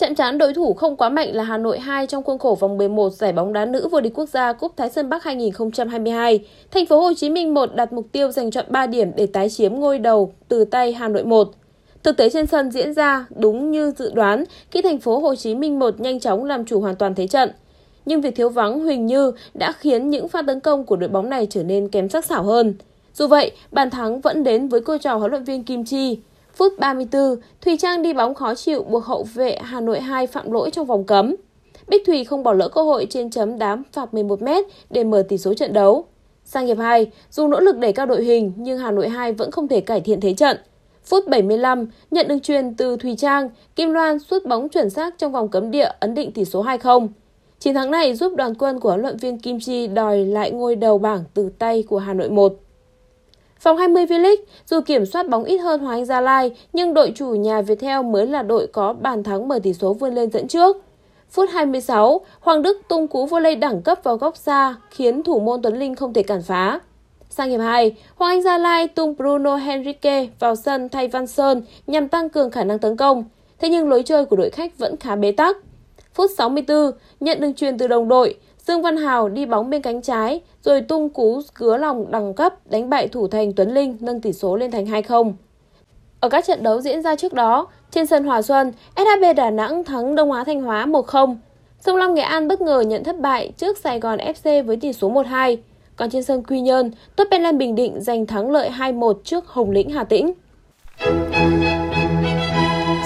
Chạm 0.00 0.14
trán 0.14 0.38
đối 0.38 0.54
thủ 0.54 0.74
không 0.74 0.96
quá 0.96 1.08
mạnh 1.08 1.34
là 1.34 1.44
Hà 1.44 1.58
Nội 1.58 1.78
2 1.78 2.06
trong 2.06 2.22
khuôn 2.22 2.38
khổ 2.38 2.56
vòng 2.60 2.78
11 2.78 3.12
giải 3.12 3.32
bóng 3.32 3.52
đá 3.52 3.64
nữ 3.64 3.88
vô 3.88 4.00
địch 4.00 4.12
quốc 4.14 4.28
gia 4.28 4.52
Cúp 4.52 4.76
Thái 4.76 4.90
Sơn 4.90 5.08
Bắc 5.08 5.24
2022. 5.24 6.44
Thành 6.70 6.86
phố 6.86 7.00
Hồ 7.00 7.12
Chí 7.16 7.30
Minh 7.30 7.54
1 7.54 7.74
đặt 7.74 7.92
mục 7.92 8.06
tiêu 8.12 8.30
giành 8.30 8.50
chọn 8.50 8.64
3 8.68 8.86
điểm 8.86 9.12
để 9.16 9.26
tái 9.26 9.48
chiếm 9.50 9.74
ngôi 9.74 9.98
đầu 9.98 10.32
từ 10.48 10.64
tay 10.64 10.92
Hà 10.92 11.08
Nội 11.08 11.24
1. 11.24 11.50
Thực 12.02 12.16
tế 12.16 12.30
trên 12.30 12.46
sân 12.46 12.70
diễn 12.70 12.94
ra 12.94 13.26
đúng 13.36 13.70
như 13.70 13.92
dự 13.98 14.10
đoán 14.14 14.44
khi 14.70 14.82
thành 14.82 14.98
phố 14.98 15.18
Hồ 15.18 15.34
Chí 15.34 15.54
Minh 15.54 15.78
1 15.78 16.00
nhanh 16.00 16.20
chóng 16.20 16.44
làm 16.44 16.64
chủ 16.64 16.80
hoàn 16.80 16.96
toàn 16.96 17.14
thế 17.14 17.26
trận. 17.26 17.50
Nhưng 18.06 18.20
việc 18.20 18.36
thiếu 18.36 18.48
vắng 18.48 18.80
Huỳnh 18.80 19.06
Như 19.06 19.32
đã 19.54 19.72
khiến 19.72 20.10
những 20.10 20.28
pha 20.28 20.42
tấn 20.42 20.60
công 20.60 20.84
của 20.84 20.96
đội 20.96 21.08
bóng 21.08 21.30
này 21.30 21.46
trở 21.50 21.62
nên 21.62 21.88
kém 21.88 22.08
sắc 22.08 22.24
sảo 22.24 22.42
hơn. 22.42 22.74
Dù 23.14 23.26
vậy, 23.26 23.52
bàn 23.72 23.90
thắng 23.90 24.20
vẫn 24.20 24.44
đến 24.44 24.68
với 24.68 24.80
cô 24.80 24.98
trò 24.98 25.16
huấn 25.16 25.30
luyện 25.30 25.44
viên 25.44 25.64
Kim 25.64 25.84
Chi. 25.84 26.18
Phút 26.54 26.78
34, 26.78 27.36
Thùy 27.60 27.76
Trang 27.76 28.02
đi 28.02 28.12
bóng 28.12 28.34
khó 28.34 28.54
chịu 28.54 28.82
buộc 28.82 29.04
hậu 29.04 29.26
vệ 29.34 29.58
Hà 29.62 29.80
Nội 29.80 30.00
2 30.00 30.26
phạm 30.26 30.52
lỗi 30.52 30.70
trong 30.70 30.86
vòng 30.86 31.04
cấm. 31.04 31.36
Bích 31.88 32.06
Thùy 32.06 32.24
không 32.24 32.42
bỏ 32.42 32.52
lỡ 32.52 32.68
cơ 32.68 32.82
hội 32.82 33.06
trên 33.10 33.30
chấm 33.30 33.58
đám 33.58 33.82
phạt 33.92 34.12
11m 34.12 34.62
để 34.90 35.04
mở 35.04 35.22
tỷ 35.28 35.38
số 35.38 35.54
trận 35.54 35.72
đấu. 35.72 36.04
Sang 36.44 36.66
hiệp 36.66 36.78
2, 36.78 37.10
dù 37.30 37.48
nỗ 37.48 37.60
lực 37.60 37.78
đẩy 37.78 37.92
cao 37.92 38.06
đội 38.06 38.24
hình 38.24 38.52
nhưng 38.56 38.78
Hà 38.78 38.90
Nội 38.90 39.08
2 39.08 39.32
vẫn 39.32 39.50
không 39.50 39.68
thể 39.68 39.80
cải 39.80 40.00
thiện 40.00 40.20
thế 40.20 40.32
trận. 40.32 40.56
Phút 41.04 41.28
75, 41.28 41.86
nhận 42.10 42.28
được 42.28 42.38
truyền 42.42 42.74
từ 42.74 42.96
Thùy 42.96 43.16
Trang, 43.16 43.50
Kim 43.76 43.90
Loan 43.90 44.18
sút 44.18 44.46
bóng 44.46 44.68
chuẩn 44.68 44.90
xác 44.90 45.18
trong 45.18 45.32
vòng 45.32 45.48
cấm 45.48 45.70
địa 45.70 45.90
ấn 46.00 46.14
định 46.14 46.32
tỷ 46.32 46.44
số 46.44 46.64
2-0. 46.64 47.08
Chiến 47.58 47.74
thắng 47.74 47.90
này 47.90 48.14
giúp 48.14 48.32
đoàn 48.36 48.54
quân 48.54 48.80
của 48.80 48.88
huấn 48.88 49.00
luyện 49.00 49.16
viên 49.16 49.38
Kim 49.38 49.60
Chi 49.60 49.86
đòi 49.86 50.24
lại 50.24 50.50
ngôi 50.50 50.76
đầu 50.76 50.98
bảng 50.98 51.24
từ 51.34 51.50
tay 51.58 51.84
của 51.88 51.98
Hà 51.98 52.14
Nội 52.14 52.30
1. 52.30 52.52
Vòng 53.62 53.76
20 53.76 54.06
V-League, 54.06 54.42
dù 54.66 54.80
kiểm 54.80 55.06
soát 55.06 55.28
bóng 55.28 55.44
ít 55.44 55.58
hơn 55.58 55.80
Hoàng 55.80 55.98
Anh 55.98 56.04
Gia 56.04 56.20
Lai, 56.20 56.50
nhưng 56.72 56.94
đội 56.94 57.12
chủ 57.14 57.26
nhà 57.26 57.62
Viettel 57.62 58.02
mới 58.02 58.26
là 58.26 58.42
đội 58.42 58.66
có 58.66 58.92
bàn 58.92 59.22
thắng 59.22 59.48
mở 59.48 59.58
tỷ 59.62 59.72
số 59.72 59.92
vươn 59.92 60.14
lên 60.14 60.30
dẫn 60.30 60.48
trước. 60.48 60.76
Phút 61.30 61.50
26, 61.52 62.20
Hoàng 62.40 62.62
Đức 62.62 62.82
tung 62.88 63.08
cú 63.08 63.26
volley 63.26 63.54
đẳng 63.54 63.82
cấp 63.82 63.98
vào 64.02 64.16
góc 64.16 64.36
xa, 64.36 64.74
khiến 64.90 65.22
thủ 65.22 65.40
môn 65.40 65.62
Tuấn 65.62 65.78
Linh 65.78 65.94
không 65.94 66.12
thể 66.12 66.22
cản 66.22 66.42
phá. 66.42 66.80
Sang 67.30 67.50
hiệp 67.50 67.60
2, 67.60 67.96
Hoàng 68.14 68.32
Anh 68.32 68.42
Gia 68.42 68.58
Lai 68.58 68.88
tung 68.88 69.14
Bruno 69.16 69.56
Henrique 69.56 70.26
vào 70.38 70.56
sân 70.56 70.88
thay 70.88 71.08
Văn 71.08 71.26
Sơn 71.26 71.62
nhằm 71.86 72.08
tăng 72.08 72.28
cường 72.28 72.50
khả 72.50 72.64
năng 72.64 72.78
tấn 72.78 72.96
công. 72.96 73.24
Thế 73.58 73.68
nhưng 73.68 73.88
lối 73.88 74.02
chơi 74.02 74.24
của 74.24 74.36
đội 74.36 74.50
khách 74.50 74.78
vẫn 74.78 74.96
khá 74.96 75.16
bế 75.16 75.32
tắc. 75.32 75.56
Phút 76.14 76.30
64, 76.38 76.90
nhận 77.20 77.40
đường 77.40 77.54
truyền 77.54 77.78
từ 77.78 77.88
đồng 77.88 78.08
đội, 78.08 78.34
Dương 78.66 78.82
Văn 78.82 78.96
Hào 78.96 79.28
đi 79.28 79.46
bóng 79.46 79.70
bên 79.70 79.82
cánh 79.82 80.02
trái, 80.02 80.40
rồi 80.62 80.80
tung 80.80 81.08
cú 81.08 81.40
cứa 81.54 81.76
lòng 81.76 82.10
đẳng 82.10 82.34
cấp 82.34 82.54
đánh 82.66 82.90
bại 82.90 83.08
thủ 83.08 83.28
thành 83.28 83.52
Tuấn 83.52 83.74
Linh 83.74 83.96
nâng 84.00 84.20
tỷ 84.20 84.32
số 84.32 84.56
lên 84.56 84.70
thành 84.70 84.84
2-0. 84.84 85.32
Ở 86.20 86.28
các 86.28 86.44
trận 86.44 86.62
đấu 86.62 86.80
diễn 86.80 87.02
ra 87.02 87.16
trước 87.16 87.32
đó, 87.32 87.66
trên 87.90 88.06
sân 88.06 88.24
Hòa 88.24 88.42
Xuân, 88.42 88.72
SHB 88.96 89.36
Đà 89.36 89.50
Nẵng 89.50 89.84
thắng 89.84 90.14
Đông 90.14 90.32
Á 90.32 90.44
Thanh 90.44 90.62
Hóa 90.62 90.86
1-0. 90.86 91.36
Sông 91.80 91.96
Lam 91.96 92.14
Nghệ 92.14 92.22
An 92.22 92.48
bất 92.48 92.60
ngờ 92.60 92.80
nhận 92.80 93.04
thất 93.04 93.20
bại 93.20 93.52
trước 93.56 93.78
Sài 93.78 94.00
Gòn 94.00 94.18
FC 94.18 94.64
với 94.64 94.76
tỷ 94.76 94.92
số 94.92 95.10
1-2. 95.10 95.56
Còn 95.96 96.10
trên 96.10 96.22
sân 96.22 96.42
Quy 96.42 96.60
Nhơn, 96.60 96.90
Tottenham 97.16 97.58
Bình 97.58 97.74
Định 97.74 98.00
giành 98.00 98.26
thắng 98.26 98.50
lợi 98.50 98.70
2-1 98.78 99.14
trước 99.24 99.46
Hồng 99.46 99.70
Lĩnh 99.70 99.90
Hà 99.90 100.04
Tĩnh. 100.04 100.32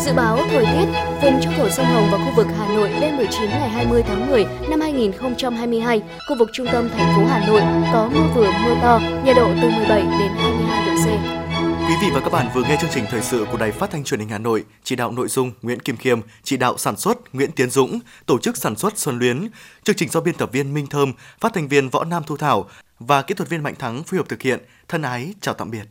Dự 0.04 0.12
báo 0.12 0.38
thời 0.50 0.64
tiết, 0.64 0.86
vùng 1.22 1.40
trung 1.42 1.52
thổ 1.56 1.70
sông 1.70 1.86
Hồng 1.86 2.08
và 2.12 2.18
khu 2.18 2.32
vực 2.36 2.46
Hà 2.58 2.68
Nội 2.74 2.90
đêm 3.00 3.16
19 3.16 3.50
ngày 3.50 3.68
20 3.68 4.02
tháng 4.02 4.30
10 4.30 4.44
năm 4.70 4.80
2022, 4.80 6.02
khu 6.28 6.36
vực 6.38 6.50
trung 6.52 6.66
tâm 6.72 6.88
thành 6.88 7.16
phố 7.16 7.24
Hà 7.26 7.46
Nội 7.46 7.60
có 7.92 8.10
mưa 8.14 8.26
vừa 8.34 8.52
mưa 8.64 8.74
to, 8.82 9.00
nhiệt 9.24 9.36
độ 9.36 9.50
từ 9.62 9.70
17 9.70 10.00
đến 10.00 10.32
22 10.36 10.86
độ 10.86 10.92
C. 11.02 11.06
Quý 11.88 11.94
vị 12.02 12.08
và 12.14 12.20
các 12.20 12.32
bạn 12.32 12.48
vừa 12.54 12.62
nghe 12.62 12.76
chương 12.80 12.90
trình 12.94 13.04
thời 13.10 13.22
sự 13.22 13.46
của 13.52 13.58
Đài 13.58 13.72
Phát 13.72 13.90
thanh 13.90 14.04
Truyền 14.04 14.20
hình 14.20 14.28
Hà 14.28 14.38
Nội, 14.38 14.64
chỉ 14.82 14.96
đạo 14.96 15.12
nội 15.12 15.28
dung 15.28 15.52
Nguyễn 15.62 15.80
Kim 15.80 15.96
Khiêm, 15.96 16.20
chỉ 16.42 16.56
đạo 16.56 16.78
sản 16.78 16.96
xuất 16.96 17.34
Nguyễn 17.34 17.52
Tiến 17.52 17.70
Dũng, 17.70 17.98
tổ 18.26 18.38
chức 18.38 18.56
sản 18.56 18.76
xuất 18.76 18.98
Xuân 18.98 19.18
Luyến, 19.18 19.48
chương 19.84 19.96
trình 19.96 20.08
do 20.08 20.20
biên 20.20 20.34
tập 20.34 20.50
viên 20.52 20.74
Minh 20.74 20.86
Thơm, 20.86 21.12
phát 21.40 21.52
thanh 21.54 21.68
viên 21.68 21.88
Võ 21.88 22.04
Nam 22.04 22.22
Thu 22.26 22.36
Thảo 22.36 22.68
và 22.98 23.22
kỹ 23.22 23.34
thuật 23.34 23.48
viên 23.48 23.62
Mạnh 23.62 23.74
Thắng 23.78 24.02
phối 24.02 24.18
hợp 24.18 24.28
thực 24.28 24.42
hiện. 24.42 24.58
Thân 24.88 25.02
ái 25.02 25.34
chào 25.40 25.54
tạm 25.54 25.70
biệt. 25.70 25.84